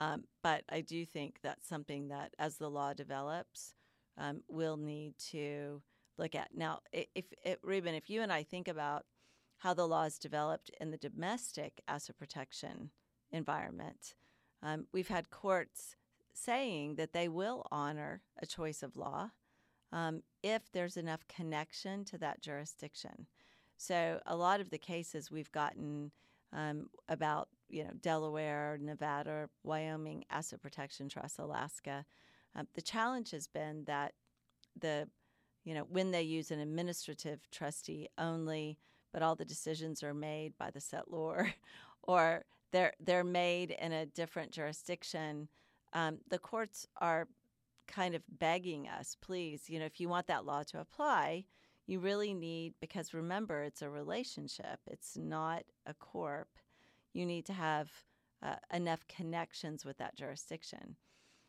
Um, 0.00 0.24
but 0.42 0.64
I 0.70 0.80
do 0.80 1.04
think 1.04 1.38
that's 1.42 1.68
something 1.68 2.08
that, 2.08 2.34
as 2.38 2.56
the 2.56 2.70
law 2.70 2.92
develops, 2.92 3.74
um, 4.16 4.42
we'll 4.48 4.76
need 4.76 5.14
to 5.30 5.82
look 6.18 6.34
at. 6.34 6.48
Now, 6.54 6.80
if, 6.92 7.24
if 7.44 7.58
Reuben, 7.62 7.94
if 7.94 8.08
you 8.08 8.22
and 8.22 8.32
I 8.32 8.42
think 8.42 8.68
about 8.68 9.04
how 9.58 9.74
the 9.74 9.88
law 9.88 10.04
is 10.04 10.18
developed 10.18 10.70
in 10.80 10.90
the 10.90 10.96
domestic 10.96 11.80
asset 11.88 12.16
protection 12.16 12.90
environment. 13.32 14.14
Um, 14.62 14.86
we've 14.92 15.08
had 15.08 15.30
courts 15.30 15.96
saying 16.32 16.96
that 16.96 17.12
they 17.12 17.28
will 17.28 17.66
honor 17.70 18.22
a 18.40 18.46
choice 18.46 18.82
of 18.82 18.96
law 18.96 19.30
um, 19.92 20.22
if 20.42 20.70
there's 20.72 20.96
enough 20.96 21.26
connection 21.28 22.04
to 22.04 22.18
that 22.18 22.40
jurisdiction. 22.40 23.26
So 23.76 24.20
a 24.26 24.36
lot 24.36 24.60
of 24.60 24.70
the 24.70 24.78
cases 24.78 25.30
we've 25.30 25.52
gotten 25.52 26.10
um, 26.52 26.88
about 27.08 27.48
you 27.68 27.84
know 27.84 27.90
Delaware, 28.00 28.78
Nevada, 28.80 29.48
Wyoming 29.62 30.24
asset 30.30 30.60
protection 30.60 31.08
trusts, 31.08 31.38
Alaska, 31.38 32.04
um, 32.54 32.66
the 32.74 32.82
challenge 32.82 33.30
has 33.30 33.46
been 33.46 33.84
that 33.86 34.14
the 34.78 35.08
you 35.64 35.74
know 35.74 35.86
when 35.88 36.10
they 36.10 36.22
use 36.22 36.50
an 36.50 36.60
administrative 36.60 37.48
trustee 37.50 38.08
only 38.16 38.78
but 39.12 39.22
all 39.22 39.34
the 39.34 39.44
decisions 39.44 40.02
are 40.02 40.14
made 40.14 40.52
by 40.58 40.70
the 40.70 40.80
settlor 40.80 41.52
or 42.02 42.44
they're 42.72 42.92
they're 43.00 43.24
made 43.24 43.70
in 43.70 43.92
a 43.92 44.06
different 44.06 44.50
jurisdiction. 44.52 45.48
Um, 45.92 46.18
the 46.28 46.38
courts 46.38 46.86
are 47.00 47.26
kind 47.86 48.14
of 48.14 48.22
begging 48.38 48.86
us, 48.86 49.16
please, 49.20 49.68
you 49.68 49.78
know, 49.78 49.86
if 49.86 49.98
you 49.98 50.08
want 50.08 50.26
that 50.26 50.44
law 50.44 50.62
to 50.62 50.80
apply, 50.80 51.44
you 51.86 51.98
really 51.98 52.34
need 52.34 52.74
because 52.80 53.14
remember 53.14 53.62
it's 53.62 53.82
a 53.82 53.88
relationship, 53.88 54.78
it's 54.86 55.16
not 55.16 55.64
a 55.86 55.94
corp. 55.94 56.48
You 57.14 57.24
need 57.24 57.46
to 57.46 57.54
have 57.54 57.90
uh, 58.42 58.56
enough 58.72 59.08
connections 59.08 59.84
with 59.84 59.96
that 59.98 60.14
jurisdiction. 60.14 60.96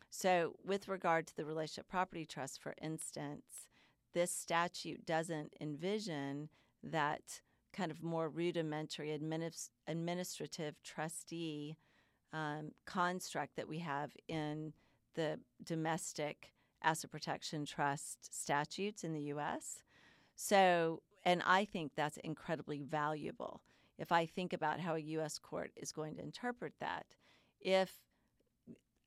So, 0.09 0.55
with 0.65 0.88
regard 0.88 1.28
to 1.28 1.36
the 1.36 1.45
relationship 1.45 1.88
property 1.88 2.26
trust, 2.26 2.61
for 2.61 2.74
instance, 2.82 3.67
this 4.13 4.32
statute 4.32 5.05
doesn't 5.05 5.53
envision 5.61 6.49
that 6.82 7.41
kind 7.74 7.91
of 7.91 8.03
more 8.03 8.30
rudimentary 8.30 9.17
administ- 9.17 9.70
administrative 9.88 10.76
trustee 10.84 11.78
um, 12.34 12.72
construct 12.86 13.55
that 13.55 13.67
we 13.67 13.80
have 13.80 14.11
in 14.28 14.74
the 15.15 15.39
domestic 15.63 16.53
asset 16.84 17.11
protection 17.11 17.65
trust 17.65 18.34
statutes 18.34 19.03
in 19.03 19.13
the 19.13 19.34
US. 19.34 19.84
So, 20.36 21.01
and 21.24 21.41
I 21.45 21.65
think 21.65 21.91
that's 21.95 22.17
incredibly 22.17 22.82
valuable. 22.82 23.61
If 23.97 24.11
I 24.11 24.26
think 24.26 24.53
about 24.53 24.80
how 24.80 24.95
a 24.95 24.99
US 24.99 25.38
court 25.38 25.72
is 25.76 25.91
going 25.91 26.15
to 26.15 26.24
interpret 26.24 26.74
that, 26.80 27.05
if 27.59 27.93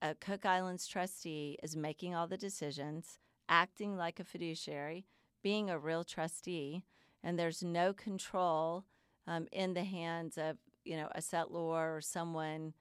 a 0.03 0.15
Cook 0.15 0.45
Islands 0.45 0.87
trustee 0.87 1.59
is 1.63 1.77
making 1.77 2.15
all 2.15 2.27
the 2.27 2.37
decisions, 2.37 3.19
acting 3.49 3.97
like 3.97 4.21
a 4.21 4.25
fiduciary, 4.25 5.07
being 5.43 5.71
a 5.71 5.79
real 5.79 6.05
trustee, 6.05 6.83
and 7.23 7.39
there's 7.39 7.63
no 7.63 7.93
control 7.93 8.85
um, 9.27 9.47
in 9.53 9.75
the 9.75 9.85
hands 9.85 10.37
of 10.37 10.57
you 10.85 10.97
know 10.97 11.09
a 11.15 11.21
settlor 11.21 11.97
or 11.97 12.01
someone 12.01 12.75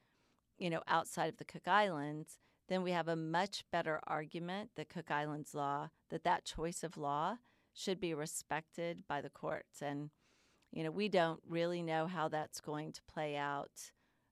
you 0.58 0.70
know 0.70 0.82
outside 0.88 1.30
of 1.30 1.38
the 1.38 1.46
Cook 1.46 1.68
Islands, 1.68 2.38
then 2.70 2.84
we 2.84 2.92
have 2.92 3.08
a 3.08 3.16
much 3.16 3.64
better 3.72 4.00
argument, 4.06 4.72
the 4.76 4.86
Cook 4.86 5.12
Islands 5.12 5.54
law, 5.54 5.90
that 6.10 6.24
that 6.24 6.46
choice 6.46 6.84
of 6.84 6.98
law 6.98 7.38
should 7.74 8.00
be 8.00 8.14
respected 8.14 9.04
by 9.08 9.22
the 9.22 9.30
courts. 9.30 9.82
And 9.82 10.10
you 10.72 10.84
know 10.84 10.92
we 10.92 11.10
don't 11.10 11.42
really 11.48 11.82
know 11.82 12.08
how 12.08 12.28
that's 12.28 12.62
going 12.62 12.92
to 12.94 13.02
play 13.04 13.36
out 13.38 13.92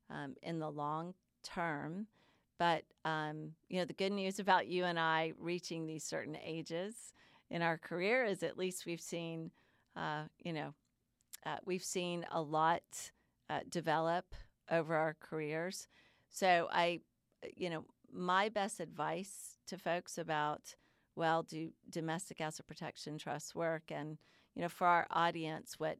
um, 0.09 0.35
in 0.41 0.59
the 0.59 0.71
long 0.71 1.13
term. 1.43 2.07
But 2.57 2.83
um, 3.05 3.53
you 3.69 3.79
know 3.79 3.85
the 3.85 3.93
good 3.93 4.11
news 4.11 4.39
about 4.39 4.67
you 4.67 4.85
and 4.85 4.99
I 4.99 5.33
reaching 5.37 5.85
these 5.85 6.03
certain 6.03 6.37
ages 6.43 7.13
in 7.49 7.61
our 7.61 7.77
career 7.77 8.25
is 8.25 8.43
at 8.43 8.57
least 8.57 8.85
we've 8.85 9.01
seen 9.01 9.51
uh, 9.95 10.23
you 10.43 10.53
know, 10.53 10.73
uh, 11.45 11.57
we've 11.65 11.83
seen 11.83 12.25
a 12.31 12.41
lot 12.41 13.11
uh, 13.49 13.59
develop 13.69 14.35
over 14.69 14.95
our 14.95 15.15
careers. 15.19 15.87
So 16.29 16.67
I, 16.71 17.01
you 17.55 17.69
know, 17.69 17.85
my 18.11 18.49
best 18.49 18.79
advice 18.79 19.57
to 19.67 19.77
folks 19.77 20.17
about 20.17 20.75
well, 21.15 21.43
do 21.43 21.71
domestic 21.89 22.39
asset 22.39 22.65
protection 22.65 23.17
trusts 23.17 23.53
work? 23.53 23.83
And 23.89 24.17
you 24.55 24.61
know, 24.61 24.69
for 24.69 24.87
our 24.87 25.05
audience, 25.11 25.75
what 25.77 25.97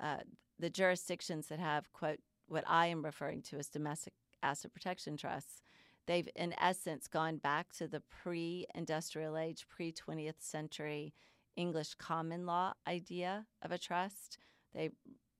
uh, 0.00 0.18
the 0.60 0.70
jurisdictions 0.70 1.48
that 1.48 1.58
have 1.58 1.92
quote 1.92 2.20
what 2.46 2.64
I 2.66 2.86
am 2.86 3.04
referring 3.04 3.42
to 3.42 3.58
as 3.58 3.68
domestic 3.68 4.12
asset 4.42 4.72
protection 4.72 5.16
trusts, 5.16 5.62
they've 6.06 6.28
in 6.36 6.54
essence 6.60 7.08
gone 7.08 7.38
back 7.38 7.72
to 7.74 7.88
the 7.88 8.02
pre-industrial 8.22 9.36
age, 9.36 9.66
pre 9.68 9.92
20th 9.92 10.40
century 10.40 11.14
English 11.56 11.94
common 11.94 12.46
law 12.46 12.72
idea 12.86 13.46
of 13.62 13.72
a 13.72 13.78
trust. 13.78 14.38
They, 14.74 14.90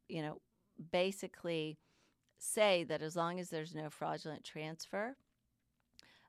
you 0.09 0.23
know, 0.23 0.41
basically 0.93 1.79
say 2.39 2.85
that 2.85 3.03
as 3.03 3.17
long 3.17 3.39
as 3.39 3.51
there's 3.51 3.75
no 3.75 3.91
fraudulent 3.91 4.45
transfer, 4.45 5.17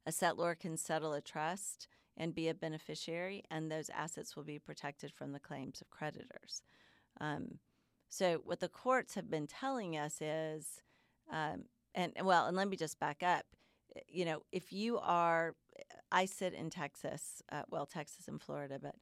a 0.05 0.11
settlor 0.11 0.57
can 0.57 0.77
settle 0.77 1.13
a 1.13 1.21
trust 1.21 1.87
and 2.17 2.35
be 2.35 2.49
a 2.49 2.53
beneficiary, 2.53 3.43
and 3.49 3.71
those 3.71 3.89
assets 3.89 4.35
will 4.35 4.43
be 4.43 4.59
protected 4.59 5.13
from 5.13 5.31
the 5.31 5.39
claims 5.39 5.81
of 5.81 5.89
creditors. 5.89 6.61
Um, 7.19 7.59
so, 8.09 8.41
what 8.43 8.59
the 8.59 8.67
courts 8.67 9.15
have 9.15 9.29
been 9.29 9.47
telling 9.47 9.97
us 9.97 10.21
is, 10.21 10.81
um, 11.31 11.63
and 11.95 12.13
well, 12.23 12.47
and 12.47 12.57
let 12.57 12.67
me 12.67 12.75
just 12.75 12.99
back 12.99 13.23
up. 13.23 13.45
You 14.07 14.25
know, 14.25 14.43
if 14.51 14.73
you 14.73 14.99
are, 14.99 15.55
I 16.11 16.25
sit 16.25 16.53
in 16.53 16.69
Texas, 16.69 17.41
uh, 17.51 17.63
well, 17.69 17.85
Texas 17.85 18.27
and 18.27 18.41
Florida, 18.41 18.79
but 18.81 18.95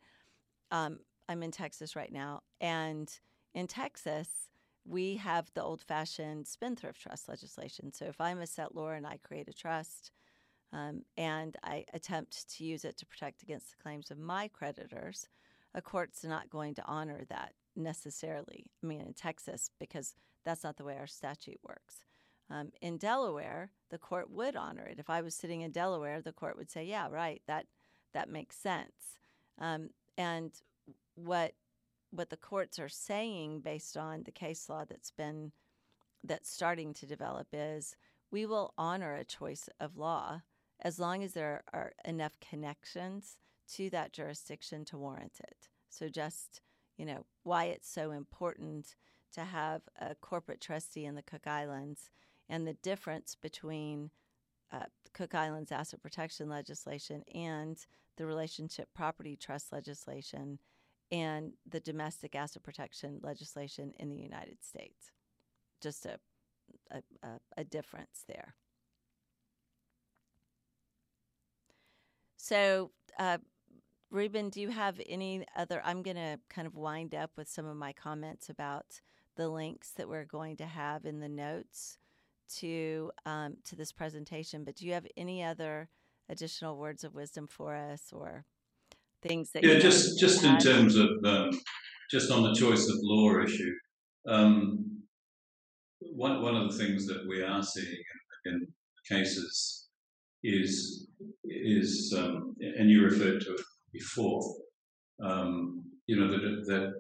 um, 0.72 1.00
I'm 1.28 1.44
in 1.44 1.52
Texas 1.52 1.96
right 1.96 2.12
now, 2.12 2.42
and 2.60 3.12
in 3.54 3.68
Texas, 3.68 4.50
we 4.86 5.18
have 5.18 5.52
the 5.54 5.64
old 5.64 5.82
fashioned 5.82 6.48
spendthrift 6.48 7.02
trust 7.02 7.30
legislation. 7.30 7.92
So 7.94 8.06
if 8.06 8.20
I'm 8.20 8.40
a 8.40 8.46
settlor 8.46 8.98
and 8.98 9.06
I 9.06 9.18
create 9.18 9.48
a 9.48 9.54
trust 9.54 10.12
um, 10.74 11.04
and 11.18 11.56
I 11.64 11.86
attempt 11.94 12.50
to 12.58 12.64
use 12.64 12.86
it 12.86 12.98
to 12.98 13.06
protect 13.06 13.44
against 13.44 13.72
the 13.72 13.82
claims 13.82 14.10
of 14.10 14.18
my 14.18 14.48
creditors, 14.48 15.28
a 15.74 15.82
court's 15.82 16.24
not 16.24 16.50
going 16.50 16.74
to 16.76 16.86
honor 16.86 17.24
that 17.30 17.54
necessarily. 17.76 18.66
I 18.84 18.88
mean, 18.88 19.02
in 19.02 19.14
Texas, 19.14 19.70
because 19.80 20.16
that's 20.44 20.64
not 20.64 20.78
the 20.78 20.84
way 20.84 20.98
our 20.98 21.08
statute 21.08 21.60
works. 21.68 22.04
Um, 22.50 22.72
in 22.82 22.98
Delaware, 22.98 23.72
the 23.92 24.00
court 24.00 24.32
would 24.32 24.56
honor 24.56 24.86
it. 24.86 24.98
If 24.98 25.10
I 25.10 25.22
was 25.22 25.36
sitting 25.36 25.62
in 25.62 25.72
Delaware, 25.72 26.22
the 26.22 26.32
court 26.32 26.58
would 26.58 26.72
say, 26.72 26.84
"Yeah, 26.84 27.08
right, 27.12 27.44
that 27.46 27.68
that 28.14 28.28
makes 28.28 28.56
sense." 28.56 29.20
Um, 29.60 29.92
and 30.20 30.52
what 31.16 31.54
what 32.12 32.30
the 32.30 32.38
courts 32.38 32.78
are 32.78 32.90
saying 32.90 33.62
based 33.62 33.96
on 33.96 34.24
the 34.24 34.32
case 34.32 34.68
law 34.68 34.84
that's 34.88 35.12
been 35.12 35.52
that's 36.24 36.52
starting 36.52 36.94
to 36.94 37.06
develop 37.06 37.48
is 37.54 37.96
we 38.32 38.46
will 38.46 38.74
honor 38.78 39.16
a 39.16 39.24
choice 39.24 39.70
of 39.80 39.98
law 39.98 40.42
as 40.82 41.00
long 41.00 41.24
as 41.24 41.34
there 41.34 41.64
are 41.74 41.94
enough 42.06 42.34
connections 42.42 43.38
to 43.74 43.90
that 43.92 44.12
jurisdiction 44.12 44.84
to 44.86 44.98
warrant 44.98 45.40
it. 45.40 45.70
So 45.90 46.10
just, 46.10 46.62
you 46.98 47.06
know, 47.06 47.26
why 47.44 47.66
it's 47.66 47.92
so 47.92 48.12
important 48.12 48.96
to 49.34 49.42
have 49.42 49.82
a 50.00 50.16
corporate 50.16 50.62
trustee 50.62 51.06
in 51.06 51.16
the 51.16 51.22
Cook 51.22 51.48
Islands 51.48 52.10
and 52.50 52.68
the 52.68 52.74
difference 52.74 53.36
between 53.40 54.10
uh, 54.72 54.86
Cook 55.14 55.36
Islands 55.36 55.72
asset 55.72 56.02
protection 56.02 56.50
legislation 56.50 57.24
and 57.34 57.78
the 58.18 58.26
relationship 58.26 58.90
property 58.94 59.36
trust 59.36 59.72
legislation 59.72 60.60
and 61.12 61.54
the 61.68 61.80
domestic 61.80 62.36
asset 62.36 62.64
protection 62.64 63.20
legislation 63.24 63.94
in 63.98 64.10
the 64.10 64.22
United 64.22 64.64
States. 64.64 65.12
Just 65.82 66.06
a, 66.06 66.20
a, 66.92 67.02
a, 67.58 67.64
difference 67.64 68.26
there. 68.28 68.54
So, 72.38 72.92
uh, 73.18 73.38
Reuben, 74.12 74.50
do 74.50 74.62
you 74.62 74.70
have 74.70 75.00
any 75.08 75.46
other? 75.56 75.82
I'm 75.84 76.04
going 76.04 76.18
to 76.18 76.40
kind 76.50 76.68
of 76.68 76.76
wind 76.76 77.16
up 77.16 77.32
with 77.38 77.48
some 77.48 77.66
of 77.66 77.78
my 77.78 77.94
comments 77.94 78.50
about 78.50 79.02
the 79.36 79.50
links 79.50 79.92
that 79.92 80.10
we're 80.10 80.26
going 80.26 80.58
to 80.58 80.66
have 80.66 81.06
in 81.06 81.20
the 81.20 81.30
notes 81.30 81.98
to 82.58 83.12
um, 83.26 83.58
to 83.66 83.76
this 83.76 83.92
presentation. 83.92 84.64
But 84.64 84.76
do 84.76 84.86
you 84.86 84.94
have 84.94 85.08
any 85.18 85.44
other 85.44 85.90
additional 86.30 86.78
words 86.78 87.04
of 87.04 87.16
wisdom 87.16 87.48
for 87.48 87.76
us, 87.76 88.12
or 88.12 88.46
things 89.22 89.52
that 89.52 89.64
yeah, 89.64 89.80
just 89.80 90.20
just 90.20 90.44
in 90.44 90.58
terms 90.58 90.96
of 90.96 91.10
um, 91.26 91.50
just 92.12 92.32
on 92.32 92.44
the 92.44 92.54
choice 92.54 92.88
of 92.88 92.96
law 93.02 93.42
issue. 93.44 93.74
Um, 94.28 95.04
one 96.14 96.42
one 96.42 96.56
of 96.56 96.72
the 96.72 96.78
things 96.78 97.06
that 97.08 97.28
we 97.28 97.42
are 97.42 97.64
seeing 97.64 98.04
in, 98.46 98.54
in 98.54 98.68
cases 99.18 99.88
is 100.44 101.08
is 101.46 102.16
um, 102.18 102.56
and 102.60 102.90
you 102.90 103.04
referred 103.04 103.42
to 103.42 103.54
it 103.54 103.62
before. 103.92 104.42
Um, 105.24 105.84
you 106.08 106.20
know 106.20 106.32
that 106.32 106.66
that 106.68 106.94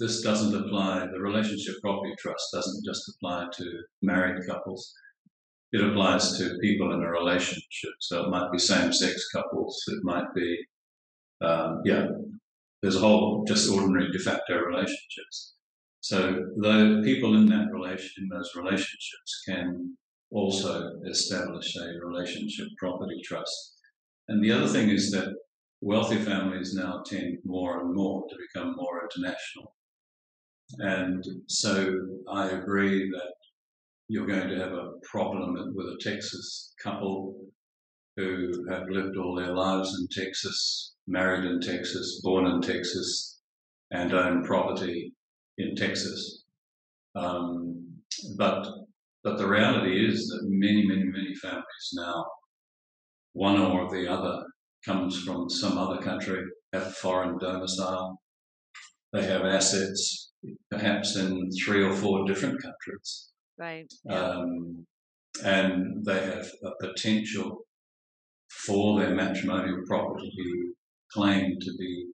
this 0.00 0.22
doesn't 0.22 0.60
apply. 0.60 1.06
The 1.06 1.20
relationship 1.20 1.76
property 1.80 2.14
trust 2.18 2.44
doesn't 2.52 2.84
just 2.84 3.08
apply 3.14 3.46
to 3.58 3.82
married 4.02 4.44
couples. 4.48 4.92
It 5.72 5.84
applies 5.84 6.36
to 6.38 6.58
people 6.60 6.92
in 6.92 7.02
a 7.02 7.10
relationship. 7.10 7.92
So 8.00 8.24
it 8.24 8.30
might 8.30 8.50
be 8.50 8.58
same-sex 8.58 9.28
couples. 9.32 9.80
It 9.86 10.00
might 10.02 10.34
be 10.34 10.58
um, 11.40 11.80
yeah, 11.84 12.06
there's 12.82 12.96
a 12.96 13.00
whole 13.00 13.44
just 13.46 13.70
ordinary 13.70 14.10
de 14.12 14.18
facto 14.18 14.58
relationships. 14.58 15.54
So 16.00 16.46
the 16.56 17.02
people 17.04 17.36
in 17.36 17.46
that 17.46 17.70
relation 17.72 18.24
in 18.24 18.28
those 18.28 18.52
relationships 18.56 19.42
can 19.46 19.96
also 20.30 20.92
establish 21.06 21.76
a 21.76 22.04
relationship 22.04 22.68
property 22.78 23.20
trust. 23.24 23.76
And 24.28 24.42
the 24.42 24.52
other 24.52 24.66
thing 24.66 24.88
is 24.88 25.10
that 25.12 25.34
wealthy 25.80 26.16
families 26.16 26.74
now 26.74 27.02
tend 27.04 27.38
more 27.44 27.80
and 27.80 27.94
more 27.94 28.24
to 28.28 28.36
become 28.36 28.74
more 28.76 29.02
international. 29.02 29.74
And 30.78 31.24
so 31.48 31.94
I 32.30 32.50
agree 32.50 33.10
that 33.10 33.32
you're 34.08 34.26
going 34.26 34.48
to 34.48 34.58
have 34.58 34.72
a 34.72 34.92
problem 35.02 35.54
with 35.74 35.86
a 35.86 35.98
Texas 36.00 36.74
couple 36.82 37.36
who 38.16 38.52
have 38.70 38.88
lived 38.88 39.16
all 39.16 39.34
their 39.34 39.54
lives 39.54 39.96
in 39.98 40.24
Texas 40.24 40.94
married 41.06 41.44
in 41.44 41.60
Texas, 41.60 42.20
born 42.22 42.46
in 42.46 42.60
Texas, 42.60 43.40
and 43.90 44.12
own 44.14 44.44
property 44.44 45.12
in 45.58 45.74
Texas. 45.74 46.44
Um, 47.14 47.86
but 48.36 48.66
but 49.22 49.36
the 49.36 49.46
reality 49.46 50.06
is 50.06 50.28
that 50.28 50.48
many, 50.48 50.86
many, 50.86 51.04
many 51.04 51.34
families 51.34 51.90
now, 51.92 52.24
one 53.34 53.60
or 53.60 53.90
the 53.90 54.10
other, 54.10 54.42
comes 54.84 55.22
from 55.22 55.50
some 55.50 55.76
other 55.76 56.00
country, 56.00 56.42
have 56.72 56.86
a 56.86 56.90
foreign 56.90 57.36
domicile. 57.38 58.18
They 59.12 59.24
have 59.26 59.44
assets, 59.44 60.29
perhaps 60.70 61.16
in 61.16 61.50
three 61.64 61.82
or 61.82 61.94
four 61.94 62.26
different 62.26 62.62
countries. 62.62 63.30
Right. 63.58 63.92
Um, 64.08 64.86
and 65.44 66.04
they 66.04 66.20
have 66.20 66.46
a 66.64 66.86
potential 66.86 67.58
for 68.50 68.98
their 68.98 69.14
matrimonial 69.14 69.82
property 69.86 70.30
to 70.30 70.42
be 70.42 70.72
claimed 71.12 71.60
to 71.62 71.72
be 71.78 72.06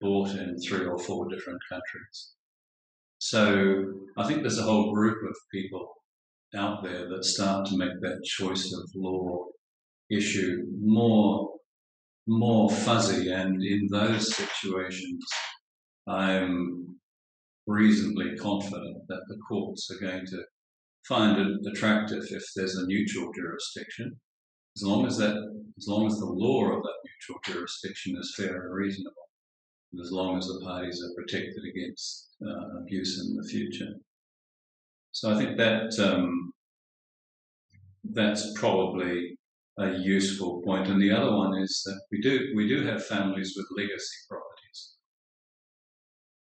bought 0.00 0.30
in 0.30 0.56
three 0.58 0.86
or 0.86 0.98
four 0.98 1.28
different 1.28 1.60
countries. 1.68 2.32
So 3.18 3.84
I 4.16 4.26
think 4.26 4.40
there's 4.40 4.58
a 4.58 4.64
whole 4.64 4.92
group 4.92 5.18
of 5.28 5.36
people 5.52 5.92
out 6.56 6.82
there 6.82 7.08
that 7.08 7.24
start 7.24 7.66
to 7.66 7.76
make 7.76 8.00
that 8.00 8.22
choice 8.24 8.72
of 8.72 8.90
law 8.94 9.46
issue 10.10 10.64
more 10.80 11.48
more 12.26 12.70
fuzzy 12.70 13.32
and 13.32 13.62
in 13.62 13.88
those 13.90 14.36
situations 14.36 15.24
I'm 16.06 16.96
reasonably 17.66 18.36
confident 18.36 18.96
that 19.08 19.22
the 19.28 19.38
courts 19.48 19.90
are 19.90 20.00
going 20.00 20.26
to 20.26 20.42
find 21.06 21.38
it 21.38 21.66
attractive 21.66 22.24
if 22.30 22.44
there's 22.54 22.76
a 22.76 22.86
neutral 22.86 23.30
jurisdiction 23.32 24.16
as 24.76 24.82
long 24.82 25.06
as 25.06 25.18
that, 25.18 25.36
as 25.78 25.86
long 25.86 26.06
as 26.06 26.18
the 26.18 26.26
law 26.26 26.64
of 26.64 26.82
that 26.82 26.94
neutral 27.04 27.40
jurisdiction 27.44 28.16
is 28.18 28.34
fair 28.36 28.62
and 28.62 28.74
reasonable, 28.74 29.28
and 29.92 30.00
as 30.00 30.10
long 30.10 30.38
as 30.38 30.46
the 30.46 30.60
parties 30.64 31.02
are 31.02 31.14
protected 31.14 31.62
against 31.68 32.36
uh, 32.46 32.80
abuse 32.80 33.20
in 33.20 33.36
the 33.36 33.48
future. 33.48 33.92
So 35.10 35.30
I 35.30 35.36
think 35.36 35.58
that 35.58 35.98
um, 35.98 36.52
that's 38.12 38.58
probably 38.58 39.36
a 39.78 39.90
useful 39.98 40.62
point. 40.62 40.88
And 40.88 41.00
the 41.02 41.12
other 41.12 41.36
one 41.36 41.58
is 41.58 41.82
that 41.84 42.00
we 42.10 42.22
do 42.22 42.52
we 42.56 42.66
do 42.66 42.82
have 42.86 43.04
families 43.04 43.54
with 43.54 43.66
legacy 43.76 44.16
properties, 44.28 44.94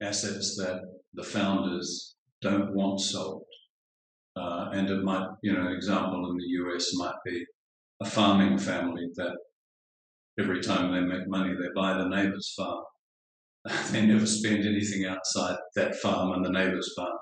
assets 0.02 0.58
that 0.58 0.82
the 1.18 1.24
founders 1.24 2.16
don't 2.42 2.74
want 2.74 3.02
sold. 3.02 3.44
Uh, 4.36 4.70
and 4.72 4.90
it 4.90 5.04
might, 5.04 5.28
you 5.42 5.52
know, 5.52 5.66
an 5.66 5.74
example 5.74 6.30
in 6.30 6.38
the 6.38 6.72
US 6.72 6.96
might 6.96 7.16
be 7.26 7.44
a 8.02 8.06
farming 8.06 8.60
family 8.60 9.10
that 9.16 9.36
every 10.40 10.62
time 10.62 10.92
they 10.92 11.02
make 11.02 11.28
money, 11.28 11.54
they 11.56 11.70
buy 11.76 11.98
the 11.98 12.08
neighbour's 12.08 12.54
farm. 12.56 12.84
they 13.92 14.06
never 14.06 14.28
spend 14.28 14.64
anything 14.66 15.06
outside 15.06 15.58
that 15.76 15.96
farm 15.96 16.34
and 16.34 16.46
the 16.46 16.52
neighbour's 16.52 16.94
farm. 16.96 17.18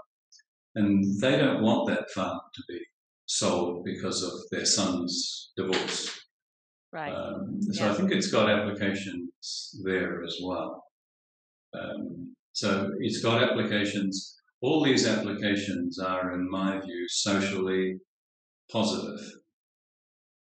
And 0.76 1.22
they 1.22 1.38
don't 1.38 1.64
want 1.64 1.88
that 1.88 2.12
farm 2.12 2.40
to 2.54 2.64
be 2.68 2.80
sold 3.28 3.86
because 3.86 4.22
of 4.22 4.34
their 4.52 4.66
son's 4.66 5.54
divorce. 5.56 6.20
Right. 6.92 7.14
Um, 7.14 7.60
so 7.72 7.86
yeah. 7.86 7.92
I 7.92 7.96
think 7.96 8.12
it's 8.12 8.28
got 8.28 8.50
applications 8.50 9.82
there 9.86 10.22
as 10.22 10.38
well. 10.44 10.84
Um, 11.74 12.35
so 12.56 12.90
it's 13.02 13.22
got 13.22 13.44
applications. 13.44 14.40
All 14.62 14.82
these 14.82 15.06
applications 15.06 16.00
are, 16.00 16.32
in 16.34 16.50
my 16.50 16.80
view, 16.80 17.06
socially 17.10 17.98
positive. 18.72 19.20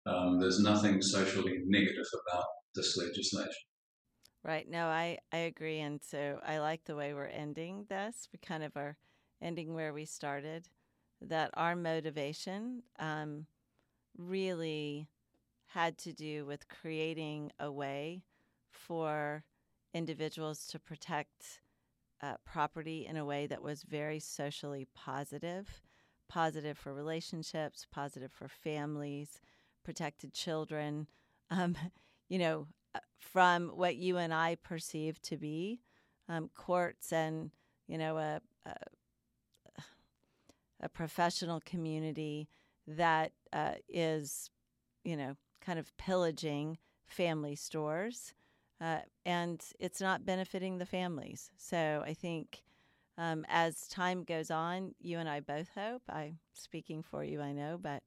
Um, 0.06 0.38
there's 0.42 0.60
nothing 0.60 1.02
socially 1.02 1.60
negative 1.66 2.06
about 2.28 2.44
this 2.76 2.98
legislation. 2.98 3.50
Right. 4.44 4.70
No, 4.70 4.88
I, 4.88 5.20
I 5.32 5.38
agree. 5.38 5.80
And 5.80 6.02
so 6.04 6.40
I 6.46 6.60
like 6.60 6.84
the 6.84 6.98
way 6.98 7.14
we're 7.14 7.28
ending 7.28 7.86
this. 7.88 8.28
We 8.34 8.40
kind 8.46 8.64
of 8.64 8.76
are 8.76 8.98
ending 9.42 9.74
where 9.74 9.94
we 9.94 10.04
started, 10.04 10.68
that 11.22 11.52
our 11.54 11.78
motivation 11.78 12.84
um, 13.00 13.46
really 14.18 15.08
had 15.68 15.98
to 16.00 16.12
do 16.12 16.46
with 16.46 16.68
creating 16.68 17.54
a 17.58 17.72
way 17.72 18.24
for 18.70 19.46
individuals 19.94 20.68
to 20.68 20.78
protect 20.78 21.62
uh, 22.22 22.36
property 22.46 23.06
in 23.06 23.18
a 23.18 23.26
way 23.26 23.48
that 23.48 23.62
was 23.62 23.84
very 23.84 24.20
socially 24.20 24.88
positive, 24.96 25.82
positive 26.30 26.78
for 26.78 26.94
relationships, 26.94 27.86
positive 27.92 28.32
for 28.32 28.48
families, 28.48 29.42
protected 29.84 30.34
children. 30.34 31.08
Um, 31.52 31.78
you 32.28 32.40
know, 32.40 32.66
uh, 32.96 33.00
from 33.20 33.68
what 33.68 33.98
you 33.98 34.18
and 34.18 34.34
I 34.34 34.56
perceive 34.56 35.22
to 35.22 35.38
be 35.38 35.82
um, 36.28 36.50
courts 36.56 37.14
and 37.14 37.52
you 37.88 37.98
know 37.98 38.18
a, 38.18 38.42
a, 38.66 38.74
a 40.82 40.90
professional 40.90 41.62
community 41.64 42.50
that 42.88 43.34
uh, 43.54 43.74
is 43.88 44.50
you 45.04 45.16
know 45.16 45.36
kind 45.62 45.80
of 45.80 45.96
pillaging 45.98 46.78
family 47.06 47.56
stores 47.56 48.34
uh, 48.82 49.00
and 49.26 49.64
it's 49.80 50.02
not 50.02 50.26
benefiting 50.26 50.78
the 50.78 50.86
families. 50.86 51.50
So 51.58 52.04
I 52.06 52.14
think 52.14 52.64
um, 53.18 53.46
as 53.48 53.88
time 53.88 54.24
goes 54.24 54.52
on, 54.52 54.94
you 55.00 55.20
and 55.20 55.30
I 55.30 55.40
both 55.40 55.70
hope. 55.74 56.02
I'm 56.10 56.40
speaking 56.54 57.02
for 57.02 57.24
you, 57.24 57.42
I 57.42 57.54
know, 57.54 57.78
but 57.82 58.04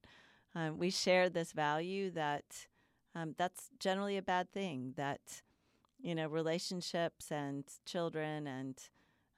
um, 0.55 0.79
we 0.79 0.91
share 0.91 1.29
this 1.29 1.53
value 1.53 2.11
that 2.11 2.67
um, 3.15 3.35
that's 3.39 3.71
generally 3.79 4.17
a 4.17 4.23
bad 4.23 4.53
thing. 4.53 4.93
That 4.97 5.43
you 6.01 6.15
know 6.15 6.29
relationships 6.29 7.33
and 7.33 7.65
children 7.87 8.47
and 8.47 8.79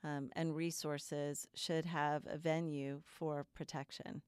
um, 0.02 0.30
and 0.34 0.56
resources 0.56 1.46
should 1.54 1.86
have 1.86 2.22
a 2.26 2.38
venue 2.38 3.02
for 3.04 3.46
protection 3.54 4.22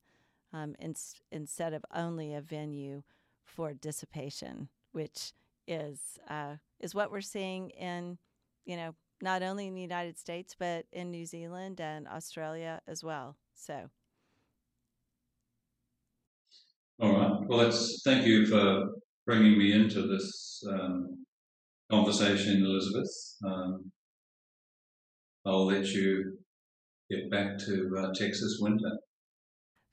um, 0.52 0.74
in, 0.78 0.94
instead 1.30 1.72
of 1.72 1.84
only 1.94 2.34
a 2.34 2.40
venue 2.40 3.02
for 3.44 3.72
dissipation, 3.72 4.68
which 4.92 5.32
is 5.66 6.18
uh, 6.28 6.56
is 6.80 6.94
what 6.94 7.10
we're 7.10 7.20
seeing 7.20 7.70
in, 7.70 8.18
you 8.64 8.76
know, 8.76 8.94
not 9.20 9.42
only 9.42 9.66
in 9.66 9.74
the 9.74 9.82
United 9.82 10.18
States 10.18 10.54
but 10.58 10.86
in 10.92 11.10
New 11.10 11.26
Zealand 11.26 11.80
and 11.80 12.08
Australia 12.08 12.80
as 12.86 13.02
well. 13.04 13.36
So. 13.54 13.88
All 17.00 17.12
right. 17.12 17.48
Well, 17.48 17.58
let's 17.58 18.02
thank 18.04 18.26
you 18.26 18.46
for 18.46 18.84
bringing 19.26 19.58
me 19.58 19.72
into 19.72 20.06
this 20.06 20.62
um, 20.68 21.24
conversation, 21.90 22.64
Elizabeth. 22.64 23.10
Um, 23.44 23.90
I'll 25.44 25.66
let 25.66 25.86
you 25.86 26.38
get 27.10 27.30
back 27.30 27.58
to 27.58 27.90
uh, 27.98 28.12
Texas 28.14 28.58
winter. 28.60 28.98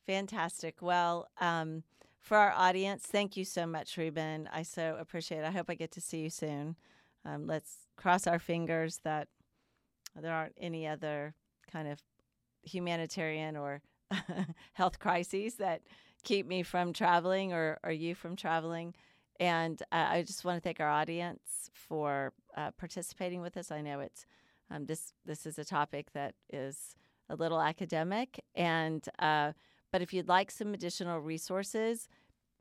Fantastic. 0.06 0.82
Well, 0.82 1.28
um, 1.42 1.84
for 2.20 2.38
our 2.38 2.52
audience, 2.52 3.04
thank 3.04 3.38
you 3.38 3.46
so 3.46 3.66
much, 3.66 3.98
Reuben. 3.98 4.50
I 4.52 4.64
so 4.64 4.98
appreciate 5.00 5.40
it. 5.40 5.46
I 5.46 5.52
hope 5.52 5.70
I 5.70 5.76
get 5.76 5.92
to 5.92 6.02
see 6.02 6.20
you 6.20 6.30
soon. 6.30 6.76
Um, 7.26 7.48
let's 7.48 7.88
cross 7.98 8.28
our 8.28 8.40
fingers 8.40 9.00
that 9.04 9.28
there 10.16 10.34
aren't 10.34 10.56
any 10.58 10.88
other 10.88 11.34
kind 11.72 11.88
of 11.88 12.02
humanitarian 12.64 13.56
or 13.56 13.82
health 14.74 15.00
crises 15.00 15.56
that 15.56 15.82
keep 16.24 16.46
me 16.46 16.64
from 16.64 16.94
traveling 16.94 17.54
or, 17.54 17.80
or 17.84 17.92
you 17.92 18.16
from 18.16 18.36
traveling. 18.36 18.94
And 19.40 19.82
uh, 19.92 20.08
I 20.10 20.24
just 20.24 20.44
want 20.44 20.58
to 20.58 20.62
thank 20.62 20.80
our 20.80 20.90
audience 20.90 21.70
for 21.74 22.34
uh, 22.58 22.72
participating 22.72 23.42
with 23.42 23.56
us. 23.56 23.72
I 23.72 23.82
know 23.82 24.02
it's 24.02 24.26
um, 24.70 24.86
this 24.86 25.14
this 25.26 25.46
is 25.46 25.58
a 25.58 25.66
topic 25.66 26.12
that 26.14 26.36
is 26.52 26.96
a 27.30 27.36
little 27.36 27.62
academic, 27.62 28.44
and 28.54 29.04
uh, 29.20 29.54
but 29.92 30.02
if 30.02 30.14
you'd 30.14 30.28
like 30.28 30.52
some 30.52 30.74
additional 30.74 31.20
resources 31.20 32.08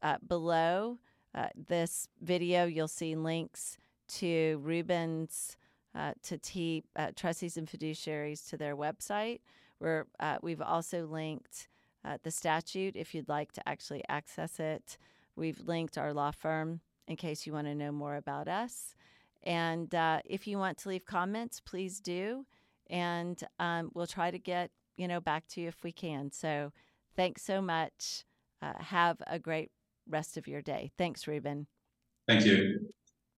uh, 0.02 0.16
below 0.26 0.98
uh, 1.34 1.48
this 1.68 2.08
video, 2.20 2.64
you'll 2.66 2.88
see 2.88 3.14
links 3.14 3.76
to 4.08 4.60
Reuben's, 4.62 5.56
uh, 5.94 6.14
to 6.22 6.38
T, 6.38 6.84
uh, 6.96 7.10
trustees 7.14 7.56
and 7.56 7.68
fiduciaries 7.68 8.48
to 8.48 8.56
their 8.56 8.76
website. 8.76 9.40
Where 9.78 10.06
uh, 10.18 10.38
we've 10.42 10.62
also 10.62 11.06
linked 11.06 11.68
uh, 12.04 12.18
the 12.22 12.30
statute 12.30 12.96
if 12.96 13.14
you'd 13.14 13.28
like 13.28 13.52
to 13.52 13.68
actually 13.68 14.02
access 14.08 14.58
it. 14.58 14.98
We've 15.36 15.60
linked 15.60 15.98
our 15.98 16.12
law 16.12 16.32
firm 16.32 16.80
in 17.06 17.16
case 17.16 17.46
you 17.46 17.52
want 17.52 17.68
to 17.68 17.74
know 17.74 17.92
more 17.92 18.16
about 18.16 18.48
us. 18.48 18.94
And 19.44 19.94
if 20.24 20.48
you 20.48 20.58
want 20.58 20.78
to 20.78 20.88
leave 20.88 21.04
comments, 21.04 21.60
please 21.60 22.00
do, 22.00 22.44
and 22.90 23.40
um, 23.60 23.92
we'll 23.94 24.08
try 24.08 24.32
to 24.32 24.38
get 24.38 24.72
you 24.96 25.06
know 25.06 25.20
back 25.20 25.46
to 25.48 25.60
you 25.60 25.68
if 25.68 25.84
we 25.84 25.92
can. 25.92 26.32
So. 26.32 26.72
Thanks 27.18 27.42
so 27.42 27.60
much. 27.60 28.24
Uh, 28.62 28.74
have 28.78 29.16
a 29.26 29.40
great 29.40 29.72
rest 30.08 30.36
of 30.36 30.46
your 30.46 30.62
day. 30.62 30.92
Thanks, 30.96 31.26
Reuben. 31.26 31.66
Thank 32.28 32.46
you. 32.46 32.90